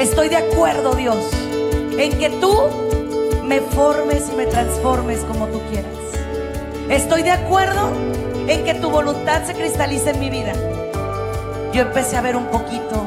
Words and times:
Estoy 0.00 0.30
de 0.30 0.36
acuerdo, 0.36 0.94
Dios, 0.94 1.28
en 1.98 2.18
que 2.18 2.30
tú 2.30 2.56
me 3.44 3.60
formes 3.60 4.30
y 4.32 4.34
me 4.34 4.46
transformes 4.46 5.18
como 5.28 5.46
tú 5.48 5.60
quieras. 5.70 5.92
Estoy 6.88 7.22
de 7.22 7.32
acuerdo 7.32 7.90
en 8.48 8.64
que 8.64 8.72
tu 8.72 8.88
voluntad 8.88 9.44
se 9.44 9.52
cristalice 9.52 10.08
en 10.08 10.20
mi 10.20 10.30
vida. 10.30 10.54
Yo 11.74 11.82
empecé 11.82 12.16
a 12.16 12.22
ver 12.22 12.34
un 12.34 12.46
poquito 12.46 13.06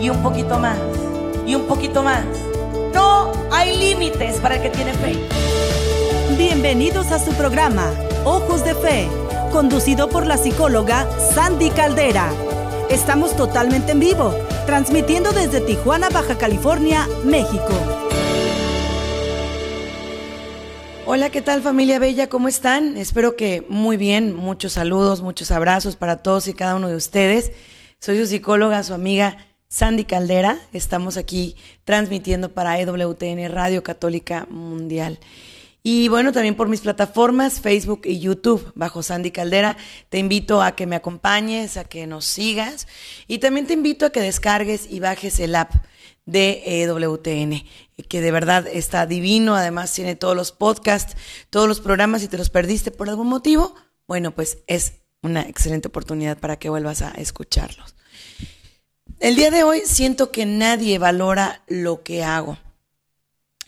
y 0.00 0.08
un 0.08 0.22
poquito 0.22 0.58
más 0.58 0.78
y 1.46 1.56
un 1.56 1.66
poquito 1.66 2.02
más. 2.02 2.24
No 2.94 3.32
hay 3.50 3.76
límites 3.76 4.40
para 4.40 4.56
el 4.56 4.62
que 4.62 4.70
tiene 4.70 4.94
fe. 4.94 5.18
Bienvenidos 6.38 7.12
a 7.12 7.18
su 7.18 7.32
programa, 7.34 7.92
Ojos 8.24 8.64
de 8.64 8.74
Fe, 8.74 9.08
conducido 9.52 10.08
por 10.08 10.26
la 10.26 10.38
psicóloga 10.38 11.06
Sandy 11.34 11.68
Caldera. 11.68 12.30
Estamos 12.88 13.36
totalmente 13.36 13.92
en 13.92 14.00
vivo, 14.00 14.34
transmitiendo 14.66 15.32
desde 15.32 15.60
Tijuana, 15.60 16.08
Baja 16.10 16.36
California, 16.38 17.06
México. 17.24 17.68
Hola, 21.06 21.30
¿qué 21.30 21.42
tal 21.42 21.62
familia 21.62 21.98
bella? 21.98 22.28
¿Cómo 22.28 22.48
están? 22.48 22.96
Espero 22.96 23.34
que 23.34 23.64
muy 23.68 23.96
bien. 23.96 24.34
Muchos 24.34 24.74
saludos, 24.74 25.22
muchos 25.22 25.50
abrazos 25.50 25.96
para 25.96 26.18
todos 26.18 26.46
y 26.48 26.54
cada 26.54 26.76
uno 26.76 26.88
de 26.88 26.96
ustedes. 26.96 27.52
Soy 27.98 28.18
su 28.18 28.26
psicóloga, 28.26 28.82
su 28.82 28.94
amiga 28.94 29.38
Sandy 29.68 30.04
Caldera. 30.04 30.58
Estamos 30.72 31.16
aquí 31.16 31.56
transmitiendo 31.84 32.52
para 32.52 32.78
EWTN 32.78 33.50
Radio 33.50 33.82
Católica 33.82 34.46
Mundial. 34.50 35.18
Y 35.82 36.08
bueno, 36.08 36.32
también 36.32 36.56
por 36.56 36.68
mis 36.68 36.82
plataformas, 36.82 37.60
Facebook 37.60 38.02
y 38.04 38.18
YouTube, 38.18 38.72
bajo 38.74 39.02
Sandy 39.02 39.30
Caldera. 39.30 39.76
Te 40.10 40.18
invito 40.18 40.62
a 40.62 40.76
que 40.76 40.86
me 40.86 40.96
acompañes, 40.96 41.76
a 41.76 41.84
que 41.84 42.06
nos 42.06 42.26
sigas. 42.26 42.86
Y 43.26 43.38
también 43.38 43.66
te 43.66 43.72
invito 43.72 44.06
a 44.06 44.10
que 44.10 44.20
descargues 44.20 44.86
y 44.90 45.00
bajes 45.00 45.40
el 45.40 45.54
app 45.54 45.72
de 46.26 46.62
EWTN, 46.82 47.64
que 48.08 48.20
de 48.20 48.30
verdad 48.30 48.66
está 48.66 49.06
divino. 49.06 49.56
Además, 49.56 49.92
tiene 49.92 50.16
todos 50.16 50.36
los 50.36 50.52
podcasts, 50.52 51.16
todos 51.48 51.66
los 51.66 51.80
programas. 51.80 52.20
Si 52.20 52.28
te 52.28 52.38
los 52.38 52.50
perdiste 52.50 52.90
por 52.90 53.08
algún 53.08 53.28
motivo, 53.28 53.74
bueno, 54.06 54.34
pues 54.34 54.58
es 54.66 54.94
una 55.22 55.42
excelente 55.42 55.88
oportunidad 55.88 56.38
para 56.38 56.58
que 56.58 56.68
vuelvas 56.68 57.00
a 57.02 57.10
escucharlos. 57.12 57.94
El 59.18 59.36
día 59.36 59.50
de 59.50 59.64
hoy 59.64 59.82
siento 59.84 60.30
que 60.30 60.46
nadie 60.46 60.98
valora 60.98 61.62
lo 61.66 62.02
que 62.02 62.22
hago. 62.22 62.58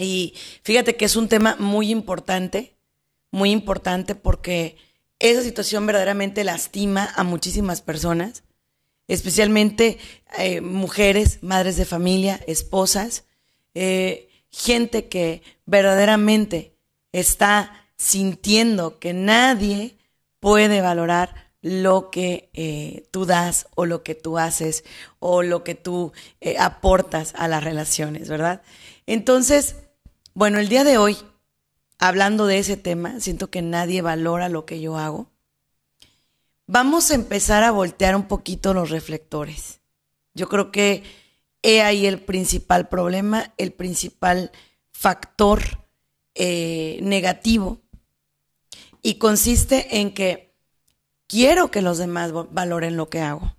Y 0.03 0.35
fíjate 0.63 0.97
que 0.97 1.05
es 1.05 1.17
un 1.17 1.29
tema 1.29 1.57
muy 1.59 1.91
importante, 1.91 2.77
muy 3.31 3.51
importante 3.51 4.15
porque 4.15 4.77
esa 5.19 5.43
situación 5.43 5.87
verdaderamente 5.87 6.45
lastima 6.45 7.13
a 7.15 7.23
muchísimas 7.23 7.81
personas, 7.81 8.43
especialmente 9.07 9.99
eh, 10.39 10.61
mujeres, 10.61 11.39
madres 11.43 11.77
de 11.77 11.85
familia, 11.85 12.41
esposas, 12.47 13.25
eh, 13.75 14.29
gente 14.51 15.09
que 15.09 15.43
verdaderamente 15.65 16.75
está 17.13 17.87
sintiendo 17.97 18.99
que 18.99 19.13
nadie 19.13 19.97
puede 20.41 20.81
valorar 20.81 21.53
lo 21.61 22.11
que 22.11 22.51
eh, 22.55 23.07
tú 23.13 23.25
das 23.25 23.69
o 23.77 23.87
lo 23.87 24.03
que 24.03 24.17
tú 24.17 24.39
haces 24.39 24.83
o 25.21 25.45
lo 25.45 25.63
que 25.63 25.77
tú 25.77 26.13
aportas 26.59 27.33
a 27.37 27.47
las 27.47 27.63
relaciones, 27.63 28.29
¿verdad? 28.29 28.63
Entonces, 29.07 29.77
bueno, 30.35 30.59
el 30.59 30.69
día 30.69 30.85
de 30.85 30.99
hoy, 30.99 31.17
hablando 31.99 32.47
de 32.47 32.59
ese 32.59 32.77
tema, 32.77 33.21
siento 33.21 33.51
que 33.51 33.63
nadie 33.63 34.03
valora 34.03 34.49
lo 34.49 34.65
que 34.65 34.81
yo 34.81 34.97
hago. 34.97 35.31
Vamos 36.67 37.11
a 37.11 37.15
empezar 37.15 37.65
a 37.65 37.71
voltear 37.71 38.17
un 38.17 38.29
poquito 38.29 38.73
los 38.73 38.91
reflectores. 38.91 39.81
Yo 40.35 40.49
creo 40.49 40.73
que 40.73 41.03
he 41.63 41.83
ahí 41.83 42.07
el 42.07 42.21
principal 42.21 42.89
problema, 42.89 43.53
el 43.59 43.73
principal 43.73 44.51
factor 44.91 45.63
eh, 46.35 46.99
negativo. 47.03 47.81
Y 49.03 49.15
consiste 49.15 49.99
en 49.99 50.15
que 50.15 50.55
quiero 51.27 51.71
que 51.71 51.83
los 51.83 51.99
demás 51.99 52.33
valoren 52.51 52.97
lo 52.97 53.11
que 53.11 53.21
hago. 53.21 53.55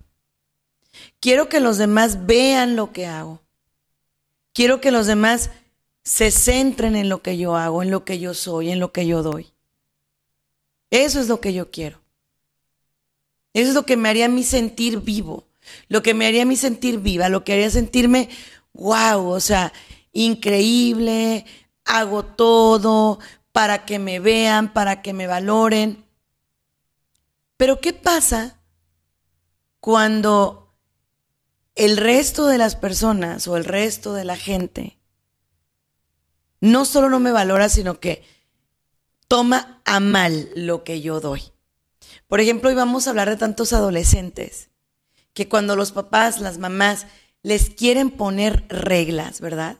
Quiero 1.20 1.48
que 1.48 1.60
los 1.60 1.78
demás 1.78 2.26
vean 2.26 2.76
lo 2.76 2.92
que 2.92 3.06
hago. 3.06 3.42
Quiero 4.52 4.80
que 4.80 4.90
los 4.90 5.06
demás 5.06 5.50
se 6.04 6.30
centren 6.30 6.96
en 6.96 7.08
lo 7.08 7.22
que 7.22 7.38
yo 7.38 7.56
hago, 7.56 7.82
en 7.82 7.90
lo 7.90 8.04
que 8.04 8.18
yo 8.18 8.34
soy, 8.34 8.70
en 8.70 8.78
lo 8.78 8.92
que 8.92 9.06
yo 9.06 9.22
doy. 9.22 9.52
Eso 10.90 11.18
es 11.18 11.28
lo 11.28 11.40
que 11.40 11.52
yo 11.52 11.70
quiero. 11.70 12.00
Eso 13.54 13.70
es 13.70 13.74
lo 13.74 13.86
que 13.86 13.96
me 13.96 14.08
haría 14.08 14.26
a 14.26 14.28
mí 14.28 14.42
sentir 14.44 15.00
vivo, 15.00 15.46
lo 15.88 16.02
que 16.02 16.12
me 16.12 16.26
haría 16.26 16.42
a 16.42 16.46
mí 16.46 16.56
sentir 16.56 16.98
viva, 16.98 17.28
lo 17.28 17.44
que 17.44 17.54
haría 17.54 17.70
sentirme, 17.70 18.28
wow, 18.74 19.28
o 19.28 19.40
sea, 19.40 19.72
increíble, 20.12 21.46
hago 21.84 22.24
todo 22.24 23.18
para 23.52 23.84
que 23.86 23.98
me 23.98 24.20
vean, 24.20 24.72
para 24.72 25.02
que 25.02 25.12
me 25.12 25.26
valoren. 25.26 26.04
Pero 27.56 27.80
¿qué 27.80 27.92
pasa 27.92 28.60
cuando 29.80 30.74
el 31.76 31.96
resto 31.96 32.46
de 32.46 32.58
las 32.58 32.76
personas 32.76 33.46
o 33.48 33.56
el 33.56 33.64
resto 33.64 34.12
de 34.14 34.24
la 34.24 34.36
gente 34.36 34.98
no 36.64 36.86
solo 36.86 37.10
no 37.10 37.20
me 37.20 37.30
valora, 37.30 37.68
sino 37.68 38.00
que 38.00 38.24
toma 39.28 39.82
a 39.84 40.00
mal 40.00 40.48
lo 40.56 40.82
que 40.82 41.02
yo 41.02 41.20
doy. 41.20 41.42
Por 42.26 42.40
ejemplo, 42.40 42.70
hoy 42.70 42.74
vamos 42.74 43.06
a 43.06 43.10
hablar 43.10 43.28
de 43.28 43.36
tantos 43.36 43.74
adolescentes 43.74 44.70
que 45.34 45.46
cuando 45.46 45.76
los 45.76 45.92
papás, 45.92 46.40
las 46.40 46.56
mamás, 46.56 47.06
les 47.42 47.68
quieren 47.68 48.10
poner 48.10 48.64
reglas, 48.68 49.42
¿verdad? 49.42 49.76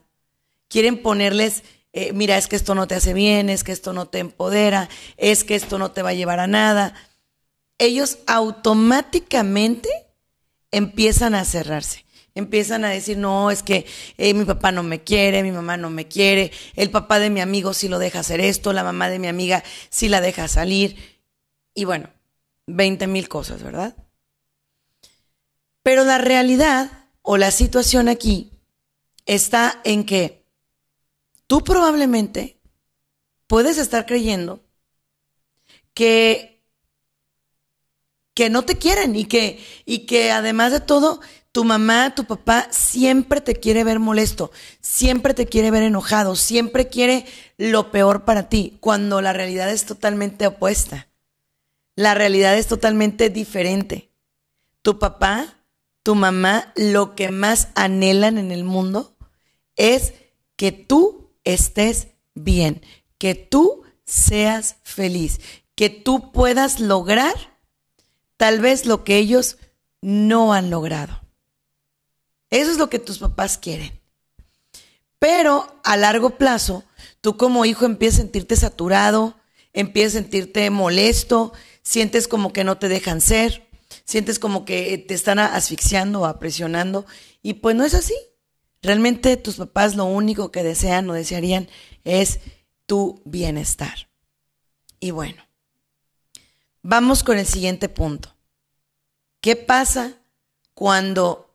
Quieren 0.68 1.00
ponerles, 1.00 1.62
eh, 1.94 2.12
mira, 2.12 2.36
es 2.36 2.48
que 2.48 2.56
esto 2.56 2.74
no 2.74 2.86
te 2.86 2.96
hace 2.96 3.14
bien, 3.14 3.48
es 3.48 3.64
que 3.64 3.72
esto 3.72 3.94
no 3.94 4.06
te 4.06 4.18
empodera, 4.18 4.90
es 5.16 5.42
que 5.42 5.54
esto 5.54 5.78
no 5.78 5.92
te 5.92 6.02
va 6.02 6.10
a 6.10 6.14
llevar 6.14 6.38
a 6.38 6.46
nada. 6.46 6.92
Ellos 7.78 8.18
automáticamente 8.26 9.88
empiezan 10.70 11.34
a 11.34 11.46
cerrarse 11.46 12.04
empiezan 12.34 12.84
a 12.84 12.90
decir, 12.90 13.16
no, 13.16 13.50
es 13.50 13.62
que 13.62 13.86
eh, 14.18 14.34
mi 14.34 14.44
papá 14.44 14.72
no 14.72 14.82
me 14.82 15.02
quiere, 15.02 15.42
mi 15.42 15.52
mamá 15.52 15.76
no 15.76 15.90
me 15.90 16.08
quiere, 16.08 16.52
el 16.74 16.90
papá 16.90 17.18
de 17.18 17.30
mi 17.30 17.40
amigo 17.40 17.74
sí 17.74 17.88
lo 17.88 17.98
deja 17.98 18.20
hacer 18.20 18.40
esto, 18.40 18.72
la 18.72 18.84
mamá 18.84 19.08
de 19.08 19.18
mi 19.18 19.28
amiga 19.28 19.62
sí 19.90 20.08
la 20.08 20.20
deja 20.20 20.48
salir. 20.48 21.20
Y 21.74 21.84
bueno, 21.84 22.10
20 22.66 23.06
mil 23.06 23.28
cosas, 23.28 23.62
¿verdad? 23.62 23.96
Pero 25.82 26.04
la 26.04 26.18
realidad 26.18 27.08
o 27.22 27.36
la 27.36 27.50
situación 27.50 28.08
aquí 28.08 28.50
está 29.26 29.80
en 29.84 30.04
que 30.04 30.44
tú 31.46 31.62
probablemente 31.62 32.60
puedes 33.46 33.78
estar 33.78 34.06
creyendo 34.06 34.64
que, 35.92 36.64
que 38.34 38.50
no 38.50 38.64
te 38.64 38.76
quieren 38.78 39.14
y 39.14 39.26
que, 39.26 39.62
y 39.84 40.06
que 40.06 40.32
además 40.32 40.72
de 40.72 40.80
todo 40.80 41.20
tu 41.54 41.62
mamá, 41.62 42.16
tu 42.16 42.24
papá 42.24 42.66
siempre 42.72 43.40
te 43.40 43.54
quiere 43.54 43.84
ver 43.84 44.00
molesto, 44.00 44.50
siempre 44.80 45.34
te 45.34 45.46
quiere 45.46 45.70
ver 45.70 45.84
enojado, 45.84 46.34
siempre 46.34 46.88
quiere 46.88 47.26
lo 47.58 47.92
peor 47.92 48.24
para 48.24 48.48
ti, 48.48 48.76
cuando 48.80 49.20
la 49.20 49.32
realidad 49.32 49.70
es 49.70 49.86
totalmente 49.86 50.48
opuesta. 50.48 51.06
La 51.94 52.14
realidad 52.14 52.58
es 52.58 52.66
totalmente 52.66 53.30
diferente. 53.30 54.10
Tu 54.82 54.98
papá, 54.98 55.64
tu 56.02 56.16
mamá, 56.16 56.72
lo 56.74 57.14
que 57.14 57.30
más 57.30 57.68
anhelan 57.76 58.36
en 58.36 58.50
el 58.50 58.64
mundo 58.64 59.16
es 59.76 60.12
que 60.56 60.72
tú 60.72 61.36
estés 61.44 62.08
bien, 62.34 62.82
que 63.16 63.36
tú 63.36 63.84
seas 64.04 64.78
feliz, 64.82 65.40
que 65.76 65.88
tú 65.88 66.32
puedas 66.32 66.80
lograr 66.80 67.36
tal 68.36 68.58
vez 68.58 68.86
lo 68.86 69.04
que 69.04 69.18
ellos 69.18 69.56
no 70.00 70.52
han 70.52 70.68
logrado. 70.70 71.23
Eso 72.54 72.70
es 72.70 72.78
lo 72.78 72.88
que 72.88 73.00
tus 73.00 73.18
papás 73.18 73.58
quieren. 73.58 74.00
Pero 75.18 75.80
a 75.82 75.96
largo 75.96 76.38
plazo, 76.38 76.84
tú 77.20 77.36
como 77.36 77.64
hijo 77.64 77.84
empiezas 77.84 78.20
a 78.20 78.22
sentirte 78.22 78.54
saturado, 78.54 79.36
empiezas 79.72 80.14
a 80.14 80.18
sentirte 80.20 80.70
molesto, 80.70 81.52
sientes 81.82 82.28
como 82.28 82.52
que 82.52 82.62
no 82.62 82.78
te 82.78 82.88
dejan 82.88 83.20
ser, 83.20 83.66
sientes 84.04 84.38
como 84.38 84.64
que 84.64 84.98
te 84.98 85.14
están 85.14 85.40
asfixiando 85.40 86.20
o 86.20 86.38
presionando. 86.38 87.06
Y 87.42 87.54
pues 87.54 87.74
no 87.74 87.84
es 87.84 87.92
así. 87.92 88.14
Realmente 88.82 89.36
tus 89.36 89.56
papás 89.56 89.96
lo 89.96 90.04
único 90.04 90.52
que 90.52 90.62
desean 90.62 91.10
o 91.10 91.14
desearían 91.14 91.68
es 92.04 92.38
tu 92.86 93.20
bienestar. 93.24 94.08
Y 95.00 95.10
bueno, 95.10 95.42
vamos 96.82 97.24
con 97.24 97.36
el 97.36 97.46
siguiente 97.46 97.88
punto. 97.88 98.32
¿Qué 99.40 99.56
pasa 99.56 100.12
cuando 100.72 101.53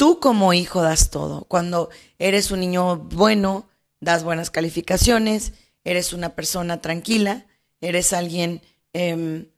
tú 0.00 0.18
como 0.18 0.54
hijo 0.54 0.80
das 0.80 1.10
todo. 1.10 1.44
Cuando 1.44 1.90
eres 2.18 2.50
un 2.50 2.60
niño 2.60 2.96
bueno, 2.96 3.68
das 4.00 4.24
buenas 4.24 4.50
calificaciones, 4.50 5.52
eres 5.84 6.14
una 6.14 6.34
persona 6.34 6.80
tranquila, 6.80 7.44
eres 7.82 8.14
alguien 8.14 8.62
em, 8.94 9.50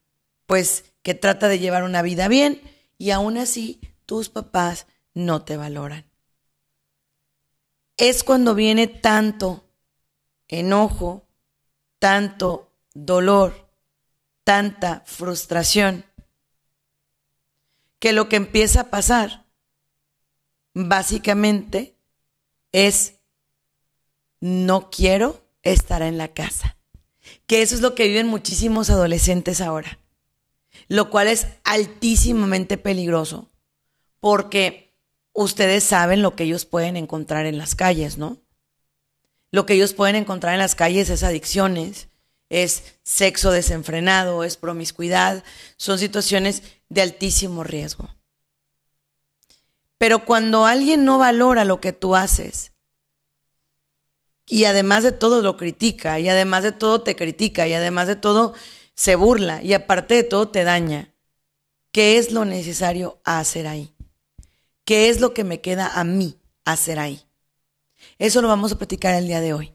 pues 0.46 0.84
que 1.04 1.14
trata 1.14 1.46
de 1.46 1.60
llevar 1.60 1.84
una 1.84 2.02
vida 2.02 2.26
bien 2.26 2.60
y 2.98 3.12
aún 3.12 3.38
así 3.38 3.80
tus 4.04 4.30
papás 4.30 4.88
no 5.14 5.44
te 5.44 5.56
valoran. 5.56 6.10
es 7.96 8.24
cuando 8.24 8.56
viene 8.56 8.88
tanto 8.88 9.64
enojo, 10.48 11.28
tanto 12.00 12.72
dolor, 12.94 13.70
tanta 14.42 15.04
frustración, 15.06 16.04
que 18.00 18.12
lo 18.12 18.28
que 18.28 18.34
empieza 18.34 18.80
a 18.80 18.90
pasar 18.90 19.41
básicamente 20.74 21.96
es 22.72 23.14
no 24.40 24.90
quiero 24.90 25.46
estar 25.62 26.02
en 26.02 26.19
la 26.19 26.28
casa. 26.28 26.76
Que 27.46 27.62
eso 27.62 27.74
es 27.74 27.80
lo 27.80 27.94
que 27.94 28.08
viven 28.08 28.26
muchísimos 28.26 28.90
adolescentes 28.90 29.60
ahora. 29.60 29.98
Lo 30.88 31.10
cual 31.10 31.28
es 31.28 31.46
altísimamente 31.64 32.76
peligroso 32.76 33.50
porque 34.20 34.94
ustedes 35.32 35.84
saben 35.84 36.22
lo 36.22 36.36
que 36.36 36.44
ellos 36.44 36.64
pueden 36.64 36.96
encontrar 36.96 37.46
en 37.46 37.58
las 37.58 37.75
calles, 37.75 38.18
¿no? 38.18 38.38
Lo 39.50 39.66
que 39.66 39.75
ellos 39.75 39.94
pueden 39.94 40.16
encontrar 40.16 40.54
en 40.54 40.60
las 40.60 40.75
calles 40.75 41.10
es 41.10 41.22
adicciones, 41.22 42.08
es 42.48 42.94
sexo 43.02 43.50
desenfrenado, 43.50 44.44
es 44.44 44.56
promiscuidad, 44.56 45.44
son 45.76 45.98
situaciones 45.98 46.62
de 46.88 47.02
altísimo 47.02 47.64
riesgo. 47.64 48.08
Pero 50.02 50.25
cuando 50.25 50.66
alguien 50.66 51.04
no 51.04 51.19
valora 51.19 51.64
lo 51.64 51.81
que 51.81 51.93
tú 51.93 52.16
haces, 52.16 52.72
y 54.49 54.64
además 54.64 55.04
de 55.04 55.12
todo 55.12 55.43
lo 55.43 55.56
critica, 55.56 56.19
y 56.19 56.28
además 56.28 56.64
de 56.64 56.72
todo 56.72 57.02
te 57.02 57.14
critica, 57.14 57.69
y 57.69 57.75
además 57.75 58.08
de 58.08 58.16
todo 58.16 58.52
se 58.96 59.14
burla, 59.14 59.62
y 59.62 59.75
aparte 59.75 60.14
de 60.14 60.25
todo 60.25 60.49
te 60.49 60.64
daña, 60.64 61.14
¿qué 61.93 62.19
es 62.19 62.32
lo 62.32 62.44
necesario 62.44 63.20
hacer 63.22 63.69
ahí? 63.69 63.94
¿Qué 64.84 65.08
es 65.08 65.20
lo 65.20 65.34
que 65.34 65.44
me 65.44 65.60
queda 65.60 65.87
a 65.94 66.02
mí 66.02 66.37
hacer 66.64 66.99
ahí? 66.99 67.22
Eso 68.19 68.43
lo 68.43 68.49
vamos 68.49 68.72
a 68.72 68.78
platicar 68.78 69.14
el 69.14 69.28
día 69.28 69.40
de 69.40 69.54
hoy, 69.54 69.72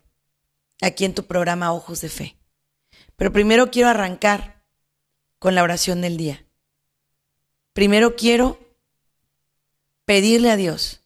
aquí 0.81 1.06
en 1.06 1.15
tu 1.15 1.24
programa 1.24 1.71
Ojos 1.71 2.01
de 2.01 2.09
Fe. 2.09 2.38
Pero 3.15 3.31
primero 3.31 3.71
quiero 3.71 3.88
arrancar 3.88 4.62
con 5.39 5.56
la 5.56 5.63
oración 5.63 6.01
del 6.01 6.18
día. 6.18 6.45
Primero 7.71 8.18
quiero 8.18 8.66
pedirle 10.07 10.50
a 10.50 10.56
Dios 10.56 11.01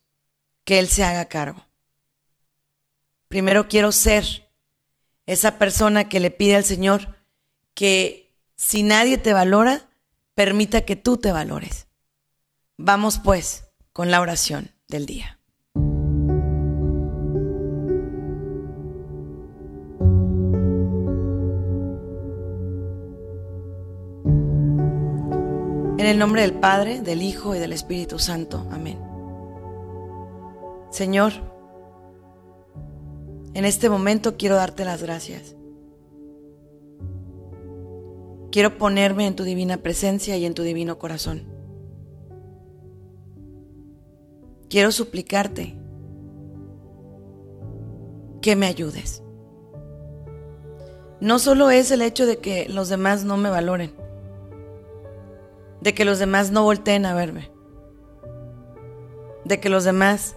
que 0.64 0.78
Él 0.78 0.88
se 0.88 1.04
haga 1.04 1.26
cargo. 1.26 1.66
Primero 3.28 3.68
quiero 3.68 3.92
ser 3.92 4.54
esa 5.26 5.58
persona 5.58 6.08
que 6.08 6.20
le 6.20 6.30
pide 6.30 6.56
al 6.56 6.64
Señor 6.64 7.18
que 7.74 8.38
si 8.56 8.84
nadie 8.84 9.18
te 9.18 9.34
valora, 9.34 9.90
permita 10.36 10.86
que 10.86 10.96
tú 10.96 11.18
te 11.18 11.32
valores. 11.32 11.88
Vamos 12.78 13.20
pues 13.20 13.66
con 13.92 14.12
la 14.12 14.22
oración 14.22 14.72
del 14.88 15.08
día. 15.08 15.41
En 26.02 26.08
el 26.08 26.18
nombre 26.18 26.42
del 26.42 26.54
Padre, 26.54 27.00
del 27.00 27.22
Hijo 27.22 27.54
y 27.54 27.60
del 27.60 27.74
Espíritu 27.74 28.18
Santo. 28.18 28.66
Amén. 28.72 28.98
Señor, 30.90 31.32
en 33.54 33.66
este 33.66 33.88
momento 33.88 34.36
quiero 34.36 34.56
darte 34.56 34.84
las 34.84 35.04
gracias. 35.04 35.56
Quiero 38.52 38.80
ponerme 38.80 39.28
en 39.28 39.36
tu 39.36 39.44
divina 39.44 39.78
presencia 39.78 40.36
y 40.38 40.46
en 40.46 40.56
tu 40.56 40.64
divino 40.64 40.98
corazón. 40.98 41.44
Quiero 44.72 44.92
suplicarte 44.92 45.76
que 48.42 48.56
me 48.56 48.66
ayudes. 48.66 49.22
No 51.20 51.38
solo 51.38 51.70
es 51.70 51.92
el 51.92 52.02
hecho 52.02 52.26
de 52.26 52.38
que 52.38 52.68
los 52.70 52.90
demás 52.90 53.24
no 53.24 53.38
me 53.38 53.52
valoren, 53.52 54.01
de 55.82 55.94
que 55.94 56.06
los 56.06 56.20
demás 56.20 56.52
no 56.52 56.64
volteen 56.64 57.06
a 57.06 57.14
verme, 57.14 57.52
de 59.44 59.60
que 59.60 59.70
los 59.70 59.84
demás 59.84 60.36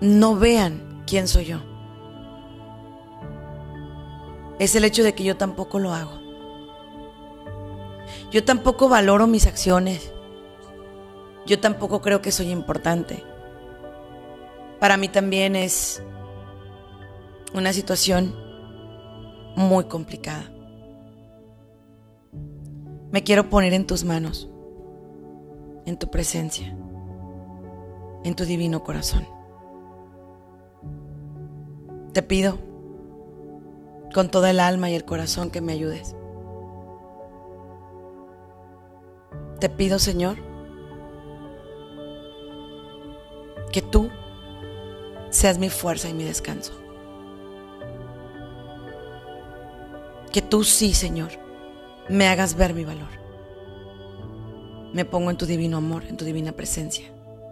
no 0.00 0.36
vean 0.36 1.02
quién 1.06 1.28
soy 1.28 1.46
yo. 1.46 1.58
Es 4.58 4.74
el 4.76 4.84
hecho 4.84 5.02
de 5.02 5.14
que 5.14 5.24
yo 5.24 5.36
tampoco 5.36 5.78
lo 5.78 5.92
hago. 5.92 6.20
Yo 8.30 8.44
tampoco 8.44 8.88
valoro 8.88 9.26
mis 9.26 9.46
acciones. 9.46 10.12
Yo 11.46 11.58
tampoco 11.58 12.00
creo 12.00 12.20
que 12.22 12.30
soy 12.30 12.50
importante. 12.50 13.24
Para 14.78 14.96
mí 14.96 15.08
también 15.08 15.56
es 15.56 16.02
una 17.54 17.72
situación 17.72 18.34
muy 19.56 19.84
complicada. 19.84 20.50
Me 23.12 23.24
quiero 23.24 23.50
poner 23.50 23.72
en 23.72 23.86
tus 23.86 24.04
manos, 24.04 24.48
en 25.84 25.98
tu 25.98 26.10
presencia, 26.10 26.76
en 28.24 28.36
tu 28.36 28.44
divino 28.44 28.84
corazón. 28.84 29.26
Te 32.12 32.22
pido 32.22 32.58
con 34.14 34.30
toda 34.30 34.50
el 34.50 34.60
alma 34.60 34.90
y 34.90 34.94
el 34.94 35.04
corazón 35.04 35.50
que 35.50 35.60
me 35.60 35.72
ayudes. 35.72 36.14
Te 39.58 39.68
pido, 39.68 39.98
Señor, 39.98 40.36
que 43.72 43.82
tú 43.82 44.08
seas 45.30 45.58
mi 45.58 45.68
fuerza 45.68 46.08
y 46.08 46.14
mi 46.14 46.24
descanso. 46.24 46.72
Que 50.32 50.42
tú 50.42 50.62
sí, 50.62 50.94
Señor, 50.94 51.30
me 52.10 52.26
hagas 52.26 52.56
ver 52.56 52.74
mi 52.74 52.84
valor. 52.84 53.08
Me 54.92 55.04
pongo 55.04 55.30
en 55.30 55.36
tu 55.36 55.46
divino 55.46 55.76
amor, 55.76 56.04
en 56.06 56.16
tu 56.16 56.24
divina 56.24 56.52
presencia, 56.52 57.06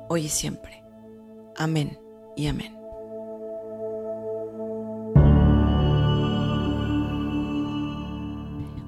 hoy 0.09 0.27
y 0.27 0.29
siempre. 0.29 0.83
Amén 1.57 1.99
y 2.37 2.49
amén. 2.49 2.75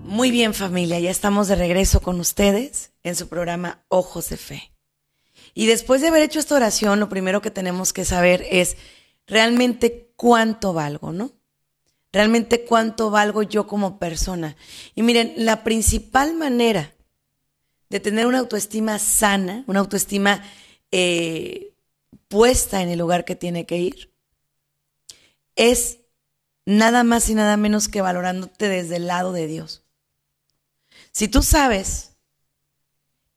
Muy 0.04 0.32
bien 0.32 0.54
familia, 0.54 0.98
ya 0.98 1.10
estamos 1.10 1.46
de 1.46 1.54
regreso 1.54 2.00
con 2.02 2.18
ustedes 2.18 2.90
en 3.04 3.14
su 3.14 3.28
programa 3.28 3.84
Ojos 3.88 4.28
de 4.28 4.36
Fe. 4.36 4.72
Y 5.54 5.66
después 5.66 6.00
de 6.00 6.08
haber 6.08 6.22
hecho 6.22 6.40
esta 6.40 6.56
oración, 6.56 6.98
lo 6.98 7.08
primero 7.08 7.40
que 7.40 7.52
tenemos 7.52 7.92
que 7.92 8.04
saber 8.04 8.44
es 8.50 8.76
realmente 9.26 10.12
cuánto 10.16 10.72
valgo, 10.72 11.12
¿no? 11.12 11.39
Realmente 12.12 12.64
cuánto 12.64 13.10
valgo 13.10 13.42
yo 13.42 13.66
como 13.66 13.98
persona. 13.98 14.56
Y 14.94 15.02
miren, 15.02 15.34
la 15.36 15.62
principal 15.62 16.34
manera 16.34 16.94
de 17.88 18.00
tener 18.00 18.26
una 18.26 18.38
autoestima 18.38 18.98
sana, 18.98 19.64
una 19.66 19.80
autoestima 19.80 20.42
eh, 20.90 21.74
puesta 22.28 22.82
en 22.82 22.88
el 22.88 22.98
lugar 22.98 23.24
que 23.24 23.36
tiene 23.36 23.66
que 23.66 23.78
ir, 23.78 24.12
es 25.56 25.98
nada 26.64 27.04
más 27.04 27.28
y 27.28 27.34
nada 27.34 27.56
menos 27.56 27.88
que 27.88 28.00
valorándote 28.00 28.68
desde 28.68 28.96
el 28.96 29.06
lado 29.06 29.32
de 29.32 29.46
Dios. 29.46 29.82
Si 31.12 31.28
tú 31.28 31.42
sabes 31.42 32.12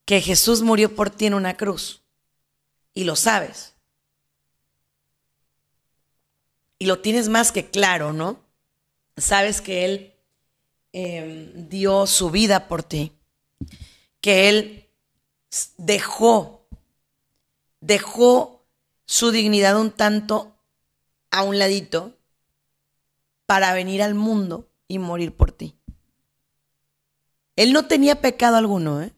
que 0.05 0.21
Jesús 0.21 0.61
murió 0.61 0.95
por 0.95 1.09
ti 1.09 1.25
en 1.25 1.33
una 1.33 1.57
cruz, 1.57 2.03
y 2.93 3.05
lo 3.05 3.15
sabes, 3.15 3.73
y 6.77 6.85
lo 6.85 6.99
tienes 6.99 7.29
más 7.29 7.51
que 7.51 7.69
claro, 7.69 8.13
¿no? 8.13 8.42
Sabes 9.17 9.62
que 9.62 9.86
Él 9.86 10.13
em, 10.91 11.70
dio 11.70 12.08
su 12.08 12.29
vida 12.29 12.67
por 12.67 12.84
ti, 12.84 13.12
que 14.22 14.50
Él 14.50 14.89
dejó, 15.77 16.67
dejó 17.79 18.65
su 19.05 19.32
dignidad 19.32 19.79
un 19.79 19.91
tanto 19.91 20.55
a 21.32 21.43
un 21.43 21.60
ladito 21.60 22.17
para 23.46 23.74
venir 23.74 24.01
al 24.01 24.15
mundo 24.15 24.70
y 24.88 25.00
morir 25.00 25.36
por 25.36 25.51
ti. 25.51 25.75
Él 27.55 27.74
no 27.74 27.88
tenía 27.88 28.22
pecado 28.22 28.58
alguno, 28.58 29.01
¿eh? 29.01 29.13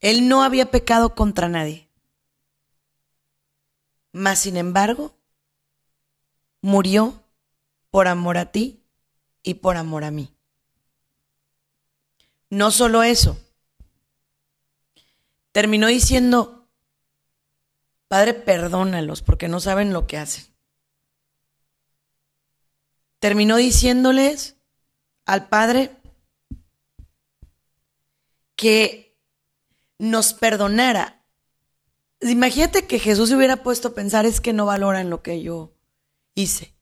Él 0.00 0.28
no 0.28 0.42
había 0.42 0.70
pecado 0.70 1.14
contra 1.14 1.48
nadie. 1.48 1.88
Mas, 4.12 4.40
sin 4.40 4.56
embargo, 4.56 5.16
murió 6.60 7.23
por 7.94 8.08
amor 8.08 8.38
a 8.38 8.50
ti 8.50 8.82
y 9.44 9.54
por 9.54 9.76
amor 9.76 10.02
a 10.02 10.10
mí. 10.10 10.34
No 12.50 12.72
solo 12.72 13.04
eso, 13.04 13.38
terminó 15.52 15.86
diciendo, 15.86 16.66
Padre, 18.08 18.34
perdónalos 18.34 19.22
porque 19.22 19.46
no 19.46 19.60
saben 19.60 19.92
lo 19.92 20.08
que 20.08 20.18
hacen. 20.18 20.44
Terminó 23.20 23.58
diciéndoles 23.58 24.56
al 25.24 25.48
Padre 25.48 25.96
que 28.56 29.16
nos 29.98 30.34
perdonara 30.34 31.24
imagínate 32.20 32.88
que 32.88 32.98
Jesús 32.98 33.28
se 33.28 33.36
hubiera 33.36 33.62
puesto 33.62 33.86
a 33.86 33.94
pensar 33.94 34.26
es 34.26 34.40
que 34.40 34.52
no 34.52 34.66
valoran 34.66 35.10
lo 35.10 35.22
que 35.22 35.42
yo 35.42 35.76
hice. 36.34 36.73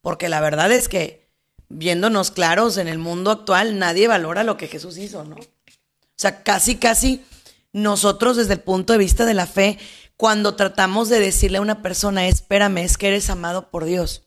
Porque 0.00 0.28
la 0.28 0.40
verdad 0.40 0.72
es 0.72 0.88
que, 0.88 1.28
viéndonos 1.68 2.30
claros, 2.30 2.76
en 2.76 2.88
el 2.88 2.98
mundo 2.98 3.30
actual 3.30 3.78
nadie 3.78 4.08
valora 4.08 4.44
lo 4.44 4.56
que 4.56 4.68
Jesús 4.68 4.98
hizo, 4.98 5.24
¿no? 5.24 5.36
O 5.36 6.22
sea, 6.22 6.42
casi, 6.42 6.76
casi 6.76 7.24
nosotros 7.72 8.36
desde 8.36 8.54
el 8.54 8.60
punto 8.60 8.92
de 8.92 8.98
vista 8.98 9.24
de 9.24 9.34
la 9.34 9.46
fe, 9.46 9.78
cuando 10.16 10.54
tratamos 10.54 11.08
de 11.08 11.18
decirle 11.18 11.58
a 11.58 11.62
una 11.62 11.82
persona, 11.82 12.26
espérame, 12.26 12.78
es 12.78 12.98
que 12.98 13.08
eres 13.08 13.30
amado 13.30 13.70
por 13.70 13.84
Dios, 13.84 14.26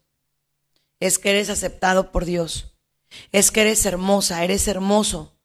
es 1.00 1.20
que 1.20 1.30
eres 1.32 1.50
aceptado 1.50 2.12
por 2.12 2.26
Dios, 2.26 2.74
es 3.32 3.52
que 3.52 3.62
eres 3.62 3.86
hermosa, 3.86 4.44
eres 4.44 4.68
hermoso, 4.68 5.38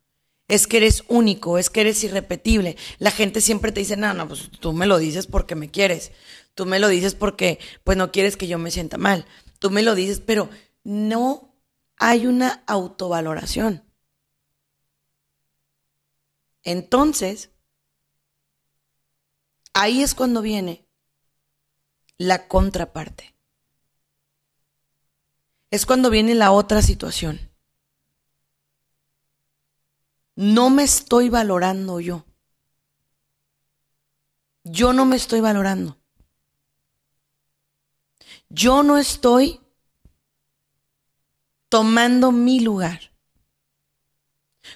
es 0.49 0.67
que 0.67 0.79
eres 0.79 1.05
único, 1.09 1.59
es 1.59 1.69
que 1.69 1.83
eres 1.83 2.03
irrepetible. 2.03 2.77
La 2.99 3.11
gente 3.11 3.43
siempre 3.43 3.73
te 3.73 3.81
dice, 3.81 3.99
no, 3.99 4.15
no, 4.15 4.27
pues 4.27 4.49
tú 4.59 4.73
me 4.73 4.87
lo 4.87 4.99
dices 4.99 5.27
porque 5.27 5.55
me 5.55 5.71
quieres, 5.71 6.13
tú 6.55 6.65
me 6.65 6.79
lo 6.79 6.89
dices 6.89 7.15
porque 7.15 7.59
pues 7.85 7.99
no 7.99 8.11
quieres 8.11 8.39
que 8.39 8.47
yo 8.47 8.59
me 8.59 8.71
sienta 8.71 8.97
mal, 8.97 9.27
tú 9.59 9.71
me 9.71 9.83
lo 9.83 9.95
dices, 9.95 10.21
pero 10.21 10.49
no 10.85 11.55
hay 11.97 12.27
una 12.27 12.63
autovaloración. 12.67 13.85
Entonces, 16.63 17.51
ahí 19.73 20.03
es 20.03 20.15
cuando 20.15 20.43
viene 20.43 20.87
la 22.19 22.49
contraparte. 22.49 23.35
Es 25.71 25.87
cuando 25.87 26.11
viene 26.11 26.35
la 26.35 26.51
otra 26.51 26.83
situación. 26.83 27.51
No 30.35 30.71
me 30.71 30.83
estoy 30.83 31.29
valorando 31.29 32.01
yo. 32.01 32.25
Yo 34.65 34.93
no 34.93 35.05
me 35.05 35.17
estoy 35.17 35.41
valorando. 35.41 35.99
Yo 38.49 38.83
no 38.83 38.99
estoy 38.99 39.61
tomando 41.69 42.33
mi 42.33 42.61
lugar. 42.61 43.13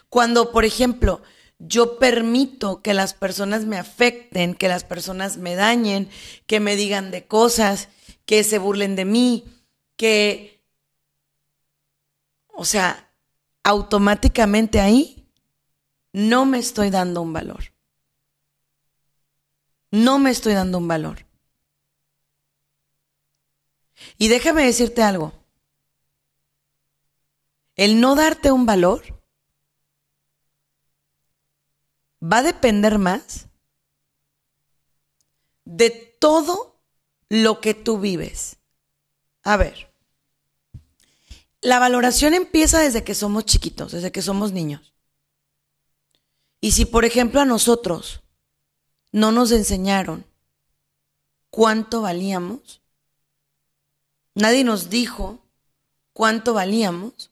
Cuando, 0.08 0.52
por 0.52 0.64
ejemplo, 0.64 1.22
yo 1.58 1.98
permito 1.98 2.82
que 2.82 2.94
las 2.94 3.14
personas 3.14 3.64
me 3.64 3.78
afecten, 3.78 4.54
que 4.54 4.68
las 4.68 4.84
personas 4.84 5.36
me 5.36 5.54
dañen, 5.54 6.10
que 6.46 6.60
me 6.60 6.76
digan 6.76 7.10
de 7.10 7.26
cosas, 7.26 7.88
que 8.26 8.44
se 8.44 8.58
burlen 8.58 8.96
de 8.96 9.04
mí, 9.04 9.44
que, 9.96 10.62
o 12.48 12.64
sea, 12.64 13.10
automáticamente 13.62 14.80
ahí 14.80 15.28
no 16.12 16.44
me 16.44 16.58
estoy 16.58 16.90
dando 16.90 17.22
un 17.22 17.32
valor. 17.32 17.72
No 19.90 20.18
me 20.18 20.30
estoy 20.30 20.54
dando 20.54 20.78
un 20.78 20.88
valor. 20.88 21.26
Y 24.22 24.28
déjame 24.28 24.64
decirte 24.64 25.02
algo. 25.02 25.32
El 27.74 28.00
no 28.00 28.14
darte 28.14 28.52
un 28.52 28.66
valor 28.66 29.02
va 32.22 32.38
a 32.38 32.42
depender 32.44 33.00
más 33.00 33.48
de 35.64 35.90
todo 36.20 36.80
lo 37.30 37.60
que 37.60 37.74
tú 37.74 37.98
vives. 37.98 38.58
A 39.42 39.56
ver, 39.56 39.92
la 41.60 41.80
valoración 41.80 42.34
empieza 42.34 42.78
desde 42.78 43.02
que 43.02 43.16
somos 43.16 43.44
chiquitos, 43.44 43.90
desde 43.90 44.12
que 44.12 44.22
somos 44.22 44.52
niños. 44.52 44.94
Y 46.60 46.70
si, 46.70 46.84
por 46.84 47.04
ejemplo, 47.04 47.40
a 47.40 47.44
nosotros 47.44 48.22
no 49.10 49.32
nos 49.32 49.50
enseñaron 49.50 50.24
cuánto 51.50 52.02
valíamos, 52.02 52.81
nadie 54.34 54.64
nos 54.64 54.90
dijo 54.90 55.40
cuánto 56.12 56.54
valíamos, 56.54 57.30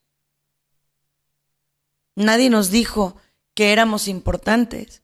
nadie 2.15 2.51
nos 2.51 2.71
dijo 2.71 3.17
que 3.55 3.73
éramos 3.73 4.09
importantes. 4.09 5.03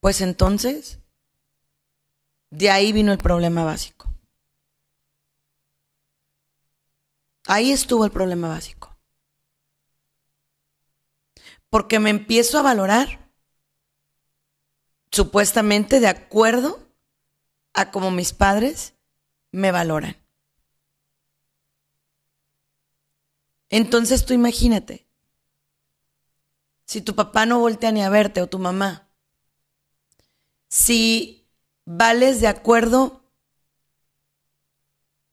Pues 0.00 0.20
entonces, 0.20 0.98
de 2.50 2.70
ahí 2.70 2.92
vino 2.92 3.12
el 3.12 3.18
problema 3.18 3.64
básico. 3.64 4.12
Ahí 7.46 7.72
estuvo 7.72 8.04
el 8.04 8.10
problema 8.10 8.48
básico. 8.48 8.96
Porque 11.68 11.98
me 11.98 12.10
empiezo 12.10 12.58
a 12.58 12.62
valorar 12.62 13.30
supuestamente 15.10 16.00
de 16.00 16.08
acuerdo 16.08 16.83
a 17.74 17.90
como 17.90 18.10
mis 18.10 18.32
padres 18.32 18.94
me 19.50 19.70
valoran. 19.72 20.16
Entonces 23.68 24.24
tú 24.24 24.32
imagínate, 24.32 25.06
si 26.86 27.00
tu 27.00 27.14
papá 27.14 27.44
no 27.44 27.58
voltea 27.58 27.92
ni 27.92 28.02
a 28.02 28.08
verte 28.08 28.40
o 28.40 28.46
tu 28.46 28.58
mamá, 28.58 29.08
si 30.68 31.48
vales 31.84 32.40
de 32.40 32.46
acuerdo 32.46 33.24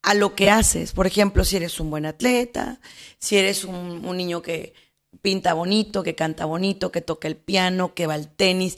a 0.02 0.14
lo 0.16 0.36
que 0.36 0.50
haces, 0.50 0.94
por 0.94 1.06
ejemplo, 1.06 1.44
si 1.44 1.58
eres 1.58 1.80
un 1.80 1.92
buen 1.92 2.06
atleta, 2.06 2.80
si 3.20 3.38
eres 3.38 3.64
un, 3.64 4.02
niño 4.18 4.42
que 4.42 4.74
pinta 5.22 5.54
bonito, 5.54 6.02
que 6.02 6.16
canta 6.16 6.46
bonito, 6.46 6.92
que 6.92 7.02
toca 7.02 7.28
el 7.28 7.38
piano, 7.38 7.94
que 7.94 8.08
va 8.08 8.16
al 8.16 8.34
tenis, 8.34 8.78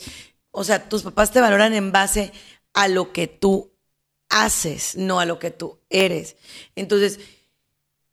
o 0.52 0.64
sea, 0.64 0.88
tus 0.90 1.04
papás 1.04 1.32
te 1.32 1.42
valoran 1.42 1.74
en 1.74 1.92
base 1.92 2.32
a 2.74 2.88
lo 2.88 3.14
que 3.14 3.28
tú 3.28 3.72
haces, 4.30 4.96
no 4.96 5.20
a 5.20 5.26
lo 5.26 5.40
que 5.40 5.52
tú 5.52 5.80
eres. 5.90 6.36
Entonces, 6.76 7.20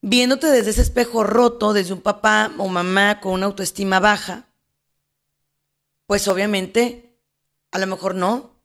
viéndote 0.03 0.49
desde 0.49 0.71
ese 0.71 0.83
espejo 0.83 1.25
roto, 1.25 1.73
desde 1.73 1.95
un 1.95 2.03
papá 2.03 2.53
o 2.59 2.69
mamá 2.69 3.21
con 3.21 3.33
una 3.33 3.47
autoestima 3.47 4.01
baja, 4.01 4.49
pues 6.07 6.29
obviamente, 6.29 7.19
a 7.71 7.79
lo 7.79 7.87
mejor 7.87 8.15
no. 8.15 8.61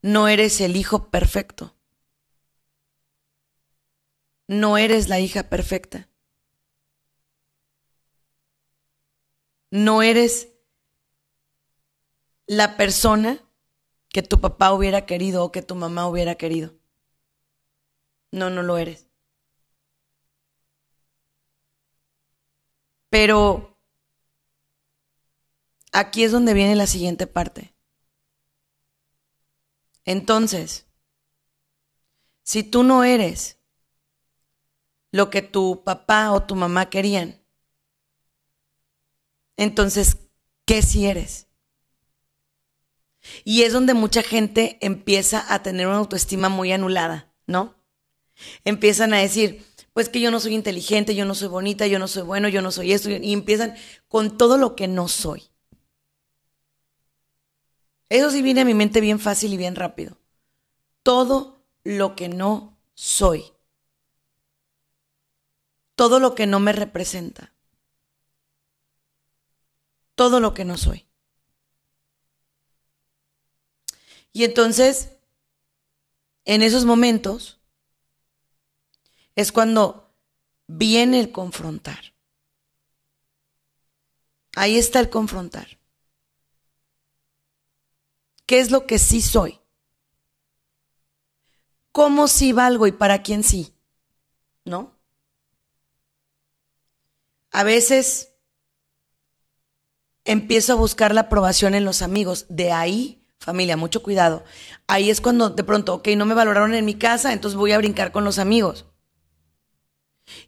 No 0.00 0.28
eres 0.28 0.60
el 0.60 0.76
hijo 0.76 1.10
perfecto. 1.10 1.74
No 4.46 4.78
eres 4.78 5.08
la 5.08 5.20
hija 5.20 5.48
perfecta. 5.48 6.08
No 9.70 10.02
eres 10.02 10.48
la 12.46 12.76
persona 12.76 13.43
que 14.14 14.22
tu 14.22 14.40
papá 14.40 14.72
hubiera 14.72 15.06
querido 15.06 15.42
o 15.44 15.50
que 15.50 15.60
tu 15.60 15.74
mamá 15.74 16.06
hubiera 16.06 16.36
querido. 16.36 16.72
No, 18.30 18.48
no 18.48 18.62
lo 18.62 18.78
eres. 18.78 19.08
Pero 23.08 23.76
aquí 25.90 26.22
es 26.22 26.30
donde 26.30 26.54
viene 26.54 26.76
la 26.76 26.86
siguiente 26.86 27.26
parte. 27.26 27.74
Entonces, 30.04 30.86
si 32.44 32.62
tú 32.62 32.84
no 32.84 33.02
eres 33.02 33.58
lo 35.10 35.28
que 35.28 35.42
tu 35.42 35.82
papá 35.82 36.30
o 36.30 36.44
tu 36.44 36.54
mamá 36.54 36.88
querían, 36.88 37.42
entonces, 39.56 40.18
¿qué 40.66 40.82
si 40.82 41.06
eres? 41.06 41.43
Y 43.44 43.62
es 43.62 43.72
donde 43.72 43.94
mucha 43.94 44.22
gente 44.22 44.78
empieza 44.80 45.44
a 45.52 45.62
tener 45.62 45.86
una 45.86 45.98
autoestima 45.98 46.48
muy 46.48 46.72
anulada, 46.72 47.32
¿no? 47.46 47.74
Empiezan 48.64 49.14
a 49.14 49.18
decir, 49.18 49.64
pues 49.92 50.08
que 50.08 50.20
yo 50.20 50.30
no 50.30 50.40
soy 50.40 50.54
inteligente, 50.54 51.14
yo 51.14 51.24
no 51.24 51.34
soy 51.34 51.48
bonita, 51.48 51.86
yo 51.86 51.98
no 51.98 52.08
soy 52.08 52.22
bueno, 52.22 52.48
yo 52.48 52.62
no 52.62 52.70
soy 52.70 52.92
esto, 52.92 53.10
y 53.10 53.32
empiezan 53.32 53.74
con 54.08 54.36
todo 54.36 54.58
lo 54.58 54.76
que 54.76 54.88
no 54.88 55.08
soy. 55.08 55.50
Eso 58.08 58.30
sí 58.30 58.42
viene 58.42 58.60
a 58.60 58.64
mi 58.64 58.74
mente 58.74 59.00
bien 59.00 59.18
fácil 59.18 59.52
y 59.52 59.56
bien 59.56 59.76
rápido. 59.76 60.18
Todo 61.02 61.64
lo 61.84 62.16
que 62.16 62.28
no 62.28 62.78
soy. 62.94 63.44
Todo 65.94 66.20
lo 66.20 66.34
que 66.34 66.46
no 66.46 66.60
me 66.60 66.72
representa. 66.72 67.54
Todo 70.14 70.40
lo 70.40 70.54
que 70.54 70.64
no 70.64 70.76
soy. 70.76 71.06
Y 74.34 74.42
entonces, 74.42 75.10
en 76.44 76.62
esos 76.62 76.84
momentos, 76.84 77.60
es 79.36 79.52
cuando 79.52 80.12
viene 80.66 81.20
el 81.20 81.30
confrontar. 81.30 82.14
Ahí 84.56 84.76
está 84.76 84.98
el 84.98 85.08
confrontar. 85.08 85.78
¿Qué 88.44 88.58
es 88.58 88.72
lo 88.72 88.86
que 88.86 88.98
sí 88.98 89.22
soy? 89.22 89.60
¿Cómo 91.92 92.26
sí 92.26 92.52
valgo 92.52 92.88
y 92.88 92.92
para 92.92 93.22
quién 93.22 93.44
sí? 93.44 93.72
¿No? 94.64 94.98
A 97.52 97.62
veces 97.62 98.32
empiezo 100.24 100.72
a 100.72 100.76
buscar 100.76 101.14
la 101.14 101.22
aprobación 101.22 101.76
en 101.76 101.84
los 101.84 102.02
amigos. 102.02 102.46
De 102.48 102.72
ahí, 102.72 103.23
familia, 103.44 103.76
mucho 103.76 104.02
cuidado. 104.02 104.44
Ahí 104.86 105.10
es 105.10 105.20
cuando 105.20 105.50
de 105.50 105.64
pronto, 105.64 105.94
ok, 105.94 106.08
no 106.16 106.26
me 106.26 106.34
valoraron 106.34 106.74
en 106.74 106.84
mi 106.84 106.94
casa, 106.94 107.32
entonces 107.32 107.56
voy 107.56 107.72
a 107.72 107.78
brincar 107.78 108.12
con 108.12 108.24
los 108.24 108.38
amigos. 108.38 108.86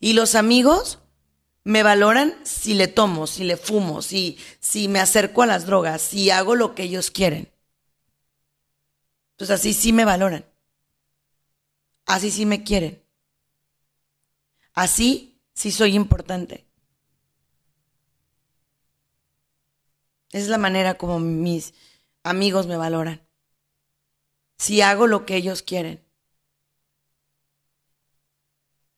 Y 0.00 0.15
los 0.15 0.35
amigos 0.35 0.99
me 1.62 1.83
valoran 1.83 2.35
si 2.43 2.75
le 2.75 2.88
tomo, 2.88 3.26
si 3.26 3.45
le 3.45 3.57
fumo, 3.57 4.03
si, 4.03 4.38
si 4.61 4.88
me 4.88 5.00
acerco 5.00 5.43
a 5.43 5.47
las 5.47 5.67
drogas, 5.67 6.00
si 6.00 6.31
hago 6.31 6.55
lo 6.55 6.75
que 6.75 6.85
ellos 6.85 7.11
quieren. 7.11 7.53
Entonces 9.33 9.61
así 9.61 9.75
sí 9.75 9.93
me 9.93 10.05
valoran. 10.05 10.47
Así 12.07 12.31
sí 12.31 12.47
me 12.47 12.62
quieren. 12.65 13.03
Así 14.73 15.41
sí 15.55 15.71
soy 15.71 15.95
importante. 15.95 16.67
es 20.33 20.49
la 20.49 20.59
manera 20.59 20.95
como 20.95 21.19
mis 21.19 21.75
amigos 22.26 22.66
me 22.66 22.76
valoran. 22.76 23.26
Si 24.59 24.80
hago 24.80 25.06
lo 25.06 25.26
que 25.26 25.37
ellos 25.37 25.62
quieren. 25.62 26.02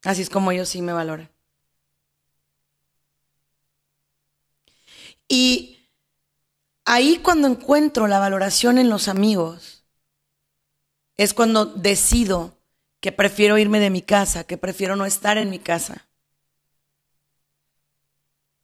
Así 0.02 0.22
es 0.22 0.30
como 0.30 0.52
ellos 0.52 0.68
sí 0.68 0.82
me 0.82 0.92
valoran. 0.92 1.30
Y 5.28 5.78
ahí 6.84 7.18
cuando 7.18 7.48
encuentro 7.48 8.06
la 8.06 8.18
valoración 8.18 8.78
en 8.78 8.88
los 8.88 9.08
amigos, 9.08 9.84
es 11.16 11.34
cuando 11.34 11.66
decido 11.66 12.56
que 13.00 13.12
prefiero 13.12 13.58
irme 13.58 13.80
de 13.80 13.90
mi 13.90 14.02
casa, 14.02 14.44
que 14.44 14.56
prefiero 14.56 14.96
no 14.96 15.04
estar 15.04 15.36
en 15.36 15.50
mi 15.50 15.58
casa 15.58 16.08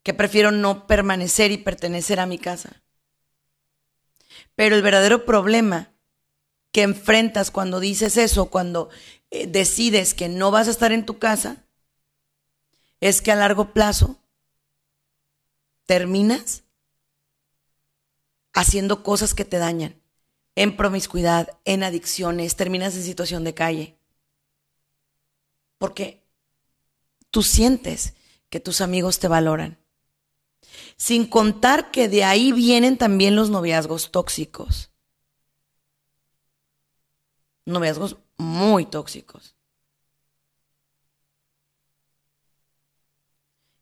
que 0.04 0.14
prefiero 0.14 0.52
no 0.52 0.86
permanecer 0.86 1.50
y 1.50 1.56
pertenecer 1.56 2.20
a 2.20 2.26
mi 2.26 2.38
casa. 2.38 2.83
Pero 4.54 4.76
el 4.76 4.82
verdadero 4.82 5.24
problema 5.24 5.92
que 6.72 6.82
enfrentas 6.82 7.50
cuando 7.50 7.80
dices 7.80 8.16
eso, 8.16 8.46
cuando 8.46 8.90
eh, 9.30 9.46
decides 9.46 10.14
que 10.14 10.28
no 10.28 10.50
vas 10.50 10.68
a 10.68 10.70
estar 10.70 10.92
en 10.92 11.06
tu 11.06 11.18
casa, 11.18 11.64
es 13.00 13.22
que 13.22 13.32
a 13.32 13.36
largo 13.36 13.72
plazo 13.72 14.18
terminas 15.86 16.64
haciendo 18.52 19.02
cosas 19.02 19.34
que 19.34 19.44
te 19.44 19.58
dañan, 19.58 20.00
en 20.54 20.76
promiscuidad, 20.76 21.58
en 21.64 21.82
adicciones, 21.82 22.56
terminas 22.56 22.94
en 22.94 23.02
situación 23.02 23.44
de 23.44 23.54
calle. 23.54 23.98
Porque 25.78 26.24
tú 27.30 27.42
sientes 27.42 28.14
que 28.48 28.60
tus 28.60 28.80
amigos 28.80 29.18
te 29.18 29.28
valoran. 29.28 29.83
Sin 30.96 31.26
contar 31.26 31.90
que 31.90 32.08
de 32.08 32.24
ahí 32.24 32.52
vienen 32.52 32.96
también 32.96 33.36
los 33.36 33.50
noviazgos 33.50 34.10
tóxicos. 34.10 34.90
Noviazgos 37.66 38.16
muy 38.36 38.86
tóxicos. 38.86 39.54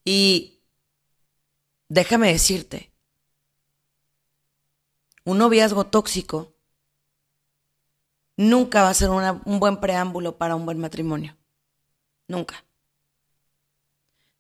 Y 0.05 0.61
déjame 1.89 2.33
decirte, 2.33 2.93
un 5.25 5.39
noviazgo 5.39 5.87
tóxico 5.87 6.55
nunca 8.37 8.83
va 8.83 8.91
a 8.91 8.95
ser 8.95 9.11
un 9.11 9.61
buen 9.61 9.79
preámbulo 9.79 10.37
para 10.37 10.57
un 10.57 10.65
buen 10.65 10.79
matrimonio. 10.79 11.37
Nunca. 12.27 12.65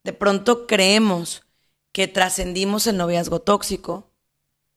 De 0.03 0.13
pronto 0.13 0.67
creemos 0.67 1.45
que 1.93 2.09
trascendimos 2.09 2.87
el 2.87 2.97
noviazgo 2.97 3.41
tóxico, 3.41 4.11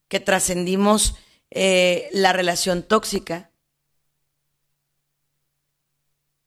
que 0.08 0.20
trascendimos 0.20 1.16
eh, 1.50 2.08
la 2.12 2.32
relación 2.32 2.82
tóxica, 2.82 3.50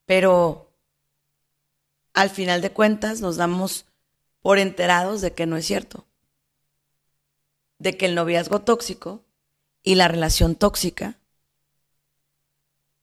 pero 0.05 0.71
al 2.13 2.29
final 2.29 2.61
de 2.61 2.71
cuentas 2.71 3.21
nos 3.21 3.37
damos 3.37 3.85
por 4.41 4.59
enterados 4.59 5.21
de 5.21 5.33
que 5.33 5.45
no 5.45 5.57
es 5.57 5.65
cierto, 5.65 6.05
de 7.79 7.97
que 7.97 8.05
el 8.05 8.15
noviazgo 8.15 8.61
tóxico 8.61 9.23
y 9.83 9.95
la 9.95 10.07
relación 10.07 10.55
tóxica 10.55 11.19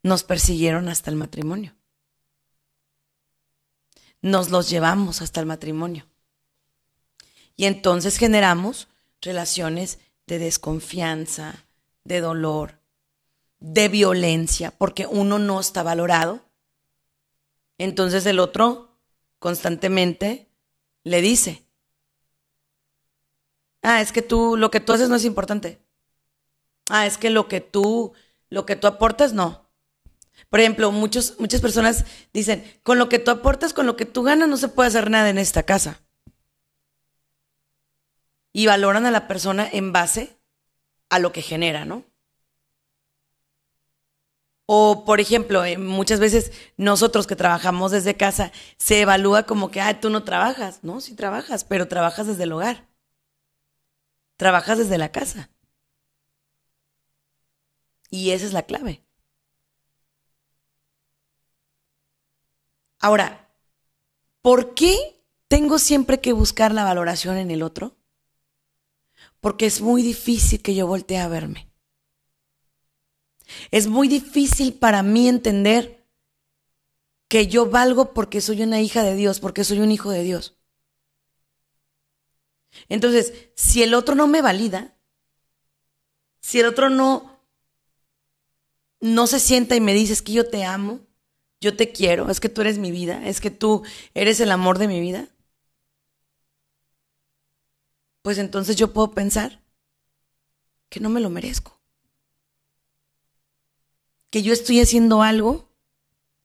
nos 0.03 0.23
persiguieron 0.23 0.89
hasta 0.89 1.11
el 1.11 1.17
matrimonio. 1.17 1.75
Nos 4.23 4.51
los 4.51 4.71
llevamos 4.71 5.21
hasta 5.23 5.41
el 5.41 5.47
matrimonio. 5.47 6.07
Y 7.57 7.65
entonces 7.65 8.19
generamos 8.19 8.89
relaciones 9.23 9.99
de 10.27 10.39
desconfianza, 10.39 11.65
de 12.05 12.21
dolor, 12.21 12.79
de 13.61 13.89
violencia, 13.89 14.73
porque 14.77 15.07
uno 15.07 15.39
no 15.39 15.59
está 15.59 15.83
valorado. 15.83 16.45
Entonces 17.79 18.27
el 18.27 18.39
otro 18.39 18.99
constantemente 19.39 20.49
le 21.03 21.23
dice, 21.23 21.65
ah, 23.83 24.03
es 24.03 24.13
que 24.13 24.23
tú, 24.23 24.57
lo 24.57 24.71
que 24.71 24.81
tú 24.81 24.93
haces 24.93 25.09
no 25.09 25.17
es 25.17 25.25
importante. 25.25 25.81
Ah, 26.91 27.07
es 27.07 27.17
que 27.17 27.31
lo 27.31 27.49
que 27.49 27.61
tú, 27.61 28.13
lo 28.51 28.67
que 28.67 28.77
tú 28.77 28.87
aportas, 28.87 29.33
no. 29.33 29.67
Por 30.51 30.61
ejemplo, 30.61 30.93
muchos, 30.93 31.37
muchas 31.39 31.61
personas 31.61 32.05
dicen, 32.33 32.65
con 32.83 32.99
lo 32.99 33.09
que 33.09 33.19
tú 33.19 33.31
aportas, 33.31 33.73
con 33.73 33.87
lo 33.87 33.97
que 33.97 34.05
tú 34.05 34.23
ganas, 34.23 34.49
no 34.49 34.59
se 34.59 34.69
puede 34.69 34.89
hacer 34.89 35.11
nada 35.11 35.31
en 35.31 35.39
esta 35.39 35.63
casa 35.63 36.06
y 38.57 38.67
valoran 38.67 39.05
a 39.05 39.11
la 39.11 39.29
persona 39.29 39.69
en 39.71 39.93
base 39.93 40.41
a 41.11 41.19
lo 41.19 41.31
que 41.31 41.43
genera, 41.43 41.85
¿no? 41.85 42.05
O, 44.65 45.05
por 45.05 45.21
ejemplo, 45.21 45.63
eh, 45.63 45.77
muchas 45.77 46.21
veces 46.21 46.53
nosotros 46.79 47.27
que 47.27 47.37
trabajamos 47.37 47.93
desde 47.93 48.17
casa, 48.17 48.53
se 48.79 49.03
evalúa 49.03 49.43
como 49.43 49.71
que, 49.71 49.83
ah, 49.83 50.01
tú 50.01 50.09
no 50.09 50.25
trabajas. 50.25 50.83
No, 50.83 51.03
sí 51.03 51.15
trabajas, 51.15 51.65
pero 51.65 51.87
trabajas 51.87 52.29
desde 52.29 52.45
el 52.45 52.53
hogar. 52.53 52.89
Trabajas 54.39 54.79
desde 54.79 54.97
la 54.97 55.13
casa. 55.13 55.51
Y 58.09 58.31
esa 58.31 58.47
es 58.47 58.55
la 58.55 58.63
clave. 58.63 59.05
Ahora, 63.01 63.51
¿por 64.41 64.73
qué 64.73 65.23
tengo 65.49 65.79
siempre 65.79 66.23
que 66.23 66.33
buscar 66.33 66.73
la 66.73 66.85
valoración 66.85 67.37
en 67.37 67.51
el 67.51 67.63
otro? 67.63 67.96
Porque 69.47 69.67
es 69.67 69.81
muy 69.81 70.03
difícil 70.03 70.61
que 70.61 70.75
yo 70.75 70.89
voltee 70.89 71.19
a 71.19 71.29
verme. 71.29 71.71
Es 73.71 73.87
muy 73.87 74.09
difícil 74.09 74.75
para 74.75 75.05
mí 75.05 75.29
entender 75.29 76.05
que 77.29 77.47
yo 77.47 77.71
valgo 77.71 78.13
porque 78.13 78.41
soy 78.41 78.63
una 78.63 78.81
hija 78.81 79.05
de 79.05 79.15
Dios, 79.15 79.39
porque 79.39 79.63
soy 79.63 79.79
un 79.79 79.93
hijo 79.93 80.11
de 80.11 80.25
Dios. 80.25 80.57
Entonces, 82.89 83.51
si 83.55 83.85
el 83.85 83.95
otro 83.95 84.17
no 84.17 84.27
me 84.27 84.43
valida, 84.43 84.97
si 86.41 86.59
el 86.59 86.67
otro 86.67 86.91
no 86.91 87.39
no 88.99 89.29
se 89.29 89.39
sienta 89.39 89.77
y 89.77 89.81
me 89.81 89.95
dice 89.95 90.15
es 90.15 90.23
que 90.23 90.33
yo 90.33 90.51
te 90.51 90.65
amo, 90.65 91.07
yo 91.61 91.77
te 91.77 91.93
quiero, 91.93 92.31
es 92.31 92.41
que 92.41 92.49
tú 92.49 92.63
eres 92.63 92.79
mi 92.79 92.91
vida, 92.91 93.25
es 93.29 93.41
que 93.41 93.53
tú 93.53 93.85
eres 94.13 94.41
el 94.41 94.51
amor 94.51 94.79
de 94.79 94.89
mi 94.89 95.01
vida, 95.01 95.29
pues 98.27 98.39
entonces 98.39 98.75
yo 98.75 98.93
puedo 98.93 99.13
pensar 99.13 99.63
que 100.89 100.99
no 100.99 101.09
me 101.11 101.21
lo 101.21 101.31
merezco. 101.31 101.81
Que 104.31 104.43
yo 104.43 104.53
estoy 104.53 104.81
haciendo 104.81 105.23
algo 105.23 105.73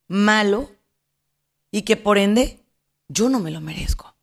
malo 0.07 0.69
y 1.71 1.81
que 1.81 1.97
por 1.97 2.19
ende 2.19 2.63
yo 3.07 3.29
no 3.29 3.39
me 3.39 3.49
lo 3.49 3.61
merezco. 3.61 4.15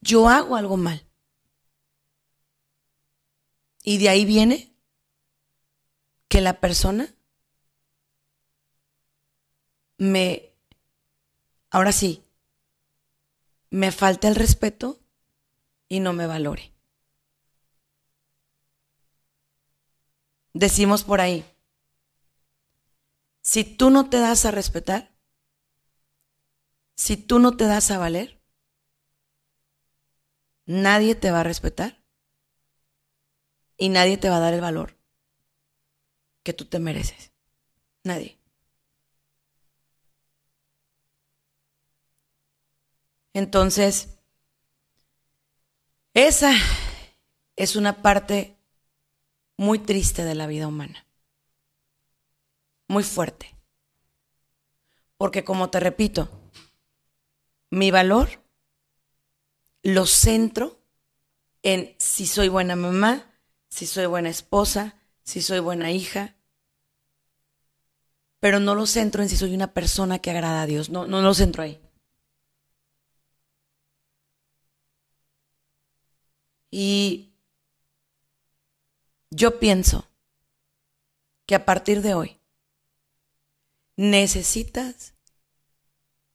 Yo 0.00 0.30
hago 0.30 0.56
algo 0.56 0.78
mal. 0.78 1.06
Y 3.82 3.98
de 3.98 4.08
ahí 4.08 4.24
viene 4.24 4.74
que 6.28 6.40
la 6.40 6.60
persona 6.60 7.14
me, 9.98 10.54
ahora 11.68 11.92
sí, 11.92 12.24
me 13.70 13.92
falta 13.92 14.28
el 14.28 14.34
respeto 14.34 15.00
y 15.88 16.00
no 16.00 16.12
me 16.12 16.26
valore. 16.26 16.74
Decimos 20.52 21.04
por 21.04 21.20
ahí, 21.20 21.44
si 23.42 23.64
tú 23.64 23.90
no 23.90 24.10
te 24.10 24.18
das 24.18 24.44
a 24.44 24.50
respetar, 24.50 25.14
si 26.96 27.16
tú 27.16 27.38
no 27.38 27.56
te 27.56 27.64
das 27.64 27.90
a 27.90 27.98
valer, 27.98 28.42
nadie 30.66 31.14
te 31.14 31.30
va 31.30 31.40
a 31.40 31.44
respetar 31.44 32.02
y 33.76 33.88
nadie 33.88 34.18
te 34.18 34.28
va 34.28 34.38
a 34.38 34.40
dar 34.40 34.54
el 34.54 34.60
valor 34.60 34.98
que 36.42 36.52
tú 36.52 36.64
te 36.64 36.78
mereces. 36.78 37.32
Nadie. 38.04 38.37
Entonces, 43.38 44.08
Esa 46.12 46.52
es 47.54 47.76
una 47.76 48.02
parte 48.02 48.56
muy 49.56 49.78
triste 49.78 50.24
de 50.24 50.34
la 50.34 50.48
vida 50.48 50.66
humana. 50.66 51.06
Muy 52.88 53.04
fuerte. 53.04 53.54
Porque 55.16 55.44
como 55.44 55.70
te 55.70 55.78
repito, 55.78 56.28
mi 57.70 57.92
valor 57.92 58.42
lo 59.84 60.06
centro 60.06 60.80
en 61.62 61.94
si 61.98 62.26
soy 62.26 62.48
buena 62.48 62.74
mamá, 62.74 63.30
si 63.68 63.86
soy 63.86 64.06
buena 64.06 64.30
esposa, 64.30 64.96
si 65.22 65.42
soy 65.42 65.60
buena 65.60 65.92
hija, 65.92 66.34
pero 68.40 68.58
no 68.58 68.74
lo 68.74 68.86
centro 68.86 69.22
en 69.22 69.28
si 69.28 69.36
soy 69.36 69.54
una 69.54 69.72
persona 69.72 70.18
que 70.18 70.32
agrada 70.32 70.62
a 70.62 70.66
Dios, 70.66 70.90
no, 70.90 71.06
no 71.06 71.22
lo 71.22 71.32
centro 71.34 71.62
ahí. 71.62 71.80
Y 76.70 77.32
yo 79.30 79.58
pienso 79.58 80.08
que 81.46 81.54
a 81.54 81.64
partir 81.64 82.02
de 82.02 82.14
hoy 82.14 82.38
necesitas 83.96 85.14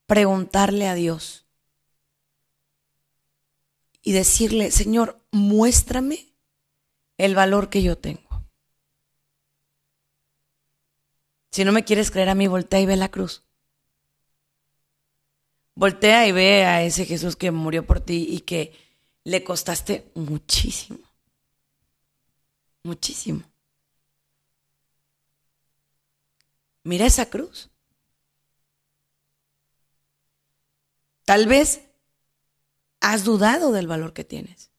preguntarle 0.05 0.87
a 0.87 0.95
Dios 0.95 1.45
y 4.01 4.11
decirle, 4.11 4.71
Señor, 4.71 5.21
muéstrame 5.31 6.33
el 7.17 7.35
valor 7.35 7.69
que 7.69 7.81
yo 7.81 7.97
tengo. 7.97 8.21
Si 11.51 11.63
no 11.63 11.71
me 11.71 11.85
quieres 11.85 12.11
creer 12.11 12.29
a 12.29 12.35
mí, 12.35 12.47
voltea 12.47 12.79
y 12.81 12.85
ve 12.85 12.97
la 12.97 13.09
cruz. 13.09 13.43
Voltea 15.75 16.27
y 16.27 16.31
ve 16.31 16.65
a 16.65 16.83
ese 16.83 17.05
Jesús 17.05 17.35
que 17.35 17.51
murió 17.51 17.85
por 17.85 17.99
ti 17.99 18.25
y 18.29 18.41
que 18.41 18.82
le 19.23 19.43
costaste 19.43 20.11
muchísimo. 20.15 20.99
Muchísimo. 22.83 23.43
Mira 26.83 27.05
esa 27.05 27.29
cruz. 27.29 27.69
Tal 31.23 31.47
vez 31.47 31.81
has 32.99 33.23
dudado 33.23 33.71
del 33.71 33.87
valor 33.87 34.13
que 34.13 34.25
tienes. 34.25 34.69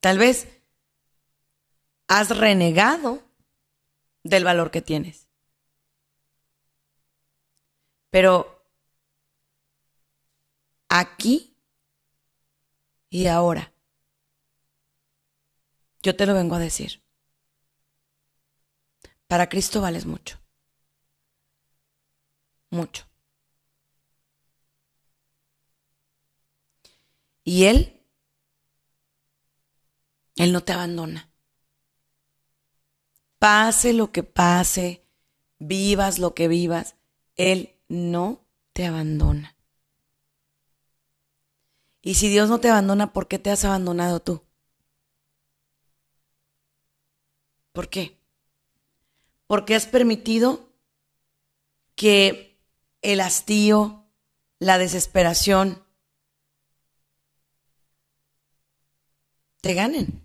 Tal 0.00 0.18
vez 0.18 0.48
has 2.08 2.36
renegado 2.36 3.22
del 4.24 4.42
valor 4.42 4.72
que 4.72 4.82
tienes. 4.82 5.28
Pero 8.10 8.61
aquí 11.00 11.56
y 13.10 13.26
ahora, 13.26 13.72
yo 16.02 16.16
te 16.16 16.26
lo 16.26 16.34
vengo 16.34 16.54
a 16.54 16.58
decir. 16.58 17.02
Para 19.26 19.48
Cristo 19.48 19.80
vales 19.80 20.06
mucho. 20.06 20.38
Mucho. 22.70 23.06
Y 27.44 27.64
Él, 27.64 28.06
Él 30.36 30.52
no 30.52 30.62
te 30.62 30.72
abandona 30.72 31.32
pase 33.42 33.92
lo 33.92 34.12
que 34.12 34.22
pase, 34.22 35.04
vivas 35.58 36.20
lo 36.20 36.32
que 36.32 36.46
vivas, 36.46 36.94
Él 37.34 37.80
no 37.88 38.46
te 38.72 38.86
abandona. 38.86 39.56
Y 42.02 42.14
si 42.14 42.28
Dios 42.28 42.48
no 42.50 42.60
te 42.60 42.68
abandona, 42.68 43.12
¿por 43.12 43.28
qué 43.28 43.38
te 43.38 43.50
has 43.50 43.64
abandonado 43.64 44.20
tú? 44.20 44.42
¿Por 47.72 47.88
qué? 47.88 48.18
Porque 49.46 49.74
has 49.74 49.86
permitido 49.86 50.68
que 51.94 52.60
el 53.02 53.20
hastío, 53.20 54.06
la 54.58 54.78
desesperación, 54.78 55.84
te 59.60 59.74
ganen. 59.74 60.20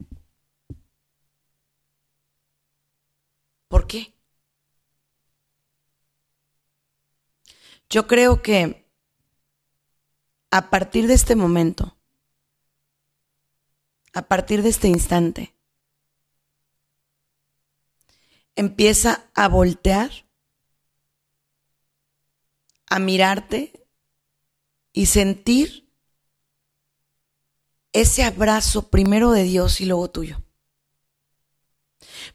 ¿Por 3.68 3.86
qué? 3.88 4.14
Yo 7.90 8.08
creo 8.08 8.42
que 8.42 8.87
a 10.52 10.70
partir 10.70 11.08
de 11.08 11.14
este 11.14 11.36
momento, 11.36 11.98
a 14.14 14.24
partir 14.24 14.64
de 14.64 14.70
este 14.70 14.88
instante, 14.88 15.54
empieza 18.56 19.30
a 19.36 19.48
voltear, 19.48 20.12
a 22.88 23.00
mirarte 23.00 23.88
y 24.94 25.06
sentir 25.08 25.88
ese 27.94 28.24
abrazo 28.24 28.90
primero 28.90 29.32
de 29.32 29.44
Dios 29.44 29.82
y 29.82 29.86
luego 29.86 30.10
tuyo. 30.10 30.42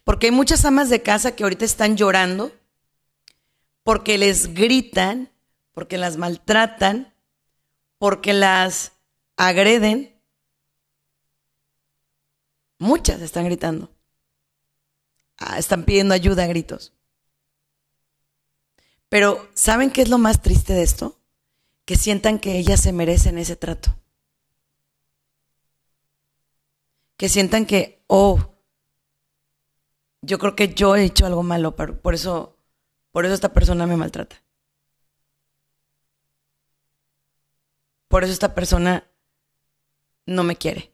Porque 0.03 0.27
hay 0.27 0.31
muchas 0.31 0.63
amas 0.65 0.89
de 0.89 1.01
casa 1.01 1.35
que 1.35 1.43
ahorita 1.43 1.65
están 1.65 1.97
llorando 1.97 2.51
porque 3.83 4.17
les 4.17 4.53
gritan, 4.53 5.29
porque 5.73 5.97
las 5.97 6.17
maltratan, 6.17 7.12
porque 8.03 8.33
las 8.33 8.91
agreden. 9.37 10.13
Muchas 12.77 13.21
están 13.21 13.45
gritando. 13.45 13.95
Ah, 15.37 15.57
están 15.57 15.85
pidiendo 15.85 16.13
ayuda 16.13 16.43
a 16.43 16.47
gritos. 16.47 16.91
Pero 19.07 19.47
¿saben 19.53 19.89
qué 19.89 20.01
es 20.01 20.09
lo 20.09 20.17
más 20.17 20.41
triste 20.41 20.73
de 20.73 20.83
esto? 20.83 21.17
Que 21.85 21.95
sientan 21.95 22.39
que 22.39 22.57
ellas 22.57 22.81
se 22.81 22.91
merecen 22.91 23.37
ese 23.37 23.55
trato. 23.55 23.95
Que 27.15 27.29
sientan 27.29 27.65
que, 27.65 28.03
oh, 28.07 28.53
yo 30.21 30.39
creo 30.39 30.57
que 30.57 30.73
yo 30.73 30.97
he 30.97 31.05
hecho 31.05 31.25
algo 31.25 31.41
malo, 31.41 31.73
por 31.77 32.13
eso, 32.13 32.57
por 33.13 33.23
eso 33.23 33.33
esta 33.33 33.53
persona 33.53 33.87
me 33.87 33.95
maltrata. 33.95 34.42
Por 38.13 38.23
eso 38.23 38.31
esta 38.31 38.53
persona 38.53 39.09
no 40.27 40.43
me 40.43 40.55
quiere. 40.55 40.93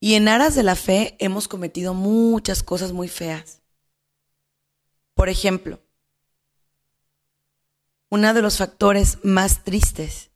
Y 0.00 0.14
en 0.14 0.28
aras 0.28 0.54
de 0.54 0.62
la 0.62 0.76
fe 0.76 1.14
hemos 1.18 1.46
cometido 1.46 1.92
muchas 1.92 2.62
cosas 2.62 2.92
muy 2.92 3.08
feas. 3.08 3.60
Por 5.12 5.28
ejemplo, 5.28 5.78
uno 8.08 8.32
de 8.32 8.40
los 8.40 8.56
factores 8.56 9.18
más 9.22 9.62
tristes 9.62 10.30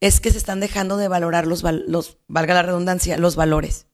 es 0.00 0.20
que 0.20 0.32
se 0.32 0.36
están 0.36 0.60
dejando 0.60 0.98
de 0.98 1.08
valorar 1.08 1.46
los, 1.46 1.62
los, 1.62 2.18
valga 2.28 2.52
la 2.52 2.62
redundancia, 2.62 3.16
los 3.16 3.36
valores. 3.36 3.86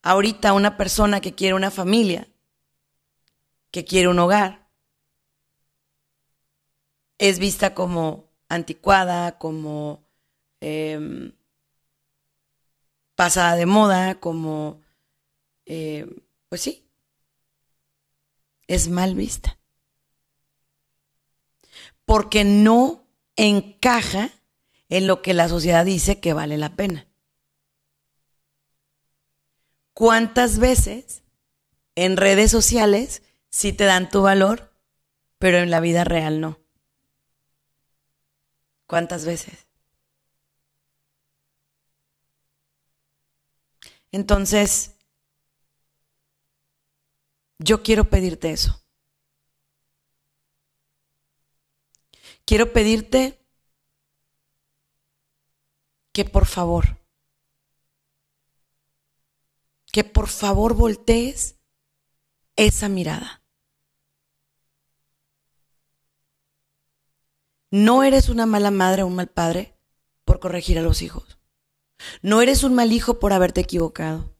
Ahorita 0.00 0.54
una 0.54 0.78
persona 0.78 1.20
que 1.20 1.34
quiere 1.34 1.52
una 1.52 1.70
familia, 1.70 2.28
que 3.70 3.84
quiere 3.84 4.08
un 4.08 4.20
hogar, 4.20 4.65
es 7.18 7.38
vista 7.38 7.74
como 7.74 8.26
anticuada, 8.48 9.38
como 9.38 10.04
em, 10.60 11.32
pasada 13.14 13.56
de 13.56 13.66
moda, 13.66 14.20
como, 14.20 14.80
eh, 15.64 16.06
pues 16.48 16.60
sí, 16.60 16.86
es 18.66 18.88
mal 18.88 19.14
vista. 19.14 19.58
Porque 22.04 22.44
no 22.44 23.04
encaja 23.36 24.30
en 24.88 25.06
lo 25.06 25.22
que 25.22 25.34
la 25.34 25.48
sociedad 25.48 25.84
dice 25.84 26.20
que 26.20 26.32
vale 26.32 26.56
la 26.56 26.76
pena. 26.76 27.06
¿Cuántas 29.92 30.58
veces 30.58 31.22
en 31.94 32.16
redes 32.16 32.50
sociales 32.50 33.22
sí 33.48 33.72
te 33.72 33.84
dan 33.84 34.10
tu 34.10 34.22
valor, 34.22 34.70
pero 35.38 35.58
en 35.58 35.70
la 35.70 35.80
vida 35.80 36.04
real 36.04 36.40
no? 36.40 36.65
¿Cuántas 38.86 39.24
veces? 39.24 39.66
Entonces, 44.12 44.92
yo 47.58 47.82
quiero 47.82 48.04
pedirte 48.04 48.52
eso. 48.52 48.86
quiero 52.46 52.72
pedirte 52.72 53.38
que 56.12 56.24
por 56.24 56.46
favor, 56.46 56.98
que 59.92 60.04
por 60.04 60.28
favor 60.28 60.74
voltees 60.74 61.56
esa 62.54 62.88
mirada. 62.88 63.42
No 67.70 68.02
eres 68.04 68.28
una 68.28 68.46
mala 68.46 68.70
madre 68.70 69.02
o 69.02 69.06
un 69.06 69.16
mal 69.16 69.28
padre 69.28 69.76
por 70.24 70.40
corregir 70.40 70.78
a 70.78 70.82
los 70.82 71.02
hijos. 71.02 71.38
No 72.22 72.42
eres 72.42 72.62
un 72.62 72.74
mal 72.74 72.92
hijo 72.92 73.18
por 73.18 73.32
haberte 73.32 73.60
equivocado. 73.60 74.34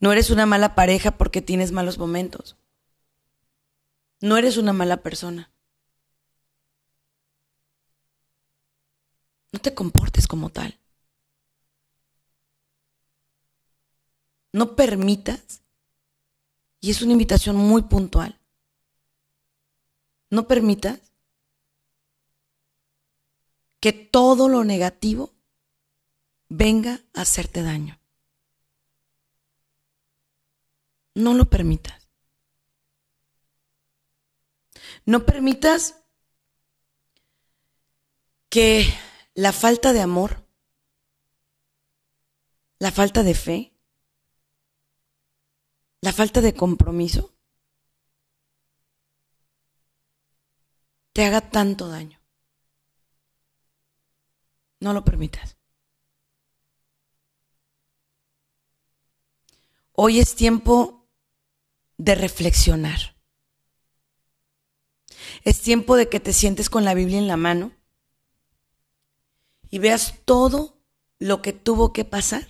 No 0.00 0.12
eres 0.12 0.30
una 0.30 0.46
mala 0.46 0.74
pareja 0.74 1.12
porque 1.12 1.42
tienes 1.42 1.72
malos 1.72 1.98
momentos. 1.98 2.56
No 4.20 4.36
eres 4.36 4.56
una 4.56 4.72
mala 4.72 4.98
persona. 5.02 5.50
No 9.52 9.58
te 9.58 9.74
comportes 9.74 10.26
como 10.28 10.50
tal. 10.50 10.78
No 14.52 14.76
permitas, 14.76 15.62
y 16.80 16.90
es 16.90 17.02
una 17.02 17.12
invitación 17.12 17.56
muy 17.56 17.82
puntual, 17.82 18.40
no 20.30 20.48
permitas 20.48 21.07
que 23.80 23.92
todo 23.92 24.48
lo 24.48 24.64
negativo 24.64 25.34
venga 26.48 27.00
a 27.14 27.22
hacerte 27.22 27.62
daño. 27.62 28.00
No 31.14 31.34
lo 31.34 31.48
permitas. 31.50 32.08
No 35.04 35.24
permitas 35.24 35.96
que 38.48 38.86
la 39.34 39.52
falta 39.52 39.92
de 39.92 40.00
amor, 40.00 40.46
la 42.78 42.90
falta 42.90 43.22
de 43.22 43.34
fe, 43.34 43.72
la 46.00 46.12
falta 46.12 46.40
de 46.40 46.54
compromiso 46.54 47.34
te 51.12 51.24
haga 51.24 51.40
tanto 51.40 51.88
daño. 51.88 52.17
No 54.80 54.92
lo 54.92 55.04
permitas. 55.04 55.56
Hoy 59.92 60.20
es 60.20 60.36
tiempo 60.36 61.08
de 61.96 62.14
reflexionar. 62.14 63.16
Es 65.42 65.60
tiempo 65.60 65.96
de 65.96 66.08
que 66.08 66.20
te 66.20 66.32
sientes 66.32 66.70
con 66.70 66.84
la 66.84 66.94
Biblia 66.94 67.18
en 67.18 67.26
la 67.26 67.36
mano 67.36 67.72
y 69.70 69.78
veas 69.78 70.20
todo 70.24 70.80
lo 71.18 71.42
que 71.42 71.52
tuvo 71.52 71.92
que 71.92 72.04
pasar 72.04 72.46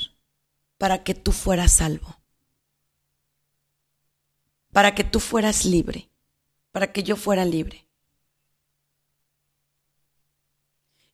para 0.77 1.03
que 1.03 1.15
tú 1.15 1.33
fueras 1.33 1.73
salvo, 1.73 2.21
para 4.73 4.95
que 4.95 5.05
tú 5.05 5.19
fueras 5.19 5.65
libre, 5.65 6.11
para 6.71 6.93
que 6.93 7.03
yo 7.03 7.17
fuera 7.17 7.45
libre. 7.45 7.88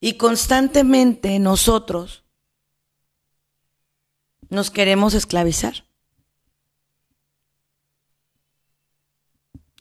Y 0.04 0.18
constantemente 0.18 1.38
nosotros 1.38 2.24
nos 4.50 4.70
queremos 4.70 5.14
esclavizar. 5.14 5.88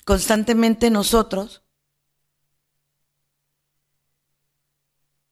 Constantemente 0.05 0.89
nosotros 0.89 1.61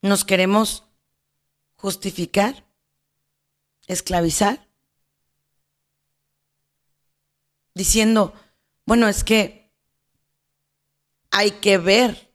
nos 0.01 0.25
queremos 0.25 0.83
justificar, 1.77 2.65
esclavizar, 3.87 4.67
diciendo, 7.73 8.33
bueno, 8.85 9.07
es 9.07 9.23
que 9.23 9.71
hay 11.29 11.51
que 11.61 11.77
ver 11.77 12.30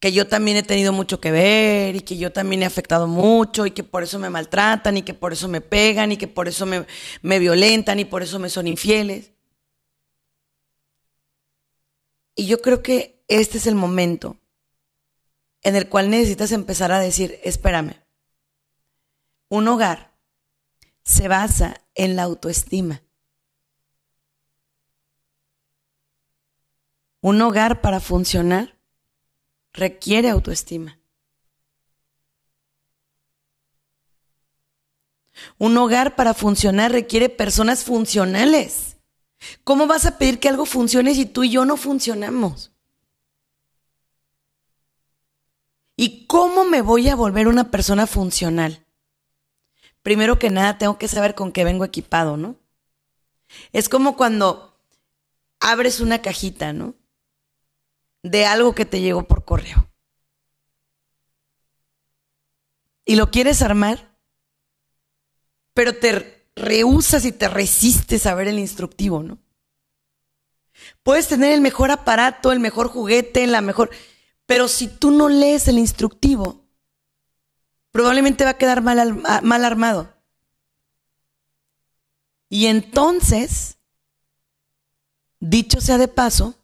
que 0.00 0.12
yo 0.12 0.28
también 0.28 0.56
he 0.56 0.62
tenido 0.62 0.92
mucho 0.92 1.20
que 1.20 1.32
ver 1.32 1.96
y 1.96 2.00
que 2.00 2.16
yo 2.16 2.32
también 2.32 2.62
he 2.62 2.66
afectado 2.66 3.08
mucho 3.08 3.66
y 3.66 3.72
que 3.72 3.82
por 3.82 4.02
eso 4.04 4.18
me 4.18 4.30
maltratan 4.30 4.96
y 4.96 5.02
que 5.02 5.14
por 5.14 5.32
eso 5.32 5.48
me 5.48 5.60
pegan 5.60 6.12
y 6.12 6.16
que 6.16 6.28
por 6.28 6.46
eso 6.46 6.66
me, 6.66 7.38
violentan 7.38 7.98
y 7.98 8.04
por 8.04 8.22
eso 8.22 8.38
me 8.38 8.48
son 8.48 8.68
infieles. 8.68 9.32
Y 12.36 12.46
yo 12.46 12.62
creo 12.62 12.82
que 12.82 13.24
este 13.26 13.58
es 13.58 13.66
el 13.66 13.74
momento 13.74 14.36
en 15.62 15.74
el 15.74 15.88
cual 15.88 16.10
necesitas 16.10 16.52
empezar 16.52 16.92
a 16.92 17.00
decir, 17.00 17.40
espérame, 17.42 17.94
un 19.48 19.66
hogar 19.66 20.16
se 21.02 21.26
basa 21.26 21.82
en 21.96 22.14
la 22.14 22.22
autoestima. 22.22 23.02
Un 27.20 27.42
hogar 27.42 27.80
para 27.80 27.98
funcionar 27.98 28.77
requiere 29.72 30.30
autoestima. 30.30 30.98
Un 35.58 35.76
hogar 35.76 36.16
para 36.16 36.34
funcionar 36.34 36.92
requiere 36.92 37.28
personas 37.28 37.84
funcionales. 37.84 38.96
¿Cómo 39.64 39.86
vas 39.86 40.04
a 40.06 40.18
pedir 40.18 40.40
que 40.40 40.48
algo 40.48 40.66
funcione 40.66 41.14
si 41.14 41.26
tú 41.26 41.44
y 41.44 41.50
yo 41.50 41.64
no 41.64 41.76
funcionamos? 41.76 42.72
¿Y 45.96 46.26
cómo 46.26 46.64
me 46.64 46.82
voy 46.82 47.08
a 47.08 47.16
volver 47.16 47.48
una 47.48 47.70
persona 47.70 48.06
funcional? 48.06 48.84
Primero 50.02 50.38
que 50.38 50.50
nada, 50.50 50.78
tengo 50.78 50.98
que 50.98 51.08
saber 51.08 51.34
con 51.34 51.52
qué 51.52 51.64
vengo 51.64 51.84
equipado, 51.84 52.36
¿no? 52.36 52.56
Es 53.72 53.88
como 53.88 54.16
cuando 54.16 54.78
abres 55.60 56.00
una 56.00 56.22
cajita, 56.22 56.72
¿no? 56.72 56.94
De 58.22 58.46
algo 58.46 58.74
que 58.74 58.84
te 58.84 59.00
llegó 59.00 59.26
por 59.26 59.44
correo. 59.44 59.88
Y 63.04 63.16
lo 63.16 63.30
quieres 63.30 63.62
armar, 63.62 64.18
pero 65.72 65.96
te 65.96 66.50
rehusas 66.54 67.24
y 67.24 67.32
te 67.32 67.48
resistes 67.48 68.26
a 68.26 68.34
ver 68.34 68.48
el 68.48 68.58
instructivo, 68.58 69.22
¿no? 69.22 69.38
Puedes 71.02 71.28
tener 71.28 71.52
el 71.52 71.60
mejor 71.60 71.90
aparato, 71.90 72.52
el 72.52 72.60
mejor 72.60 72.88
juguete, 72.88 73.46
la 73.46 73.60
mejor... 73.60 73.90
Pero 74.46 74.68
si 74.68 74.88
tú 74.88 75.10
no 75.10 75.28
lees 75.28 75.68
el 75.68 75.78
instructivo, 75.78 76.64
probablemente 77.90 78.44
va 78.44 78.50
a 78.50 78.58
quedar 78.58 78.82
mal, 78.82 79.22
mal 79.42 79.64
armado. 79.64 80.14
Y 82.48 82.66
entonces, 82.66 83.78
dicho 85.38 85.80
sea 85.80 85.98
de 85.98 86.08
paso, 86.08 86.57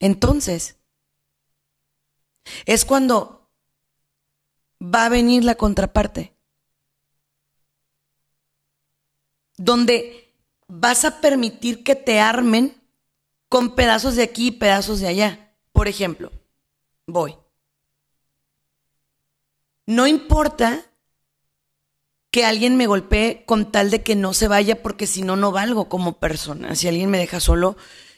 entonces, 0.00 0.76
es 2.64 2.84
cuando 2.84 3.50
va 4.82 5.06
a 5.06 5.10
venir 5.10 5.44
la 5.44 5.54
contraparte, 5.54 6.34
donde 9.56 10.34
vas 10.68 11.04
a 11.04 11.20
permitir 11.20 11.82
que 11.82 11.94
te 11.94 12.20
armen 12.20 12.80
con 13.48 13.74
pedazos 13.74 14.16
de 14.16 14.22
aquí 14.22 14.48
y 14.48 14.52
pedazos 14.52 15.00
de 15.00 15.08
allá. 15.08 15.54
Por 15.72 15.88
ejemplo, 15.88 16.30
voy. 17.06 17.36
No 19.86 20.06
importa 20.06 20.84
que 22.30 22.44
alguien 22.44 22.76
me 22.76 22.86
golpee 22.86 23.44
con 23.46 23.70
tal 23.70 23.90
de 23.90 24.02
que 24.02 24.14
no 24.16 24.34
se 24.34 24.48
vaya 24.48 24.82
porque 24.82 25.06
si 25.06 25.22
no, 25.22 25.36
no 25.36 25.52
valgo 25.52 25.88
como 25.88 26.18
persona. 26.18 26.74
Si 26.74 26.88
alguien 26.88 27.08
me 27.08 27.18
deja 27.18 27.40
solo, 27.40 27.76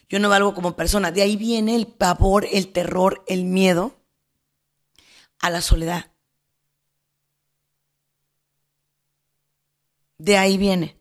yo 0.08 0.18
no 0.18 0.28
valgo 0.28 0.54
como 0.54 0.76
persona. 0.76 1.12
De 1.12 1.22
ahí 1.22 1.36
viene 1.36 1.74
el 1.74 1.86
pavor, 1.86 2.46
el 2.50 2.72
terror, 2.72 3.22
el 3.26 3.44
miedo 3.44 3.94
a 5.38 5.50
la 5.50 5.60
soledad. 5.60 6.10
De 10.18 10.36
ahí 10.36 10.58
viene. 10.58 10.96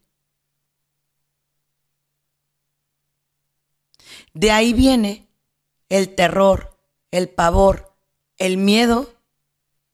De 4.33 4.51
ahí 4.51 4.73
viene 4.73 5.27
el 5.89 6.13
terror, 6.13 6.77
el 7.09 7.29
pavor, 7.29 7.95
el 8.37 8.57
miedo 8.57 9.11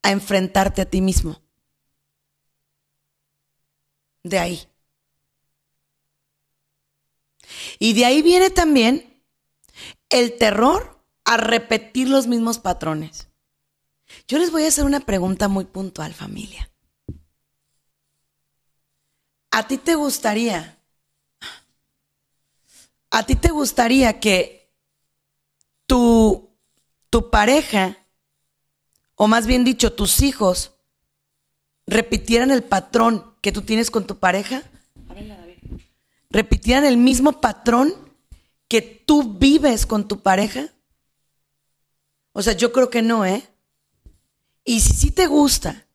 a 0.02 0.12
enfrentarte 0.12 0.82
a 0.82 0.90
ti 0.90 1.02
mismo. 1.02 1.42
De 4.24 4.40
ahí. 4.40 4.73
Y 7.80 7.94
de 7.94 8.06
ahí 8.06 8.22
viene 8.22 8.50
también 8.50 9.22
el 10.10 10.38
terror 10.38 11.00
a 11.26 11.38
repetir 11.38 12.10
los 12.10 12.28
mismos 12.28 12.60
patrones. 12.60 13.28
Yo 14.28 14.38
les 14.38 14.52
voy 14.52 14.64
a 14.64 14.68
hacer 14.68 14.86
una 14.86 15.00
pregunta 15.00 15.48
muy 15.48 15.66
puntual, 15.66 16.14
familia. 16.14 16.70
¿A 19.52 19.68
ti 19.68 19.78
te 19.78 19.96
gustaría, 19.96 20.80
a 23.12 23.26
ti 23.26 23.36
te 23.36 23.50
gustaría 23.50 24.20
que 24.20 24.74
tu, 25.86 26.58
tu 27.10 27.30
pareja, 27.30 27.98
o 29.16 29.28
más 29.28 29.46
bien 29.46 29.64
dicho, 29.64 29.94
tus 29.94 30.22
hijos, 30.22 30.72
repitieran 31.86 32.50
el 32.50 32.64
patrón 32.64 33.36
que 33.42 33.52
tú 33.52 33.62
tienes 33.62 33.92
con 33.92 34.08
tu 34.08 34.18
pareja? 34.18 34.64
Repitieran 36.34 36.84
el 36.84 36.98
mismo 36.98 37.40
patrón 37.40 37.94
que 38.68 38.82
tú 38.82 39.38
vives 39.38 39.86
con 39.86 40.08
tu 40.08 40.22
pareja? 40.22 40.74
O 42.34 42.42
sea, 42.42 42.54
yo 42.54 42.74
creo 42.74 42.90
que 42.90 43.04
no, 43.04 43.26
¿eh? 43.26 43.48
Y 44.66 44.82
si 44.82 44.94
sí 44.94 45.12
te 45.12 45.28
gusta, 45.28 45.88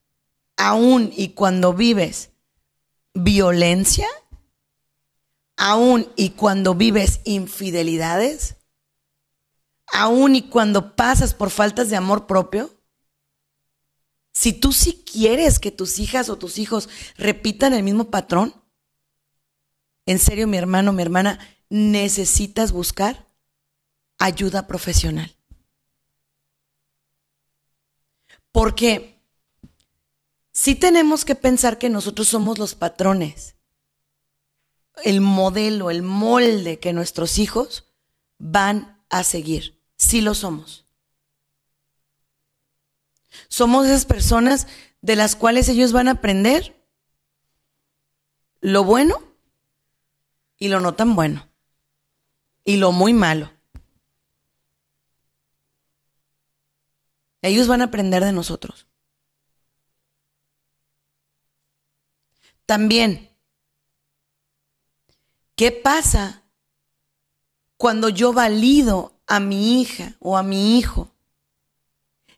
aún 0.57 1.13
y 1.15 1.31
cuando 1.31 1.75
vives 1.75 2.31
violencia, 3.13 4.07
aún 5.57 6.09
y 6.15 6.31
cuando 6.31 6.75
vives 6.75 7.21
infidelidades, 7.25 8.57
aún 9.93 10.37
y 10.37 10.43
cuando 10.43 10.95
pasas 10.95 11.35
por 11.35 11.51
faltas 11.51 11.91
de 11.91 11.97
amor 11.97 12.29
propio, 12.29 12.79
si 14.33 14.53
tú 14.53 14.73
sí 14.73 15.03
quieres 15.11 15.59
que 15.59 15.73
tus 15.73 15.99
hijas 15.99 16.29
o 16.29 16.39
tus 16.39 16.59
hijos 16.59 16.89
repitan 17.17 17.73
el 17.73 17.83
mismo 17.83 18.11
patrón, 18.11 18.55
en 20.09 20.19
serio 20.19 20.47
mi 20.47 20.57
hermano, 20.57 20.95
mi 20.95 21.03
hermana, 21.03 21.39
necesitas 21.69 22.73
buscar 22.73 23.29
ayuda 24.17 24.67
profesional. 24.67 25.37
Porque 28.51 29.21
sí 30.51 30.75
tenemos 30.75 31.27
que 31.27 31.35
pensar 31.35 31.77
que 31.77 31.91
nosotros 31.91 32.27
somos 32.27 32.59
los 32.59 32.75
patrones, 32.75 33.57
el 35.05 35.21
modelo, 35.21 35.91
el 35.91 36.01
molde 36.01 36.79
que 36.79 36.95
nuestros 36.95 37.39
hijos 37.39 37.85
van 38.39 39.05
a 39.11 39.25
seguir. 39.25 39.79
Sí 39.99 40.23
lo 40.23 40.33
somos. 40.33 40.87
Somos 43.49 43.85
esas 43.85 44.07
personas 44.07 44.69
de 45.03 45.17
las 45.17 45.37
cuales 45.37 45.69
ellos 45.69 45.93
van 45.93 46.09
a 46.09 46.13
aprender 46.13 46.83
lo 48.63 48.85
bueno 48.85 49.28
y 50.59 50.69
lo 50.69 50.81
no 50.81 50.95
tan 50.95 51.15
bueno 51.15 51.49
y 52.65 52.77
lo 52.77 52.93
muy 52.93 53.15
malo. 53.15 53.51
Ellos 57.41 57.69
van 57.69 57.81
a 57.81 57.85
aprender 57.85 58.25
de 58.25 58.33
nosotros. 58.33 58.87
También, 62.67 63.31
¿qué 65.55 65.73
pasa 65.73 66.43
cuando 67.79 68.11
yo 68.11 68.35
valido 68.35 69.19
a 69.27 69.41
mi 69.41 69.81
hija 69.81 70.17
o 70.19 70.37
a 70.37 70.43
mi 70.43 70.79
hijo 70.79 71.11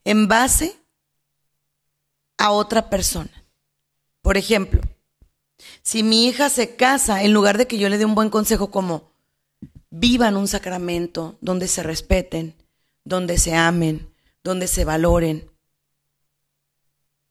en 0.05 0.29
base 0.29 0.79
a 2.39 2.53
otra 2.53 2.89
persona? 2.89 3.45
Por 4.23 4.37
ejemplo, 4.37 4.81
si 5.83 6.03
mi 6.03 6.27
hija 6.27 6.49
se 6.49 6.77
casa, 6.77 7.23
en 7.23 7.33
lugar 7.33 7.59
de 7.59 7.67
que 7.67 7.79
yo 7.79 7.89
le 7.89 7.99
dé 7.99 8.05
un 8.05 8.15
buen 8.15 8.31
consejo 8.31 8.71
como 8.71 9.11
vivan 9.91 10.37
un 10.37 10.49
sacramento 10.49 11.37
donde 11.41 11.69
se 11.69 11.83
respeten, 11.83 12.55
donde 13.05 13.39
se 13.39 13.55
amen, 13.55 14.13
donde 14.43 14.67
se 14.67 14.85
valoren. 14.85 15.51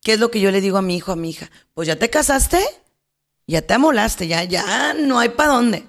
¿Qué 0.02 0.14
es 0.14 0.20
lo 0.20 0.32
que 0.32 0.40
yo 0.40 0.52
le 0.52 0.62
digo 0.62 0.78
a 0.78 0.82
mi 0.82 0.96
hijo, 0.96 1.12
a 1.12 1.16
mi 1.16 1.30
hija? 1.30 1.50
Pues 1.74 1.88
ya 1.88 1.98
te 1.98 2.10
casaste, 2.10 2.64
ya 3.48 3.62
te 3.62 3.74
amolaste, 3.74 4.28
ya, 4.28 4.44
ya 4.44 4.94
no 4.94 5.20
hay 5.20 5.30
para 5.30 5.54
dónde. 5.54 5.88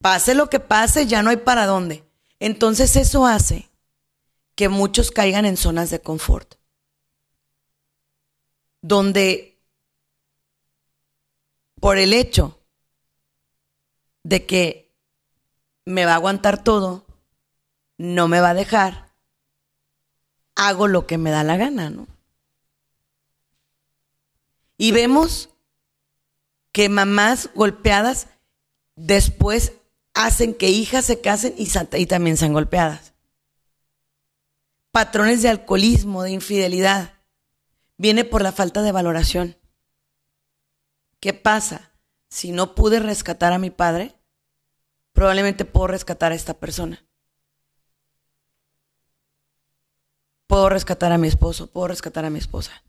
Pase 0.00 0.34
lo 0.34 0.48
que 0.50 0.60
pase, 0.60 1.06
ya 1.06 1.22
no 1.22 1.30
hay 1.30 1.38
para 1.38 1.66
dónde. 1.66 2.04
Entonces 2.38 2.96
eso 2.96 3.26
hace 3.26 3.70
que 4.54 4.68
muchos 4.68 5.10
caigan 5.10 5.44
en 5.46 5.56
zonas 5.56 5.90
de 5.90 6.00
confort, 6.00 6.54
donde 8.86 9.58
por 11.80 11.98
el 11.98 12.12
hecho 12.12 12.56
de 14.22 14.46
que 14.46 14.94
me 15.84 16.04
va 16.04 16.12
a 16.12 16.16
aguantar 16.16 16.62
todo, 16.62 17.04
no 17.98 18.28
me 18.28 18.40
va 18.40 18.50
a 18.50 18.54
dejar, 18.54 19.10
hago 20.54 20.86
lo 20.86 21.06
que 21.06 21.18
me 21.18 21.30
da 21.30 21.42
la 21.42 21.56
gana, 21.56 21.90
¿no? 21.90 22.06
Y 24.78 24.92
vemos 24.92 25.48
que 26.70 26.88
mamás 26.88 27.50
golpeadas 27.54 28.28
después 28.94 29.72
hacen 30.14 30.54
que 30.54 30.68
hijas 30.68 31.06
se 31.06 31.20
casen 31.20 31.54
y, 31.58 31.68
y 31.96 32.06
también 32.06 32.36
sean 32.36 32.52
golpeadas. 32.52 33.14
Patrones 34.92 35.42
de 35.42 35.48
alcoholismo, 35.48 36.22
de 36.22 36.30
infidelidad, 36.30 37.15
viene 37.96 38.24
por 38.24 38.42
la 38.42 38.52
falta 38.52 38.82
de 38.82 38.92
valoración. 38.92 39.56
¿Qué 41.20 41.32
pasa? 41.32 41.92
Si 42.28 42.52
no 42.52 42.74
pude 42.74 43.00
rescatar 43.00 43.52
a 43.52 43.58
mi 43.58 43.70
padre, 43.70 44.18
probablemente 45.12 45.64
puedo 45.64 45.86
rescatar 45.86 46.32
a 46.32 46.34
esta 46.34 46.54
persona. 46.54 47.06
Puedo 50.46 50.68
rescatar 50.68 51.12
a 51.12 51.18
mi 51.18 51.28
esposo, 51.28 51.72
puedo 51.72 51.88
rescatar 51.88 52.24
a 52.24 52.30
mi 52.30 52.38
esposa. 52.38 52.84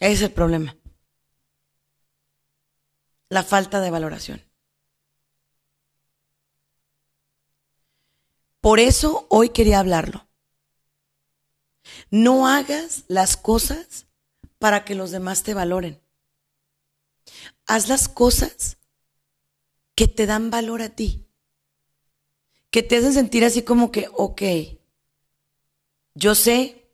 Ese 0.00 0.12
es 0.12 0.22
el 0.22 0.32
problema. 0.32 0.76
La 3.28 3.42
falta 3.42 3.80
de 3.80 3.90
valoración. 3.90 4.49
Por 8.60 8.80
eso 8.80 9.26
hoy 9.28 9.50
quería 9.50 9.80
hablarlo. 9.80 10.26
No 12.10 12.46
hagas 12.46 13.04
las 13.08 13.36
cosas 13.36 14.06
para 14.58 14.84
que 14.84 14.94
los 14.94 15.10
demás 15.10 15.42
te 15.42 15.54
valoren. 15.54 16.00
Haz 17.66 17.88
las 17.88 18.08
cosas 18.08 18.76
que 19.94 20.08
te 20.08 20.26
dan 20.26 20.50
valor 20.50 20.82
a 20.82 20.90
ti 20.90 21.30
que 22.70 22.82
te 22.82 22.96
hacen 22.96 23.12
sentir 23.12 23.44
así 23.44 23.62
como 23.62 23.90
que, 23.90 24.08
ok, 24.12 24.42
yo 26.14 26.34
sé 26.34 26.88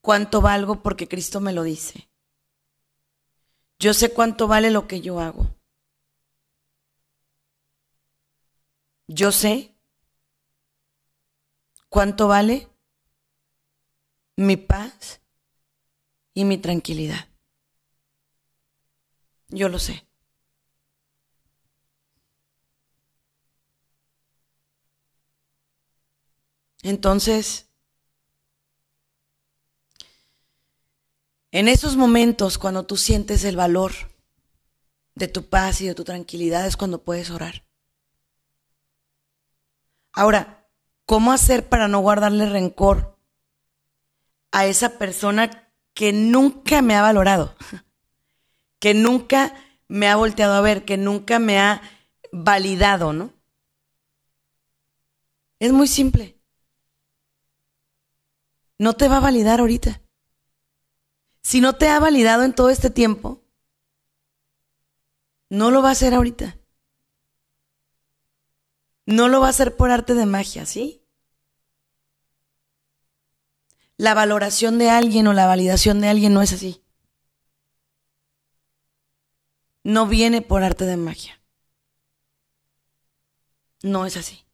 cuánto 0.00 0.40
valgo 0.40 0.82
porque 0.82 1.08
Cristo 1.08 1.40
me 1.40 1.52
lo 1.52 1.62
dice. 1.62 2.08
Yo 3.78 3.94
sé 3.94 4.12
cuánto 4.12 4.46
vale 4.46 4.70
lo 4.70 4.86
que 4.86 5.00
yo 5.00 5.18
hago. 5.18 5.56
Yo 9.08 9.32
sé 9.32 9.71
cuánto 11.92 12.26
vale 12.26 12.70
mi 14.36 14.56
paz 14.56 15.20
y 16.32 16.46
mi 16.46 16.56
tranquilidad. 16.56 17.28
Yo 19.50 19.68
lo 19.68 19.78
sé. 19.78 20.06
Entonces, 26.82 27.68
en 31.50 31.68
esos 31.68 31.96
momentos 31.96 32.56
cuando 32.56 32.86
tú 32.86 32.96
sientes 32.96 33.44
el 33.44 33.56
valor 33.56 33.92
de 35.14 35.28
tu 35.28 35.50
paz 35.50 35.82
y 35.82 35.88
de 35.88 35.94
tu 35.94 36.04
tranquilidad 36.04 36.66
es 36.66 36.78
cuando 36.78 37.04
puedes 37.04 37.28
orar. 37.28 37.66
Ahora, 40.12 40.61
¿cómo 41.12 41.30
hacer 41.30 41.68
para 41.68 41.88
no 41.88 41.98
guardarle 41.98 42.48
rencor 42.48 43.18
a 44.50 44.64
esa 44.64 44.96
persona 44.96 45.68
que 45.92 46.14
nunca 46.14 46.80
me 46.80 46.96
ha 46.96 47.02
valorado? 47.02 47.54
Que 48.78 48.94
nunca 48.94 49.54
me 49.88 50.08
ha 50.08 50.16
volteado 50.16 50.54
a 50.54 50.62
ver, 50.62 50.86
que 50.86 50.96
nunca 50.96 51.38
me 51.38 51.60
ha 51.60 51.82
validado, 52.32 53.12
¿no? 53.12 53.30
Es 55.58 55.70
muy 55.70 55.86
simple 55.86 56.40
no 58.78 58.94
te 58.94 59.06
va 59.06 59.18
a 59.18 59.20
validar 59.20 59.60
ahorita. 59.60 60.00
Si 61.42 61.60
no 61.60 61.74
te 61.76 61.88
ha 61.88 62.00
validado 62.00 62.42
en 62.42 62.54
todo 62.54 62.70
este 62.70 62.88
tiempo, 62.88 63.44
no 65.50 65.70
lo 65.70 65.82
va 65.82 65.90
a 65.90 65.92
hacer 65.92 66.14
ahorita. 66.14 66.58
No 69.06 69.28
lo 69.28 69.40
va 69.40 69.48
a 69.48 69.50
hacer 69.50 69.76
por 69.76 69.90
arte 69.90 70.14
de 70.14 70.24
magia, 70.24 70.64
¿sí? 70.64 71.01
La 74.02 74.14
valoración 74.14 74.78
de 74.78 74.90
alguien 74.90 75.28
o 75.28 75.32
la 75.32 75.46
validación 75.46 76.00
de 76.00 76.08
alguien 76.08 76.34
no 76.34 76.42
es 76.42 76.52
así. 76.52 76.82
No 79.84 80.08
viene 80.08 80.42
por 80.42 80.64
arte 80.64 80.86
de 80.86 80.96
magia. 80.96 81.40
No 83.84 84.04
es 84.04 84.16
así. 84.16 84.44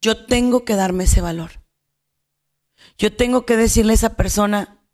Yo 0.00 0.26
tengo 0.26 0.64
que 0.64 0.74
darme 0.74 1.04
ese 1.04 1.20
valor. 1.20 1.62
Yo 2.98 3.14
tengo 3.14 3.46
que 3.46 3.56
decirle 3.56 3.92
a 3.92 3.94
esa 3.94 4.16
persona, 4.16 4.84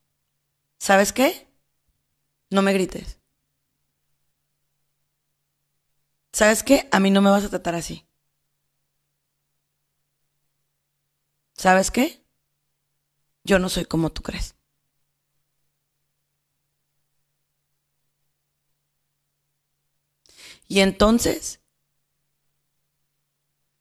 ¿sabes 0.78 1.14
qué? 1.14 1.48
No 2.50 2.60
me 2.60 2.74
grites. 2.74 3.18
¿Sabes 6.34 6.62
qué? 6.62 6.86
A 6.92 7.00
mí 7.00 7.10
no 7.10 7.22
me 7.22 7.30
vas 7.30 7.44
a 7.44 7.48
tratar 7.48 7.76
así. 7.76 8.09
¿Sabes 11.60 11.90
qué? 11.90 12.24
Yo 13.44 13.58
no 13.58 13.68
soy 13.68 13.84
como 13.84 14.08
tú 14.08 14.22
crees. 14.22 14.56
Y 20.68 20.80
entonces, 20.80 21.60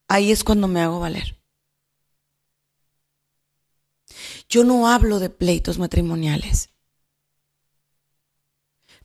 ahí 0.09 0.33
es 0.33 0.43
cuando 0.43 0.67
me 0.67 0.81
hago 0.81 0.99
valer. 0.99 1.39
Yo 4.49 4.65
no 4.65 4.89
hablo 4.89 5.19
de 5.19 5.29
pleitos 5.29 5.79
matrimoniales, 5.79 6.71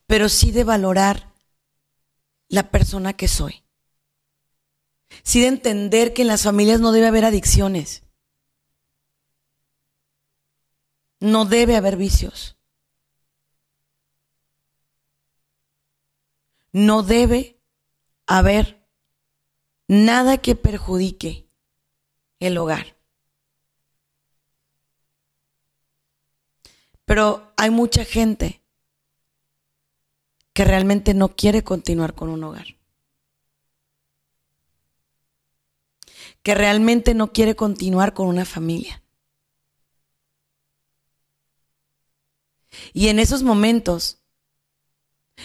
pero 0.07 0.29
sí 0.29 0.51
de 0.51 0.65
valorar 0.65 1.33
la 2.49 2.71
persona 2.71 3.13
que 3.13 3.29
soy. 3.29 3.63
Sí 5.23 5.41
de 5.41 5.49
entender 5.49 6.15
que 6.15 6.23
en 6.23 6.29
las 6.29 6.43
familias 6.43 6.81
no 6.81 6.93
debe 6.93 7.07
haber 7.07 7.25
adicciones. 7.25 8.04
No 11.21 11.45
debe 11.45 11.77
haber 11.77 11.97
vicios. 11.97 12.57
No 16.73 17.03
debe 17.05 17.61
haber 18.27 18.85
nada 19.87 20.39
que 20.39 20.57
perjudique 20.57 21.49
el 22.41 22.59
hogar. 22.59 22.97
Pero 27.05 27.53
hay 27.57 27.71
mucha 27.71 28.05
gente 28.05 28.61
que 30.53 30.65
realmente 30.65 31.15
no 31.15 31.37
quiere 31.37 31.63
continuar 31.63 32.15
con 32.15 32.29
un 32.29 32.43
hogar. 32.43 32.77
Que 36.43 36.55
realmente 36.55 37.15
no 37.15 37.33
quiere 37.33 37.55
continuar 37.55 38.15
con 38.15 38.27
una 38.27 38.45
familia. 38.45 39.04
Y 42.93 43.09
en 43.09 43.19
esos 43.19 43.43
momentos 43.43 44.25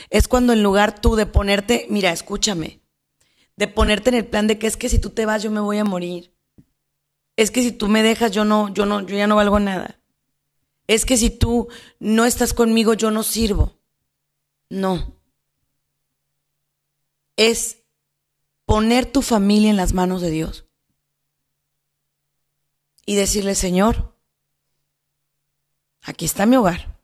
es 0.10 0.28
cuando 0.28 0.54
en 0.54 0.64
lugar 0.64 1.02
tú 1.02 1.16
de 1.16 1.26
ponerte, 1.26 1.88
mira, 1.90 2.12
escúchame, 2.12 2.82
de 3.56 3.68
ponerte 3.68 4.10
en 4.10 4.16
el 4.16 4.26
plan 4.26 4.48
de 4.48 4.58
que 4.58 4.68
es 4.68 4.78
que 4.78 4.90
si 4.90 5.00
tú 5.00 5.10
te 5.10 5.26
vas 5.26 5.44
yo 5.44 5.52
me 5.52 5.60
voy 5.60 5.78
a 5.78 5.84
morir. 5.84 6.34
Es 7.36 7.52
que 7.52 7.62
si 7.62 7.72
tú 7.72 7.88
me 7.88 8.04
dejas 8.04 8.32
yo 8.32 8.46
no, 8.46 8.74
yo 8.74 8.86
no, 8.86 9.02
yo 9.02 9.16
ya 9.16 9.28
no 9.28 9.36
valgo 9.36 9.60
nada. 9.60 10.00
Es 10.88 11.06
que 11.06 11.18
si 11.18 11.30
tú 11.30 11.68
no 12.00 12.26
estás 12.26 12.54
conmigo 12.54 12.94
yo 12.94 13.12
no 13.12 13.24
sirvo. 13.24 13.80
No. 14.70 15.16
Es 17.36 17.84
poner 18.66 19.06
tu 19.06 19.22
familia 19.22 19.70
en 19.70 19.78
las 19.78 19.94
manos 19.94 20.22
de 20.22 20.30
Dios. 20.30 20.66
Y 23.06 23.16
decirle, 23.16 23.56
Señor, 23.56 24.16
aquí 26.04 26.26
está 26.26 26.46
mi 26.46 26.56
hogar. 26.56 26.99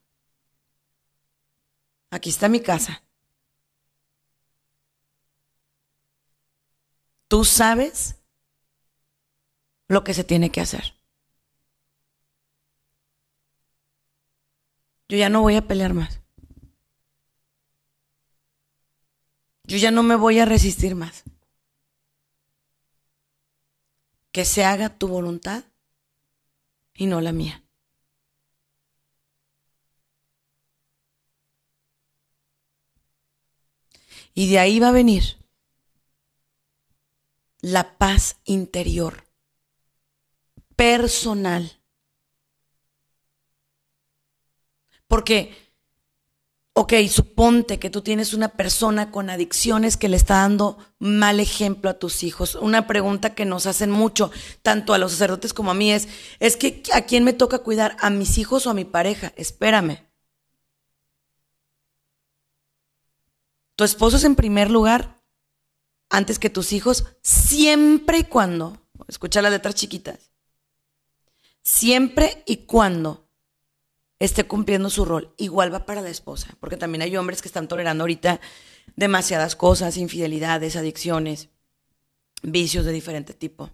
Aquí 2.16 2.30
está 2.30 2.48
mi 2.48 2.62
casa. 2.62 3.04
Tú 7.28 7.44
sabes 7.44 8.16
lo 9.90 10.06
que 10.06 10.14
se 10.14 10.24
tiene 10.24 10.50
que 10.50 10.62
hacer. 10.62 10.96
Yo 15.10 15.18
ya 15.18 15.28
no 15.28 15.42
voy 15.42 15.58
a 15.58 15.68
pelear 15.68 15.94
más. 15.94 16.22
Yo 19.66 19.76
ya 19.76 19.92
no 19.92 20.02
me 20.02 20.16
voy 20.16 20.40
a 20.40 20.46
resistir 20.46 20.96
más. 20.96 21.26
Que 24.32 24.46
se 24.46 24.64
haga 24.64 24.98
tu 24.98 25.10
voluntad 25.10 25.66
y 26.94 27.08
no 27.08 27.20
la 27.20 27.34
mía. 27.34 27.65
Y 34.36 34.50
de 34.50 34.60
ahí 34.60 34.80
va 34.80 34.90
a 34.90 34.92
venir 34.92 35.38
la 37.62 37.98
paz 37.98 38.36
interior, 38.44 39.24
personal. 40.76 41.82
Porque, 45.08 45.56
ok, 46.74 46.94
suponte 47.10 47.80
que 47.80 47.90
tú 47.90 48.02
tienes 48.02 48.34
una 48.34 48.50
persona 48.50 49.10
con 49.10 49.30
adicciones 49.30 49.96
que 49.96 50.10
le 50.10 50.18
está 50.18 50.36
dando 50.36 50.78
mal 51.00 51.40
ejemplo 51.40 51.90
a 51.90 51.98
tus 51.98 52.22
hijos. 52.22 52.56
Una 52.56 52.88
pregunta 52.88 53.34
que 53.34 53.46
nos 53.46 53.66
hacen 53.66 53.90
mucho, 53.90 54.32
tanto 54.62 54.94
a 54.94 54.98
los 54.98 55.14
sacerdotes 55.14 55.54
como 55.54 55.72
a 55.72 55.76
mí, 55.76 55.92
es, 55.92 56.10
es 56.40 56.58
que 56.58 56.84
¿a 56.94 57.04
quién 57.04 57.24
me 57.24 57.34
toca 57.34 57.60
cuidar? 57.60 57.96
¿A 58.02 58.10
mis 58.10 58.38
hijos 58.38 58.68
o 58.68 58.72
a 58.72 58.74
mi 58.74 58.84
pareja? 58.84 59.32
Espérame. 59.38 60.06
Tu 63.76 63.84
esposo 63.84 64.18
es 64.18 64.24
en 64.24 64.36
primer 64.36 64.72
lugar 64.72 65.22
antes 66.10 66.40
que 66.40 66.50
tus 66.50 66.72
hijos, 66.72 67.06
siempre 67.22 68.20
y 68.20 68.24
cuando, 68.24 68.78
escucha 69.08 69.42
las 69.42 69.52
letras 69.52 69.76
chiquitas, 69.76 70.32
siempre 71.62 72.44
y 72.46 72.58
cuando 72.66 73.28
esté 74.20 74.46
cumpliendo 74.46 74.90
su 74.90 75.04
rol. 75.04 75.34
Igual 75.38 75.74
va 75.74 75.86
para 75.86 76.02
la 76.02 76.10
esposa, 76.10 76.56
porque 76.60 76.78
también 76.78 77.02
hay 77.02 77.18
hombres 77.18 77.42
que 77.42 77.48
están 77.48 77.68
tolerando 77.68 78.04
ahorita 78.04 78.40
demasiadas 78.96 79.56
cosas, 79.56 79.98
infidelidades, 79.98 80.76
adicciones, 80.76 81.50
vicios 82.42 82.86
de 82.86 82.92
diferente 82.92 83.34
tipo. 83.34 83.72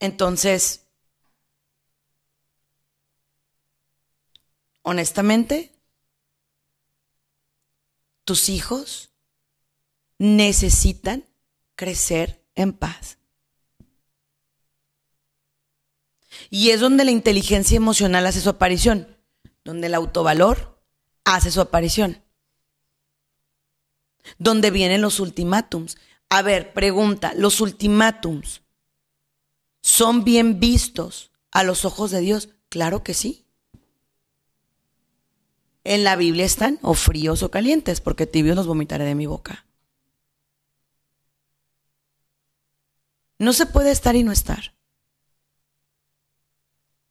Entonces, 0.00 0.87
honestamente, 4.88 5.70
tus 8.24 8.48
hijos 8.48 9.10
necesitan 10.16 11.26
crecer 11.74 12.42
en 12.54 12.72
paz. 12.72 13.18
Y 16.48 16.70
es 16.70 16.80
donde 16.80 17.04
la 17.04 17.10
inteligencia 17.10 17.76
emocional 17.76 18.26
hace 18.26 18.40
su 18.40 18.48
aparición, 18.48 19.18
donde 19.62 19.88
el 19.88 19.94
autovalor 19.94 20.82
hace 21.24 21.50
su 21.50 21.60
aparición, 21.60 22.24
donde 24.38 24.70
vienen 24.70 25.02
los 25.02 25.20
ultimátums. 25.20 25.98
A 26.30 26.40
ver, 26.40 26.72
pregunta, 26.72 27.34
¿los 27.36 27.60
ultimátums 27.60 28.62
son 29.82 30.24
bien 30.24 30.60
vistos 30.60 31.30
a 31.50 31.62
los 31.62 31.84
ojos 31.84 32.10
de 32.10 32.20
Dios? 32.20 32.48
Claro 32.70 33.02
que 33.02 33.12
sí. 33.12 33.47
En 35.88 36.04
la 36.04 36.16
Biblia 36.16 36.44
están 36.44 36.78
o 36.82 36.92
fríos 36.92 37.42
o 37.42 37.50
calientes, 37.50 38.02
porque 38.02 38.26
tibios 38.26 38.54
los 38.54 38.66
vomitaré 38.66 39.06
de 39.06 39.14
mi 39.14 39.24
boca. 39.24 39.64
No 43.38 43.54
se 43.54 43.64
puede 43.64 43.90
estar 43.90 44.14
y 44.14 44.22
no 44.22 44.30
estar. 44.30 44.74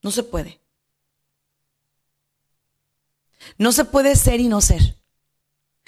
No 0.04 0.12
se 0.12 0.22
puede. 0.22 0.62
No 3.58 3.72
se 3.72 3.84
puede 3.84 4.16
ser 4.16 4.42
y 4.42 4.48
no 4.48 4.62
ser. 4.62 4.96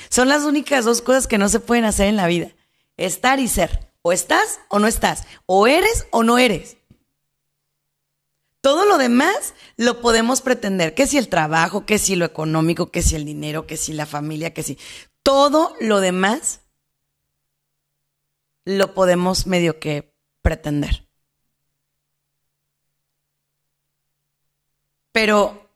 Son 0.10 0.28
las 0.28 0.42
únicas 0.46 0.84
dos 0.84 1.04
cosas 1.04 1.28
que 1.28 1.38
no 1.38 1.48
se 1.48 1.60
pueden 1.60 1.86
hacer 1.86 2.08
en 2.08 2.16
la 2.16 2.26
vida. 2.26 2.56
Estar 2.98 3.40
y 3.40 3.48
ser. 3.50 3.94
O 4.02 4.14
estás 4.14 4.62
o 4.68 4.80
no 4.80 4.88
estás. 4.88 5.28
O 5.46 5.68
eres 5.68 6.08
o 6.10 6.24
no 6.24 6.40
eres. 6.40 6.79
Todo 8.62 8.86
lo 8.86 8.98
demás 8.98 9.54
lo 9.78 10.02
podemos 10.02 10.42
pretender, 10.42 10.94
que 10.94 11.08
si 11.08 11.18
el 11.18 11.30
trabajo, 11.30 11.86
que 11.86 11.98
si 11.98 12.16
lo 12.16 12.26
económico, 12.26 12.92
que 12.92 13.02
si 13.02 13.16
el 13.16 13.26
dinero, 13.26 13.66
que 13.66 13.78
si 13.78 13.94
la 13.94 14.06
familia, 14.06 14.54
que 14.54 14.64
si... 14.64 14.78
Todo 15.24 15.76
lo 15.80 16.00
demás 16.00 16.62
lo 18.66 18.94
podemos 18.94 19.48
medio 19.48 19.80
que 19.80 20.14
pretender. 20.42 21.08
Pero 25.12 25.70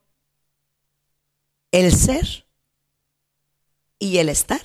el 1.72 1.92
ser 1.92 2.48
y 3.98 4.18
el 4.18 4.30
estar, 4.30 4.62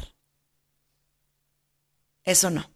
eso 2.25 2.51
no. 2.51 2.71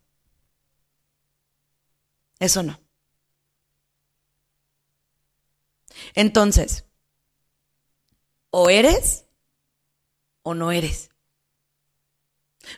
Eso 2.38 2.62
no. 2.62 2.81
Entonces, 6.14 6.84
o 8.50 8.70
eres 8.70 9.24
o 10.42 10.54
no 10.54 10.72
eres. 10.72 11.10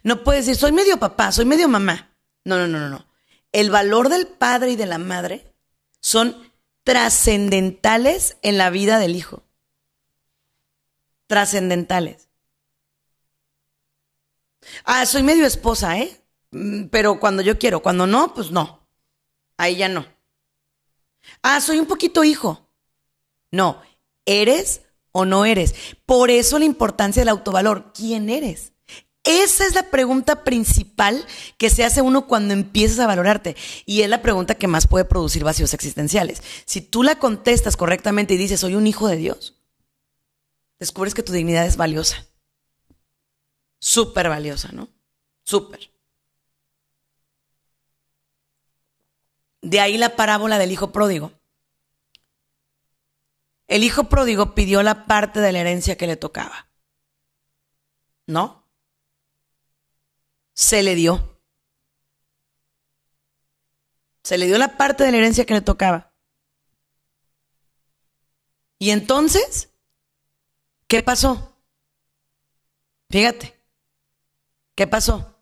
No 0.02 0.24
puedes 0.24 0.46
decir, 0.46 0.60
soy 0.60 0.72
medio 0.72 0.98
papá, 0.98 1.32
soy 1.32 1.44
medio 1.44 1.68
mamá. 1.68 2.16
No, 2.44 2.58
no, 2.58 2.66
no, 2.66 2.88
no. 2.88 3.06
El 3.52 3.70
valor 3.70 4.08
del 4.08 4.26
padre 4.26 4.72
y 4.72 4.76
de 4.76 4.86
la 4.86 4.98
madre 4.98 5.54
son 6.00 6.50
trascendentales 6.82 8.36
en 8.42 8.58
la 8.58 8.70
vida 8.70 8.98
del 8.98 9.16
hijo. 9.16 9.42
Trascendentales. 11.26 12.28
Ah, 14.84 15.04
soy 15.06 15.22
medio 15.22 15.46
esposa, 15.46 15.98
¿eh? 15.98 16.20
Mm, 16.50 16.86
pero 16.86 17.20
cuando 17.20 17.42
yo 17.42 17.58
quiero, 17.58 17.82
cuando 17.82 18.06
no, 18.06 18.34
pues 18.34 18.50
no. 18.50 18.86
Ahí 19.56 19.76
ya 19.76 19.88
no. 19.88 20.06
Ah, 21.42 21.60
soy 21.60 21.78
un 21.78 21.86
poquito 21.86 22.24
hijo. 22.24 22.63
No, 23.54 23.80
eres 24.26 24.82
o 25.12 25.24
no 25.24 25.44
eres. 25.44 25.74
Por 26.06 26.30
eso 26.30 26.58
la 26.58 26.64
importancia 26.64 27.20
del 27.20 27.28
autovalor. 27.28 27.92
¿Quién 27.92 28.28
eres? 28.28 28.72
Esa 29.22 29.64
es 29.64 29.74
la 29.74 29.90
pregunta 29.90 30.44
principal 30.44 31.24
que 31.56 31.70
se 31.70 31.84
hace 31.84 32.02
uno 32.02 32.26
cuando 32.26 32.52
empiezas 32.52 32.98
a 32.98 33.06
valorarte. 33.06 33.56
Y 33.86 34.02
es 34.02 34.10
la 34.10 34.22
pregunta 34.22 34.56
que 34.56 34.66
más 34.66 34.86
puede 34.86 35.06
producir 35.06 35.44
vacíos 35.44 35.72
existenciales. 35.72 36.42
Si 36.66 36.82
tú 36.82 37.02
la 37.02 37.18
contestas 37.18 37.76
correctamente 37.76 38.34
y 38.34 38.36
dices, 38.36 38.60
soy 38.60 38.74
un 38.74 38.86
hijo 38.86 39.08
de 39.08 39.16
Dios, 39.16 39.54
descubres 40.78 41.14
que 41.14 41.22
tu 41.22 41.32
dignidad 41.32 41.64
es 41.64 41.76
valiosa. 41.76 42.26
Súper 43.78 44.28
valiosa, 44.28 44.72
¿no? 44.72 44.88
Súper. 45.44 45.90
De 49.62 49.80
ahí 49.80 49.96
la 49.96 50.16
parábola 50.16 50.58
del 50.58 50.72
hijo 50.72 50.92
pródigo. 50.92 51.32
El 53.66 53.82
hijo 53.82 54.04
pródigo 54.04 54.54
pidió 54.54 54.82
la 54.82 55.06
parte 55.06 55.40
de 55.40 55.52
la 55.52 55.60
herencia 55.60 55.96
que 55.96 56.06
le 56.06 56.16
tocaba. 56.16 56.68
¿No? 58.26 58.68
Se 60.52 60.82
le 60.82 60.94
dio. 60.94 61.40
Se 64.22 64.38
le 64.38 64.46
dio 64.46 64.58
la 64.58 64.76
parte 64.76 65.04
de 65.04 65.12
la 65.12 65.18
herencia 65.18 65.44
que 65.44 65.54
le 65.54 65.60
tocaba. 65.60 66.12
Y 68.78 68.90
entonces, 68.90 69.70
¿qué 70.86 71.02
pasó? 71.02 71.56
Fíjate, 73.08 73.58
¿qué 74.74 74.86
pasó? 74.86 75.33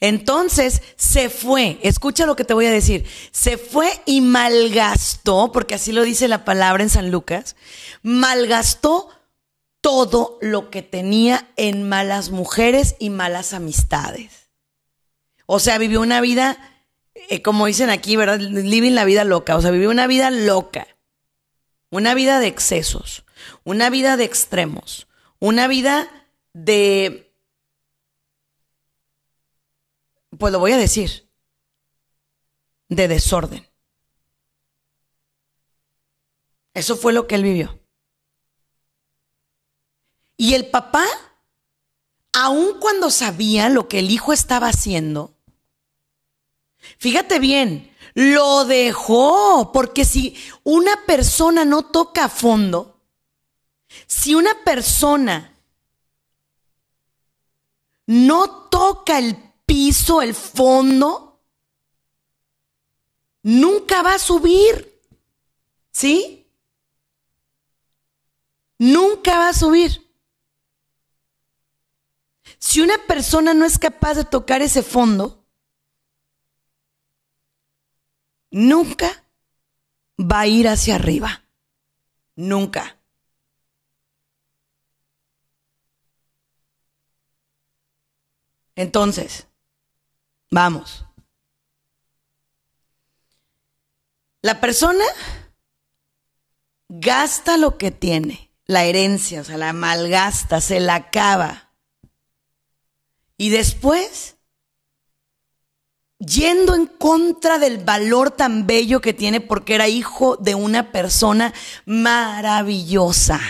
Entonces 0.00 0.82
se 0.96 1.28
fue, 1.30 1.78
escucha 1.82 2.26
lo 2.26 2.36
que 2.36 2.44
te 2.44 2.54
voy 2.54 2.66
a 2.66 2.70
decir, 2.70 3.06
se 3.30 3.58
fue 3.58 3.88
y 4.06 4.20
malgastó, 4.20 5.52
porque 5.52 5.74
así 5.74 5.92
lo 5.92 6.02
dice 6.02 6.28
la 6.28 6.44
palabra 6.44 6.82
en 6.82 6.90
San 6.90 7.10
Lucas, 7.10 7.56
malgastó 8.02 9.08
todo 9.80 10.38
lo 10.40 10.70
que 10.70 10.82
tenía 10.82 11.48
en 11.56 11.88
malas 11.88 12.30
mujeres 12.30 12.96
y 12.98 13.10
malas 13.10 13.52
amistades. 13.52 14.48
O 15.46 15.58
sea, 15.58 15.78
vivió 15.78 16.00
una 16.00 16.20
vida, 16.20 16.56
eh, 17.28 17.42
como 17.42 17.66
dicen 17.66 17.90
aquí, 17.90 18.16
¿verdad? 18.16 18.40
Living 18.40 18.92
la 18.92 19.04
vida 19.04 19.24
loca, 19.24 19.56
o 19.56 19.60
sea, 19.60 19.70
vivió 19.70 19.90
una 19.90 20.06
vida 20.06 20.30
loca, 20.30 20.86
una 21.90 22.14
vida 22.14 22.40
de 22.40 22.46
excesos, 22.46 23.24
una 23.62 23.90
vida 23.90 24.16
de 24.16 24.24
extremos, 24.24 25.06
una 25.38 25.68
vida 25.68 26.08
de 26.54 27.23
pues 30.38 30.52
lo 30.52 30.58
voy 30.58 30.72
a 30.72 30.76
decir, 30.76 31.28
de 32.88 33.08
desorden. 33.08 33.66
Eso 36.72 36.96
fue 36.96 37.12
lo 37.12 37.26
que 37.26 37.36
él 37.36 37.44
vivió. 37.44 37.80
Y 40.36 40.54
el 40.54 40.70
papá, 40.70 41.04
aun 42.32 42.80
cuando 42.80 43.10
sabía 43.10 43.68
lo 43.68 43.88
que 43.88 44.00
el 44.00 44.10
hijo 44.10 44.32
estaba 44.32 44.68
haciendo, 44.68 45.36
fíjate 46.98 47.38
bien, 47.38 47.94
lo 48.14 48.64
dejó, 48.64 49.70
porque 49.72 50.04
si 50.04 50.36
una 50.64 51.04
persona 51.06 51.64
no 51.64 51.86
toca 51.86 52.24
a 52.24 52.28
fondo, 52.28 53.00
si 54.06 54.34
una 54.34 54.64
persona 54.64 55.56
no 58.06 58.68
toca 58.68 59.18
el 59.18 59.53
piso, 59.66 60.22
el 60.22 60.34
fondo, 60.34 61.40
nunca 63.42 64.02
va 64.02 64.14
a 64.14 64.18
subir. 64.18 64.92
¿Sí? 65.90 66.46
Nunca 68.78 69.38
va 69.38 69.48
a 69.50 69.54
subir. 69.54 70.04
Si 72.58 72.80
una 72.80 72.98
persona 73.06 73.54
no 73.54 73.64
es 73.64 73.78
capaz 73.78 74.14
de 74.14 74.24
tocar 74.24 74.62
ese 74.62 74.82
fondo, 74.82 75.44
nunca 78.50 79.24
va 80.18 80.40
a 80.40 80.46
ir 80.46 80.68
hacia 80.68 80.96
arriba. 80.96 81.44
Nunca. 82.36 82.98
Entonces, 88.76 89.46
Vamos. 90.54 91.04
La 94.40 94.60
persona 94.60 95.04
gasta 96.88 97.56
lo 97.56 97.76
que 97.76 97.90
tiene, 97.90 98.52
la 98.64 98.84
herencia, 98.84 99.40
o 99.40 99.44
sea, 99.44 99.56
la 99.56 99.72
malgasta, 99.72 100.60
se 100.60 100.78
la 100.78 100.94
acaba. 100.94 101.72
Y 103.36 103.48
después, 103.48 104.36
yendo 106.20 106.76
en 106.76 106.86
contra 106.86 107.58
del 107.58 107.78
valor 107.78 108.30
tan 108.30 108.64
bello 108.64 109.00
que 109.00 109.12
tiene 109.12 109.40
porque 109.40 109.74
era 109.74 109.88
hijo 109.88 110.36
de 110.36 110.54
una 110.54 110.92
persona 110.92 111.52
maravillosa. 111.84 113.40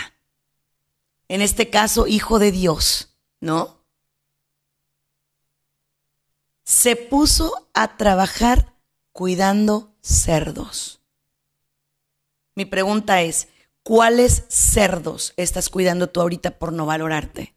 En 1.27 1.41
este 1.43 1.69
caso, 1.69 2.07
hijo 2.07 2.39
de 2.39 2.51
Dios, 2.51 3.15
¿no? 3.41 3.74
Se 6.65 6.95
puso 6.95 7.69
a 7.73 7.95
trabajar 7.95 8.73
cuidando 9.11 9.95
cerdos. 10.01 10.99
Mi 12.55 12.65
pregunta 12.65 13.21
es, 13.21 13.47
¿cuáles 13.83 14.45
cerdos 14.49 15.33
estás 15.37 15.69
cuidando 15.69 16.09
tú 16.09 16.21
ahorita 16.21 16.57
por 16.57 16.73
no 16.73 16.87
valorarte? 16.87 17.55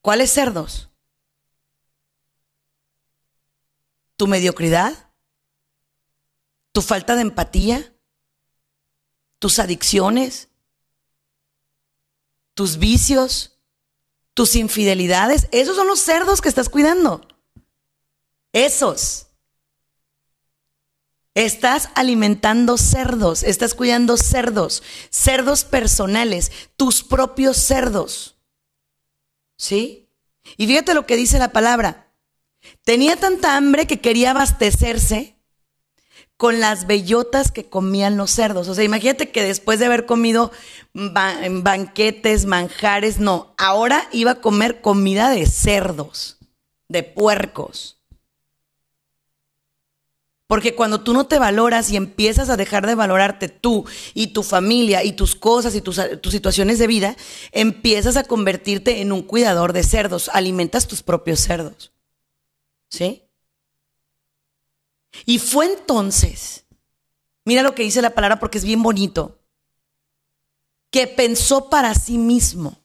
¿Cuáles 0.00 0.30
cerdos? 0.32 0.88
¿Tu 4.16 4.28
mediocridad? 4.28 5.12
¿Tu 6.72 6.82
falta 6.82 7.16
de 7.16 7.22
empatía? 7.22 7.96
¿Tus 9.40 9.58
adicciones? 9.58 10.50
¿Tus 12.54 12.78
vicios? 12.78 13.49
Tus 14.34 14.56
infidelidades, 14.56 15.48
esos 15.52 15.76
son 15.76 15.86
los 15.86 16.00
cerdos 16.00 16.40
que 16.40 16.48
estás 16.48 16.68
cuidando. 16.68 17.26
Esos. 18.52 19.26
Estás 21.34 21.88
alimentando 21.94 22.76
cerdos, 22.76 23.42
estás 23.42 23.74
cuidando 23.74 24.16
cerdos, 24.16 24.82
cerdos 25.10 25.64
personales, 25.64 26.50
tus 26.76 27.02
propios 27.04 27.56
cerdos. 27.56 28.36
¿Sí? 29.56 30.08
Y 30.56 30.66
fíjate 30.66 30.94
lo 30.94 31.06
que 31.06 31.16
dice 31.16 31.38
la 31.38 31.52
palabra. 31.52 32.12
Tenía 32.84 33.16
tanta 33.16 33.56
hambre 33.56 33.86
que 33.86 34.00
quería 34.00 34.32
abastecerse 34.32 35.39
con 36.40 36.58
las 36.58 36.86
bellotas 36.86 37.52
que 37.52 37.68
comían 37.68 38.16
los 38.16 38.30
cerdos. 38.30 38.66
O 38.68 38.74
sea, 38.74 38.82
imagínate 38.82 39.28
que 39.28 39.44
después 39.44 39.78
de 39.78 39.84
haber 39.84 40.06
comido 40.06 40.50
banquetes, 40.94 42.46
manjares, 42.46 43.20
no, 43.20 43.52
ahora 43.58 44.08
iba 44.10 44.30
a 44.30 44.40
comer 44.40 44.80
comida 44.80 45.28
de 45.28 45.44
cerdos, 45.44 46.38
de 46.88 47.02
puercos. 47.02 47.98
Porque 50.46 50.74
cuando 50.74 51.02
tú 51.02 51.12
no 51.12 51.26
te 51.26 51.38
valoras 51.38 51.90
y 51.90 51.98
empiezas 51.98 52.48
a 52.48 52.56
dejar 52.56 52.86
de 52.86 52.94
valorarte 52.94 53.50
tú 53.50 53.84
y 54.14 54.28
tu 54.28 54.42
familia 54.42 55.04
y 55.04 55.12
tus 55.12 55.34
cosas 55.34 55.74
y 55.74 55.82
tus, 55.82 56.00
situaciones 56.30 56.78
de 56.78 56.86
vida, 56.86 57.16
empiezas 57.52 58.16
a 58.16 58.24
convertirte 58.24 59.02
en 59.02 59.12
un 59.12 59.20
cuidador 59.20 59.74
de 59.74 59.82
cerdos, 59.82 60.30
alimentas 60.32 60.88
tus 60.88 61.02
propios 61.02 61.40
cerdos. 61.40 61.92
¿Sí? 62.88 63.29
Y 65.26 65.38
fue 65.38 65.66
entonces, 65.66 66.64
mira 67.44 67.62
lo 67.62 67.74
que 67.74 67.82
dice 67.82 68.02
la 68.02 68.14
palabra 68.14 68.38
porque 68.38 68.58
es 68.58 68.64
bien 68.64 68.82
bonito, 68.82 69.40
que 70.90 71.06
pensó 71.06 71.70
para 71.70 71.94
sí 71.94 72.18
mismo. 72.18 72.78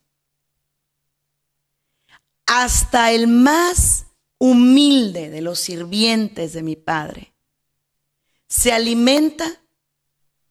Hasta 2.45 3.11
el 3.11 3.27
más 3.27 4.05
humilde 4.37 5.29
de 5.29 5.41
los 5.41 5.59
sirvientes 5.59 6.53
de 6.53 6.61
mi 6.61 6.75
Padre 6.75 7.33
se 8.47 8.71
alimenta 8.71 9.61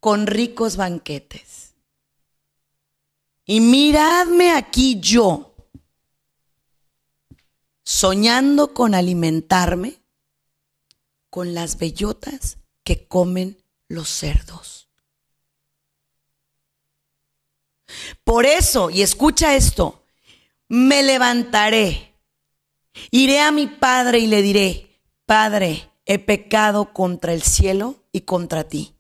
con 0.01 0.27
ricos 0.27 0.77
banquetes. 0.77 1.75
Y 3.47 3.61
miradme 3.61 4.53
aquí 4.53 5.01
yo, 5.01 5.55
soñando 7.83 8.75
con 8.75 8.95
alimentarme 8.95 10.04
con 11.35 11.53
las 11.53 11.79
bellotas 11.79 12.59
que 12.85 13.09
comen 13.09 13.61
los 13.89 14.09
cerdos. 14.09 14.89
Por 18.23 18.47
eso, 18.47 18.89
y 18.89 19.03
escucha 19.03 19.57
esto, 19.57 20.05
me 20.69 21.03
levantaré, 21.03 22.15
iré 23.11 23.41
a 23.41 23.51
mi 23.51 23.67
padre 23.67 24.21
y 24.21 24.29
le 24.29 24.43
diré, 24.43 25.01
Padre, 25.27 25.91
he 26.07 26.21
pecado 26.21 26.93
contra 26.93 27.33
el 27.33 27.43
cielo 27.43 27.97
y 28.13 28.21
contra 28.21 28.69
ti. 28.69 28.95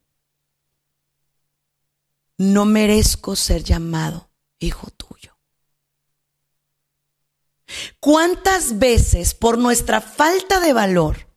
no 2.37 2.65
merezco 2.65 3.37
ser 3.37 3.63
llamado 3.63 4.29
hijo 4.59 4.91
tuyo. 4.91 5.39
¿Cuántas 8.01 8.81
veces 8.81 9.35
por 9.35 9.57
nuestra 9.57 10.01
falta 10.01 10.59
de 10.59 10.73
valor 10.73 11.33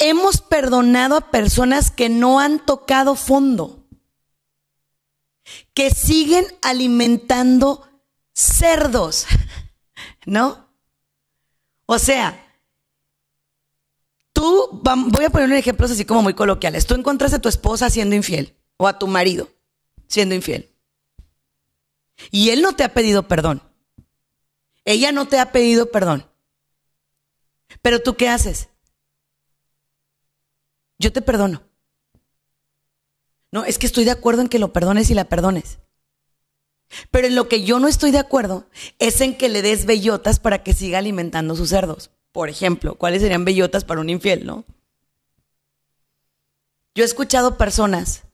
hemos 0.00 0.40
perdonado 0.40 1.16
a 1.16 1.30
personas 1.30 1.90
que 1.90 2.08
no 2.08 2.40
han 2.40 2.64
tocado 2.64 3.14
fondo, 3.14 3.86
que 5.72 5.90
siguen 5.90 6.46
alimentando 6.62 7.88
cerdos, 8.32 9.26
¿no? 10.26 10.68
O 11.86 11.98
sea, 11.98 12.44
tú, 14.32 14.80
voy 14.82 15.24
a 15.24 15.30
poner 15.30 15.48
un 15.48 15.54
ejemplo 15.54 15.86
así 15.86 16.04
como 16.04 16.22
muy 16.22 16.34
coloquiales, 16.34 16.86
tú 16.86 16.94
encontraste 16.94 17.36
a 17.36 17.40
tu 17.40 17.48
esposa 17.48 17.90
siendo 17.90 18.16
infiel 18.16 18.56
o 18.76 18.88
a 18.88 18.98
tu 18.98 19.06
marido 19.06 19.48
siendo 20.10 20.34
infiel. 20.34 20.68
Y 22.30 22.50
él 22.50 22.62
no 22.62 22.74
te 22.74 22.84
ha 22.84 22.92
pedido 22.92 23.28
perdón. 23.28 23.62
Ella 24.84 25.12
no 25.12 25.28
te 25.28 25.38
ha 25.38 25.52
pedido 25.52 25.90
perdón. 25.90 26.26
Pero 27.80 28.02
tú 28.02 28.16
qué 28.16 28.28
haces? 28.28 28.68
Yo 31.00 31.10
te 31.14 31.22
perdono. 31.22 31.62
No, 33.50 33.64
es 33.64 33.78
que 33.78 33.86
estoy 33.86 34.04
de 34.04 34.10
acuerdo 34.10 34.42
en 34.42 34.48
que 34.48 34.58
lo 34.58 34.74
perdones 34.74 35.10
y 35.10 35.14
la 35.14 35.24
perdones. 35.24 35.78
Pero 37.10 37.26
en 37.26 37.34
lo 37.34 37.48
que 37.48 37.64
yo 37.64 37.80
no 37.80 37.88
estoy 37.88 38.10
de 38.10 38.18
acuerdo 38.18 38.68
es 38.98 39.22
en 39.22 39.34
que 39.36 39.48
le 39.48 39.62
des 39.62 39.86
bellotas 39.86 40.38
para 40.38 40.62
que 40.62 40.74
siga 40.74 40.98
alimentando 40.98 41.56
sus 41.56 41.70
cerdos. 41.70 42.10
Por 42.32 42.50
ejemplo, 42.50 42.96
¿cuáles 42.96 43.22
serían 43.22 43.46
bellotas 43.46 43.84
para 43.84 44.02
un 44.02 44.10
infiel, 44.10 44.44
no? 44.44 44.66
Yo 46.94 47.02
he 47.02 47.06
escuchado 47.06 47.56
personas 47.56 48.24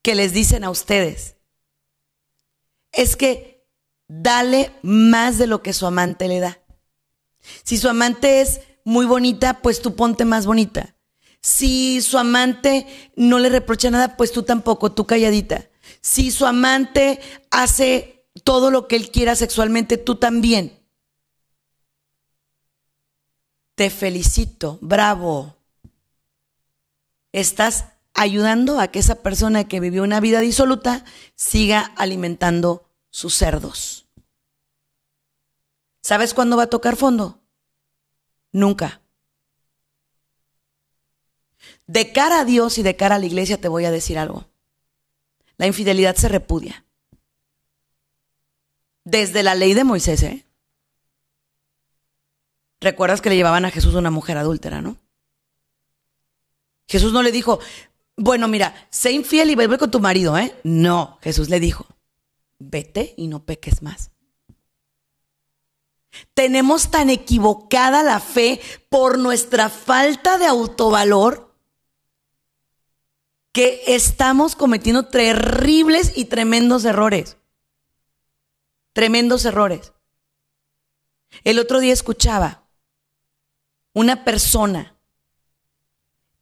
que 0.00 0.14
les 0.14 0.32
dicen 0.32 0.64
a 0.64 0.70
ustedes, 0.70 1.36
es 2.92 3.16
que 3.16 3.68
dale 4.08 4.72
más 4.82 5.36
de 5.36 5.46
lo 5.46 5.62
que 5.62 5.74
su 5.74 5.84
amante 5.84 6.26
le 6.26 6.40
da. 6.40 6.58
Si 7.64 7.76
su 7.76 7.88
amante 7.90 8.40
es 8.40 8.60
muy 8.86 9.04
bonita, 9.04 9.62
pues 9.62 9.82
tú 9.82 9.96
ponte 9.96 10.24
más 10.24 10.46
bonita. 10.46 10.94
Si 11.42 12.00
su 12.02 12.18
amante 12.18 12.86
no 13.16 13.40
le 13.40 13.48
reprocha 13.48 13.90
nada, 13.90 14.16
pues 14.16 14.30
tú 14.30 14.44
tampoco, 14.44 14.92
tú 14.92 15.06
calladita. 15.08 15.68
Si 16.00 16.30
su 16.30 16.46
amante 16.46 17.20
hace 17.50 18.28
todo 18.44 18.70
lo 18.70 18.86
que 18.86 18.94
él 18.94 19.10
quiera 19.10 19.34
sexualmente, 19.34 19.96
tú 19.96 20.14
también. 20.14 20.78
Te 23.74 23.90
felicito, 23.90 24.78
bravo. 24.80 25.56
Estás 27.32 27.86
ayudando 28.14 28.78
a 28.78 28.86
que 28.88 29.00
esa 29.00 29.16
persona 29.16 29.66
que 29.66 29.80
vivió 29.80 30.04
una 30.04 30.20
vida 30.20 30.38
disoluta 30.38 31.04
siga 31.34 31.80
alimentando 31.96 32.88
sus 33.10 33.34
cerdos. 33.34 34.06
¿Sabes 36.02 36.34
cuándo 36.34 36.56
va 36.56 36.62
a 36.62 36.70
tocar 36.70 36.94
fondo? 36.94 37.42
Nunca. 38.56 39.02
De 41.86 42.10
cara 42.10 42.40
a 42.40 42.44
Dios 42.46 42.78
y 42.78 42.82
de 42.82 42.96
cara 42.96 43.16
a 43.16 43.18
la 43.18 43.26
iglesia 43.26 43.60
te 43.60 43.68
voy 43.68 43.84
a 43.84 43.90
decir 43.90 44.18
algo. 44.18 44.46
La 45.58 45.66
infidelidad 45.66 46.16
se 46.16 46.30
repudia. 46.30 46.86
Desde 49.04 49.42
la 49.42 49.54
ley 49.54 49.74
de 49.74 49.84
Moisés, 49.84 50.22
¿eh? 50.22 50.46
Recuerdas 52.80 53.20
que 53.20 53.28
le 53.28 53.36
llevaban 53.36 53.66
a 53.66 53.70
Jesús 53.70 53.94
una 53.94 54.10
mujer 54.10 54.38
adúltera, 54.38 54.80
¿no? 54.80 54.96
Jesús 56.88 57.12
no 57.12 57.22
le 57.22 57.32
dijo, 57.32 57.60
bueno, 58.16 58.48
mira, 58.48 58.88
sé 58.88 59.12
infiel 59.12 59.50
y 59.50 59.54
vuelve 59.54 59.76
con 59.76 59.90
tu 59.90 60.00
marido, 60.00 60.38
¿eh? 60.38 60.58
No, 60.64 61.18
Jesús 61.20 61.50
le 61.50 61.60
dijo, 61.60 61.86
vete 62.58 63.12
y 63.18 63.26
no 63.26 63.44
peques 63.44 63.82
más. 63.82 64.12
Tenemos 66.34 66.90
tan 66.90 67.10
equivocada 67.10 68.02
la 68.02 68.20
fe 68.20 68.60
por 68.88 69.18
nuestra 69.18 69.68
falta 69.68 70.38
de 70.38 70.46
autovalor 70.46 71.54
que 73.52 73.82
estamos 73.86 74.54
cometiendo 74.54 75.06
terribles 75.06 76.12
y 76.14 76.26
tremendos 76.26 76.84
errores. 76.84 77.38
Tremendos 78.92 79.44
errores. 79.44 79.92
El 81.44 81.58
otro 81.58 81.80
día 81.80 81.92
escuchaba 81.92 82.64
una 83.92 84.24
persona 84.24 84.94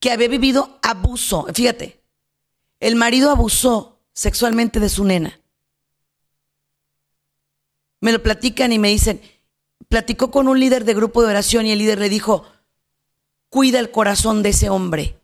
que 0.00 0.10
había 0.10 0.28
vivido 0.28 0.78
abuso. 0.82 1.46
Fíjate, 1.54 2.02
el 2.80 2.96
marido 2.96 3.30
abusó 3.30 4.00
sexualmente 4.12 4.80
de 4.80 4.88
su 4.88 5.04
nena. 5.04 5.40
Me 8.00 8.12
lo 8.12 8.22
platican 8.22 8.72
y 8.72 8.78
me 8.78 8.88
dicen, 8.88 9.22
platicó 9.94 10.32
con 10.32 10.48
un 10.48 10.58
líder 10.58 10.84
de 10.84 10.92
grupo 10.92 11.22
de 11.22 11.28
oración 11.28 11.66
y 11.66 11.70
el 11.70 11.78
líder 11.78 12.00
le 12.00 12.08
dijo, 12.08 12.44
cuida 13.48 13.78
el 13.78 13.92
corazón 13.92 14.42
de 14.42 14.48
ese 14.48 14.68
hombre, 14.68 15.20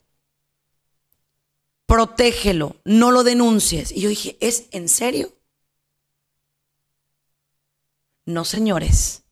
protégelo, 1.86 2.76
no 2.84 3.10
lo 3.10 3.24
denuncies. 3.24 3.90
Y 3.90 4.02
yo 4.02 4.08
dije, 4.08 4.38
¿es 4.40 4.68
en 4.70 4.88
serio? 4.88 5.32
No, 8.26 8.44
señores. 8.44 9.24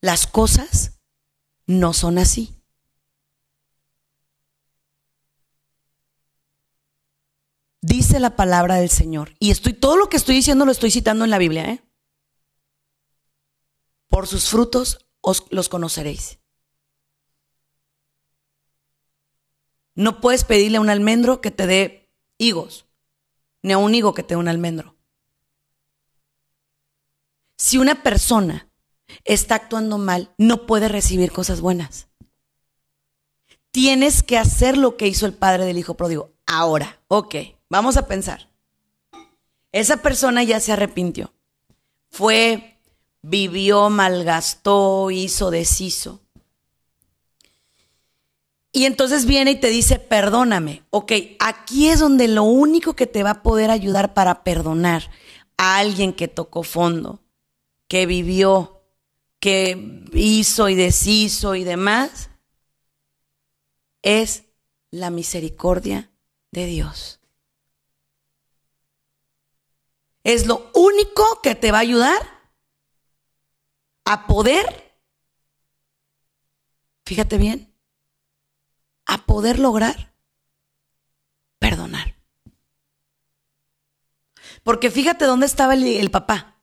Las 0.00 0.26
cosas 0.26 0.92
no 1.66 1.92
son 1.92 2.16
así. 2.16 2.54
Dice 7.82 8.18
la 8.18 8.34
palabra 8.34 8.76
del 8.76 8.88
Señor. 8.88 9.34
Y 9.38 9.50
estoy, 9.50 9.74
todo 9.74 9.98
lo 9.98 10.08
que 10.08 10.16
estoy 10.16 10.36
diciendo 10.36 10.64
lo 10.64 10.72
estoy 10.72 10.90
citando 10.90 11.24
en 11.26 11.30
la 11.30 11.36
Biblia, 11.36 11.70
¿eh? 11.70 11.85
Por 14.16 14.26
sus 14.26 14.48
frutos 14.48 15.06
os 15.20 15.44
los 15.50 15.68
conoceréis. 15.68 16.38
No 19.94 20.22
puedes 20.22 20.44
pedirle 20.44 20.78
a 20.78 20.80
un 20.80 20.88
almendro 20.88 21.42
que 21.42 21.50
te 21.50 21.66
dé 21.66 22.10
higos, 22.38 22.86
ni 23.60 23.74
a 23.74 23.76
un 23.76 23.94
higo 23.94 24.14
que 24.14 24.22
te 24.22 24.28
dé 24.28 24.36
un 24.36 24.48
almendro. 24.48 24.96
Si 27.58 27.76
una 27.76 28.02
persona 28.02 28.70
está 29.24 29.56
actuando 29.56 29.98
mal, 29.98 30.32
no 30.38 30.64
puede 30.64 30.88
recibir 30.88 31.30
cosas 31.30 31.60
buenas. 31.60 32.08
Tienes 33.70 34.22
que 34.22 34.38
hacer 34.38 34.78
lo 34.78 34.96
que 34.96 35.08
hizo 35.08 35.26
el 35.26 35.34
padre 35.34 35.66
del 35.66 35.76
hijo 35.76 35.92
pródigo. 35.92 36.32
Ahora, 36.46 37.02
ok, 37.08 37.34
vamos 37.68 37.98
a 37.98 38.06
pensar. 38.06 38.48
Esa 39.72 39.98
persona 39.98 40.42
ya 40.42 40.58
se 40.58 40.72
arrepintió. 40.72 41.34
Fue 42.08 42.75
vivió, 43.28 43.90
malgastó, 43.90 45.10
hizo, 45.10 45.50
deshizo. 45.50 46.20
Y 48.70 48.84
entonces 48.84 49.26
viene 49.26 49.52
y 49.52 49.60
te 49.60 49.68
dice, 49.68 49.98
perdóname. 49.98 50.84
Ok, 50.90 51.12
aquí 51.40 51.88
es 51.88 51.98
donde 51.98 52.28
lo 52.28 52.44
único 52.44 52.94
que 52.94 53.06
te 53.06 53.22
va 53.22 53.30
a 53.30 53.42
poder 53.42 53.70
ayudar 53.70 54.14
para 54.14 54.44
perdonar 54.44 55.10
a 55.56 55.78
alguien 55.78 56.12
que 56.12 56.28
tocó 56.28 56.62
fondo, 56.62 57.20
que 57.88 58.06
vivió, 58.06 58.82
que 59.40 60.04
hizo 60.12 60.68
y 60.68 60.76
deshizo 60.76 61.56
y 61.56 61.64
demás, 61.64 62.30
es 64.02 64.44
la 64.90 65.10
misericordia 65.10 66.10
de 66.52 66.66
Dios. 66.66 67.18
Es 70.22 70.46
lo 70.46 70.70
único 70.74 71.40
que 71.42 71.54
te 71.54 71.72
va 71.72 71.78
a 71.78 71.80
ayudar 71.80 72.35
a 74.06 74.28
poder, 74.28 74.94
fíjate 77.04 77.38
bien, 77.38 77.74
a 79.04 79.26
poder 79.26 79.58
lograr 79.58 80.14
perdonar. 81.58 82.14
Porque 84.62 84.92
fíjate 84.92 85.24
dónde 85.24 85.46
estaba 85.46 85.74
el, 85.74 86.10
papá. 86.12 86.62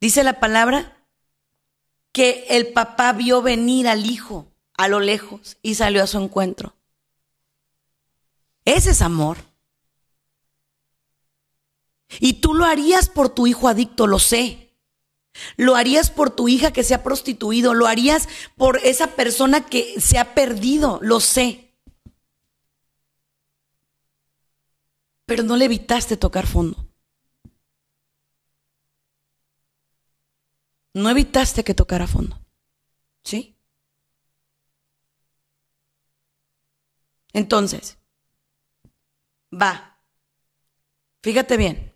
Dice 0.00 0.24
la 0.24 0.40
palabra 0.40 1.06
que 2.12 2.46
el 2.48 2.72
papá 2.72 3.12
vio 3.12 3.42
venir 3.42 3.86
al 3.86 4.06
hijo 4.06 4.50
a 4.72 4.88
lo 4.88 5.00
lejos 5.00 5.58
y 5.62 5.74
salió 5.74 6.02
a 6.02 6.06
su 6.06 6.18
encuentro. 6.18 6.74
Ese 8.64 8.90
es 8.90 9.02
amor. 9.02 9.36
Y 12.20 12.40
tú 12.40 12.54
lo 12.54 12.64
harías 12.64 13.10
por 13.10 13.28
tu 13.28 13.46
hijo 13.46 13.68
adicto, 13.68 14.06
lo 14.06 14.18
sé. 14.18 14.65
Lo 15.56 15.76
harías 15.76 16.10
por 16.10 16.30
tu 16.30 16.48
hija 16.48 16.72
que 16.72 16.84
se 16.84 16.94
ha 16.94 17.02
prostituido, 17.02 17.74
lo 17.74 17.86
harías 17.86 18.28
por 18.56 18.78
esa 18.78 19.08
persona 19.08 19.66
que 19.66 20.00
se 20.00 20.18
ha 20.18 20.34
perdido, 20.34 20.98
lo 21.02 21.20
sé. 21.20 21.74
Pero 25.24 25.42
no 25.42 25.56
le 25.56 25.64
evitaste 25.64 26.16
tocar 26.16 26.46
fondo. 26.46 26.86
No 30.94 31.10
evitaste 31.10 31.62
que 31.62 31.74
tocara 31.74 32.06
fondo. 32.06 32.40
¿Sí? 33.22 33.58
Entonces, 37.34 37.98
va. 39.52 40.00
Fíjate 41.22 41.58
bien. 41.58 41.94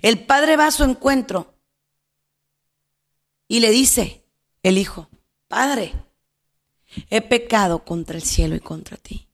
El 0.00 0.26
padre 0.26 0.56
va 0.56 0.66
a 0.66 0.72
su 0.72 0.82
encuentro 0.82 1.51
y 3.52 3.60
le 3.60 3.70
dice, 3.70 4.24
el 4.62 4.78
hijo, 4.78 5.10
Padre, 5.46 5.92
he 7.10 7.20
pecado 7.20 7.84
contra 7.84 8.16
el 8.16 8.22
cielo 8.22 8.54
y 8.54 8.60
contra 8.60 8.96
ti. 8.96 9.28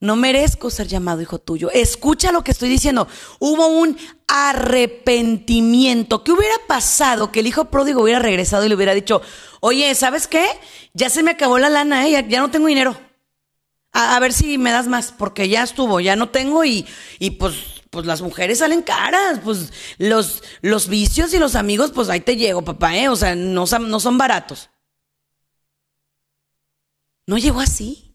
No 0.00 0.16
merezco 0.16 0.68
ser 0.68 0.88
llamado 0.88 1.22
hijo 1.22 1.38
tuyo. 1.38 1.70
Escucha 1.70 2.32
lo 2.32 2.42
que 2.42 2.50
estoy 2.50 2.68
diciendo. 2.68 3.06
Hubo 3.38 3.68
un 3.68 3.96
arrepentimiento. 4.26 6.24
¿Qué 6.24 6.32
hubiera 6.32 6.56
pasado 6.66 7.30
que 7.30 7.38
el 7.38 7.46
hijo 7.46 7.66
pródigo 7.66 8.02
hubiera 8.02 8.18
regresado 8.18 8.64
y 8.64 8.68
le 8.68 8.74
hubiera 8.74 8.94
dicho, 8.94 9.22
oye, 9.60 9.94
¿sabes 9.94 10.26
qué? 10.26 10.44
Ya 10.92 11.08
se 11.08 11.22
me 11.22 11.30
acabó 11.30 11.60
la 11.60 11.68
lana, 11.68 12.08
¿eh? 12.08 12.26
ya, 12.28 12.40
no 12.40 12.50
tengo 12.50 12.66
dinero. 12.66 12.98
A, 13.92 14.18
ver 14.18 14.32
si 14.32 14.58
me 14.58 14.72
das 14.72 14.88
más, 14.88 15.12
porque 15.16 15.48
ya 15.48 15.62
estuvo, 15.62 16.00
ya 16.00 16.16
no 16.16 16.30
tengo 16.30 16.64
y, 16.64 16.84
y 17.20 17.30
pues, 17.30 17.75
pues 17.96 18.04
las 18.04 18.20
mujeres 18.20 18.58
salen 18.58 18.82
caras, 18.82 19.40
pues 19.42 19.72
los, 19.96 20.42
los 20.60 20.86
vicios 20.86 21.32
y 21.32 21.38
los 21.38 21.54
amigos, 21.54 21.92
pues 21.92 22.10
ahí 22.10 22.20
te 22.20 22.36
llego, 22.36 22.60
papá, 22.60 22.94
¿eh? 22.94 23.08
O 23.08 23.16
sea, 23.16 23.34
no, 23.34 23.64
no 23.64 24.00
son 24.00 24.18
baratos. 24.18 24.68
No 27.26 27.38
llegó 27.38 27.60
así. 27.60 28.14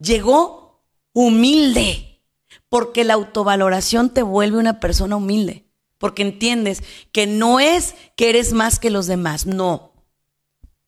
Llegó 0.00 0.84
humilde, 1.12 2.20
porque 2.68 3.04
la 3.04 3.14
autovaloración 3.14 4.12
te 4.12 4.22
vuelve 4.24 4.58
una 4.58 4.80
persona 4.80 5.14
humilde, 5.14 5.70
porque 5.98 6.22
entiendes 6.22 6.82
que 7.12 7.28
no 7.28 7.60
es 7.60 7.94
que 8.16 8.28
eres 8.28 8.52
más 8.52 8.80
que 8.80 8.90
los 8.90 9.06
demás, 9.06 9.46
no. 9.46 9.92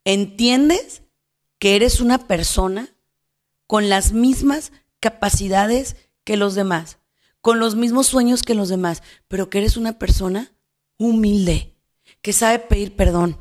Entiendes 0.05 1.03
que 1.61 1.77
eres 1.77 2.01
una 2.01 2.19
persona 2.27 2.89
con 3.69 3.89
las 3.89 4.11
mismas 4.11 4.73
capacidades 4.99 5.95
que 6.25 6.37
los 6.37 6.55
demás, 6.55 6.99
con 7.41 7.59
los 7.59 7.77
mismos 7.77 8.07
sueños 8.07 8.43
que 8.43 8.55
los 8.55 8.69
demás, 8.69 9.03
pero 9.29 9.51
que 9.51 9.59
eres 9.59 9.77
una 9.77 9.99
persona 9.99 10.53
humilde, 10.99 11.77
que 12.23 12.33
sabe 12.33 12.59
pedir 12.59 12.97
perdón, 12.97 13.41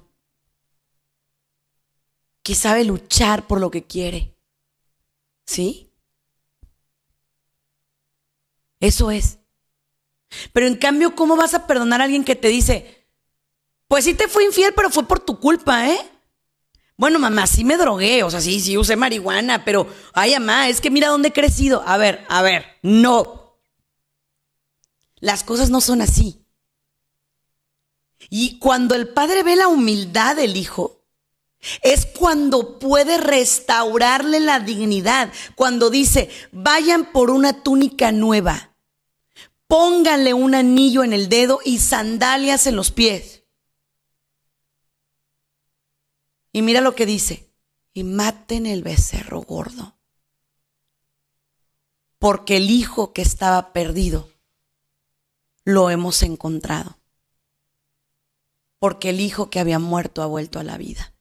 que 2.43 2.55
sabe 2.55 2.83
luchar 2.83 3.47
por 3.47 3.59
lo 3.61 3.71
que 3.71 3.85
quiere 3.85 4.33
¿Sí? 5.45 5.91
Eso 8.79 9.11
es. 9.11 9.39
Pero 10.51 10.67
en 10.67 10.75
cambio, 10.75 11.15
¿cómo 11.15 11.35
vas 11.35 11.53
a 11.53 11.67
perdonar 11.67 12.01
a 12.01 12.05
alguien 12.05 12.23
que 12.23 12.35
te 12.35 12.47
dice, 12.47 13.07
pues 13.87 14.05
sí 14.05 14.13
te 14.13 14.27
fui 14.27 14.45
infiel, 14.45 14.73
pero 14.75 14.89
fue 14.89 15.07
por 15.07 15.19
tu 15.19 15.39
culpa, 15.39 15.89
¿eh? 15.89 15.99
Bueno, 16.95 17.17
mamá, 17.19 17.47
sí 17.47 17.63
me 17.63 17.77
drogué, 17.77 18.23
o 18.23 18.29
sea, 18.29 18.39
sí, 18.39 18.59
sí 18.59 18.77
usé 18.77 18.95
marihuana, 18.95 19.65
pero, 19.65 19.87
ay, 20.13 20.33
mamá, 20.33 20.69
es 20.69 20.79
que 20.79 20.91
mira 20.91 21.09
dónde 21.09 21.29
he 21.29 21.33
crecido. 21.33 21.83
A 21.85 21.97
ver, 21.97 22.23
a 22.29 22.41
ver, 22.41 22.65
no. 22.81 23.57
Las 25.19 25.43
cosas 25.43 25.69
no 25.69 25.81
son 25.81 26.01
así. 26.01 26.45
Y 28.29 28.59
cuando 28.59 28.95
el 28.95 29.09
padre 29.09 29.43
ve 29.43 29.55
la 29.55 29.67
humildad 29.67 30.35
del 30.35 30.55
hijo, 30.55 31.03
es 31.81 32.05
cuando 32.05 32.77
puede 32.77 33.17
restaurarle 33.17 34.39
la 34.39 34.59
dignidad, 34.59 35.31
cuando 35.55 35.89
dice, 35.89 36.29
vayan 36.51 37.11
por 37.11 37.29
una 37.31 37.63
túnica 37.63 38.11
nueva, 38.11 38.75
pónganle 39.67 40.33
un 40.33 40.55
anillo 40.55 41.03
en 41.03 41.13
el 41.13 41.29
dedo 41.29 41.59
y 41.63 41.79
sandalias 41.79 42.67
en 42.67 42.75
los 42.75 42.91
pies. 42.91 43.42
Y 46.53 46.61
mira 46.61 46.79
lo 46.79 46.95
que 46.95 47.05
dice, 47.05 47.49
y 47.93 48.03
maten 48.03 48.65
el 48.65 48.83
becerro 48.83 49.41
gordo, 49.41 49.97
porque 52.19 52.57
el 52.57 52.69
hijo 52.69 53.11
que 53.11 53.21
estaba 53.21 53.73
perdido 53.73 54.29
lo 55.65 55.89
hemos 55.89 56.23
encontrado, 56.23 56.97
porque 58.79 59.09
el 59.09 59.19
hijo 59.19 59.49
que 59.49 59.59
había 59.59 59.79
muerto 59.79 60.21
ha 60.21 60.27
vuelto 60.27 60.59
a 60.59 60.63
la 60.63 60.77
vida. 60.77 61.13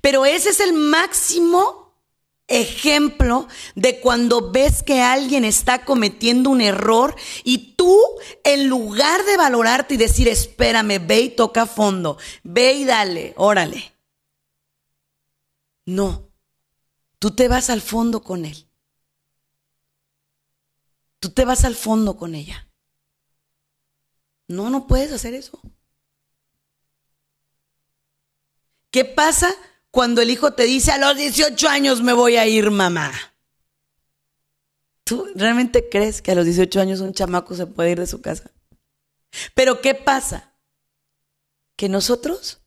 Pero 0.00 0.24
ese 0.24 0.48
es 0.48 0.60
el 0.60 0.72
máximo 0.72 1.79
ejemplo 2.50 3.48
de 3.74 4.00
cuando 4.00 4.50
ves 4.50 4.82
que 4.82 5.00
alguien 5.00 5.44
está 5.44 5.84
cometiendo 5.84 6.50
un 6.50 6.60
error 6.60 7.14
y 7.44 7.74
tú, 7.74 7.98
en 8.44 8.68
lugar 8.68 9.24
de 9.24 9.36
valorarte 9.36 9.94
y 9.94 9.96
decir, 9.96 10.28
espérame, 10.28 10.98
ve 11.06 11.20
y 11.20 11.30
toca 11.30 11.66
fondo, 11.66 12.18
ve 12.42 12.74
y 12.74 12.84
dale, 12.84 13.32
órale. 13.36 13.94
No, 15.86 16.28
tú 17.18 17.30
te 17.30 17.48
vas 17.48 17.70
al 17.70 17.80
fondo 17.80 18.22
con 18.22 18.44
él. 18.44 18.66
Tú 21.20 21.30
te 21.30 21.44
vas 21.44 21.64
al 21.64 21.76
fondo 21.76 22.16
con 22.16 22.34
ella. 22.34 22.68
No, 24.48 24.68
no 24.70 24.86
puedes 24.86 25.12
hacer 25.12 25.34
eso. 25.34 25.60
¿Qué 28.90 29.04
pasa 29.04 29.54
cuando 29.90 30.22
el 30.22 30.30
hijo 30.30 30.52
te 30.52 30.64
dice 30.64 30.92
a 30.92 30.98
los 30.98 31.16
18 31.16 31.68
años 31.68 32.02
me 32.02 32.12
voy 32.12 32.36
a 32.36 32.46
ir, 32.46 32.70
mamá? 32.70 33.12
¿Tú 35.04 35.26
realmente 35.34 35.88
crees 35.90 36.22
que 36.22 36.32
a 36.32 36.34
los 36.34 36.44
18 36.44 36.80
años 36.80 37.00
un 37.00 37.12
chamaco 37.12 37.54
se 37.54 37.66
puede 37.66 37.90
ir 37.90 37.98
de 37.98 38.06
su 38.06 38.20
casa? 38.20 38.50
Pero 39.54 39.80
¿qué 39.80 39.94
pasa? 39.94 40.54
Que 41.76 41.88
nosotros 41.88 42.60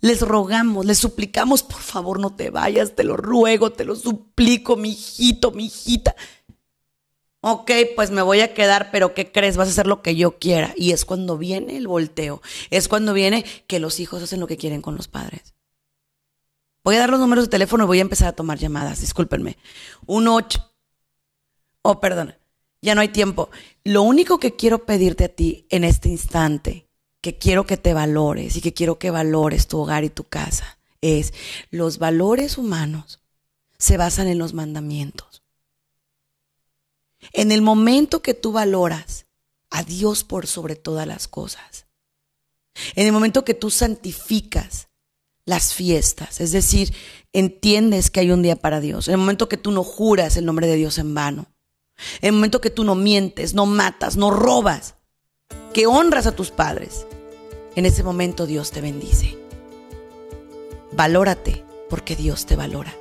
les 0.00 0.20
rogamos, 0.20 0.86
les 0.86 0.98
suplicamos, 0.98 1.62
por 1.62 1.80
favor 1.80 2.18
no 2.18 2.34
te 2.34 2.50
vayas, 2.50 2.94
te 2.94 3.04
lo 3.04 3.16
ruego, 3.16 3.72
te 3.72 3.84
lo 3.84 3.94
suplico, 3.94 4.76
mi 4.76 4.90
hijito, 4.92 5.52
mi 5.52 5.66
hijita. 5.66 6.16
Ok, 7.40 7.70
pues 7.96 8.10
me 8.10 8.22
voy 8.22 8.40
a 8.40 8.54
quedar, 8.54 8.90
pero 8.90 9.14
¿qué 9.14 9.30
crees? 9.30 9.56
Vas 9.56 9.68
a 9.68 9.72
hacer 9.72 9.86
lo 9.86 10.00
que 10.00 10.14
yo 10.14 10.38
quiera. 10.38 10.74
Y 10.76 10.92
es 10.92 11.04
cuando 11.04 11.38
viene 11.38 11.76
el 11.76 11.88
volteo, 11.88 12.40
es 12.70 12.88
cuando 12.88 13.12
viene 13.12 13.44
que 13.66 13.80
los 13.80 14.00
hijos 14.00 14.22
hacen 14.22 14.40
lo 14.40 14.46
que 14.46 14.56
quieren 14.56 14.80
con 14.80 14.96
los 14.96 15.08
padres. 15.08 15.54
Voy 16.84 16.96
a 16.96 17.00
dar 17.00 17.10
los 17.10 17.20
números 17.20 17.44
de 17.44 17.50
teléfono 17.50 17.84
y 17.84 17.86
voy 17.86 17.98
a 17.98 18.02
empezar 18.02 18.28
a 18.28 18.32
tomar 18.32 18.58
llamadas, 18.58 19.00
discúlpenme. 19.00 19.56
Un 20.06 20.28
8. 20.28 20.72
Oh, 21.82 22.00
perdón, 22.00 22.34
ya 22.80 22.94
no 22.94 23.00
hay 23.00 23.08
tiempo. 23.08 23.50
Lo 23.84 24.02
único 24.02 24.38
que 24.38 24.56
quiero 24.56 24.84
pedirte 24.84 25.24
a 25.24 25.28
ti 25.28 25.66
en 25.70 25.84
este 25.84 26.08
instante, 26.08 26.88
que 27.20 27.38
quiero 27.38 27.66
que 27.66 27.76
te 27.76 27.94
valores 27.94 28.56
y 28.56 28.60
que 28.60 28.74
quiero 28.74 28.98
que 28.98 29.10
valores 29.10 29.68
tu 29.68 29.78
hogar 29.78 30.02
y 30.02 30.10
tu 30.10 30.24
casa, 30.24 30.78
es 31.00 31.32
los 31.70 31.98
valores 31.98 32.58
humanos 32.58 33.20
se 33.78 33.96
basan 33.96 34.28
en 34.28 34.38
los 34.38 34.54
mandamientos. 34.54 35.42
En 37.32 37.52
el 37.52 37.62
momento 37.62 38.22
que 38.22 38.34
tú 38.34 38.52
valoras 38.52 39.26
a 39.70 39.84
Dios 39.84 40.24
por 40.24 40.46
sobre 40.46 40.76
todas 40.76 41.06
las 41.06 41.28
cosas, 41.28 41.86
en 42.94 43.06
el 43.06 43.12
momento 43.12 43.44
que 43.44 43.54
tú 43.54 43.70
santificas 43.70 44.88
las 45.44 45.74
fiestas, 45.74 46.40
es 46.40 46.52
decir, 46.52 46.94
entiendes 47.32 48.10
que 48.10 48.20
hay 48.20 48.30
un 48.30 48.42
día 48.42 48.56
para 48.56 48.80
Dios, 48.80 49.08
en 49.08 49.14
el 49.14 49.18
momento 49.18 49.48
que 49.48 49.56
tú 49.56 49.72
no 49.72 49.82
juras 49.82 50.36
el 50.36 50.44
nombre 50.44 50.66
de 50.66 50.76
Dios 50.76 50.98
en 50.98 51.14
vano, 51.14 51.46
en 52.20 52.28
el 52.28 52.32
momento 52.32 52.60
que 52.60 52.70
tú 52.70 52.84
no 52.84 52.94
mientes, 52.94 53.54
no 53.54 53.66
matas, 53.66 54.16
no 54.16 54.30
robas, 54.30 54.94
que 55.72 55.86
honras 55.86 56.26
a 56.26 56.36
tus 56.36 56.50
padres, 56.50 57.06
en 57.74 57.86
ese 57.86 58.02
momento 58.02 58.46
Dios 58.46 58.70
te 58.70 58.80
bendice. 58.80 59.38
Valórate 60.92 61.64
porque 61.88 62.16
Dios 62.16 62.46
te 62.46 62.56
valora. 62.56 62.94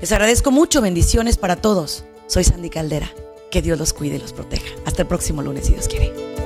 Les 0.00 0.12
agradezco 0.12 0.50
mucho, 0.50 0.80
bendiciones 0.80 1.36
para 1.36 1.56
todos. 1.56 2.04
Soy 2.26 2.44
Sandy 2.44 2.70
Caldera. 2.70 3.10
Que 3.50 3.62
Dios 3.62 3.78
los 3.78 3.92
cuide 3.92 4.16
y 4.16 4.18
los 4.18 4.32
proteja. 4.32 4.68
Hasta 4.84 5.02
el 5.02 5.08
próximo 5.08 5.42
lunes, 5.42 5.66
si 5.66 5.72
Dios 5.72 5.88
quiere. 5.88 6.37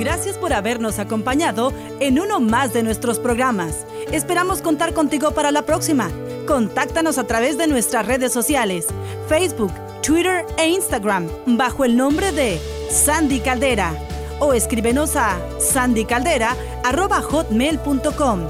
Gracias 0.00 0.36
por 0.38 0.52
habernos 0.54 0.98
acompañado 0.98 1.74
en 2.00 2.18
uno 2.18 2.40
más 2.40 2.72
de 2.72 2.82
nuestros 2.82 3.18
programas. 3.18 3.84
Esperamos 4.10 4.62
contar 4.62 4.94
contigo 4.94 5.32
para 5.32 5.50
la 5.50 5.66
próxima. 5.66 6.10
Contáctanos 6.46 7.18
a 7.18 7.24
través 7.24 7.58
de 7.58 7.66
nuestras 7.66 8.06
redes 8.06 8.32
sociales, 8.32 8.86
Facebook, 9.28 9.74
Twitter 10.00 10.46
e 10.56 10.70
Instagram, 10.70 11.28
bajo 11.46 11.84
el 11.84 11.98
nombre 11.98 12.32
de 12.32 12.58
Sandy 12.90 13.40
Caldera. 13.40 13.92
O 14.38 14.54
escríbenos 14.54 15.16
a 15.16 15.38
sandycaldera.hotmail.com. 15.58 18.40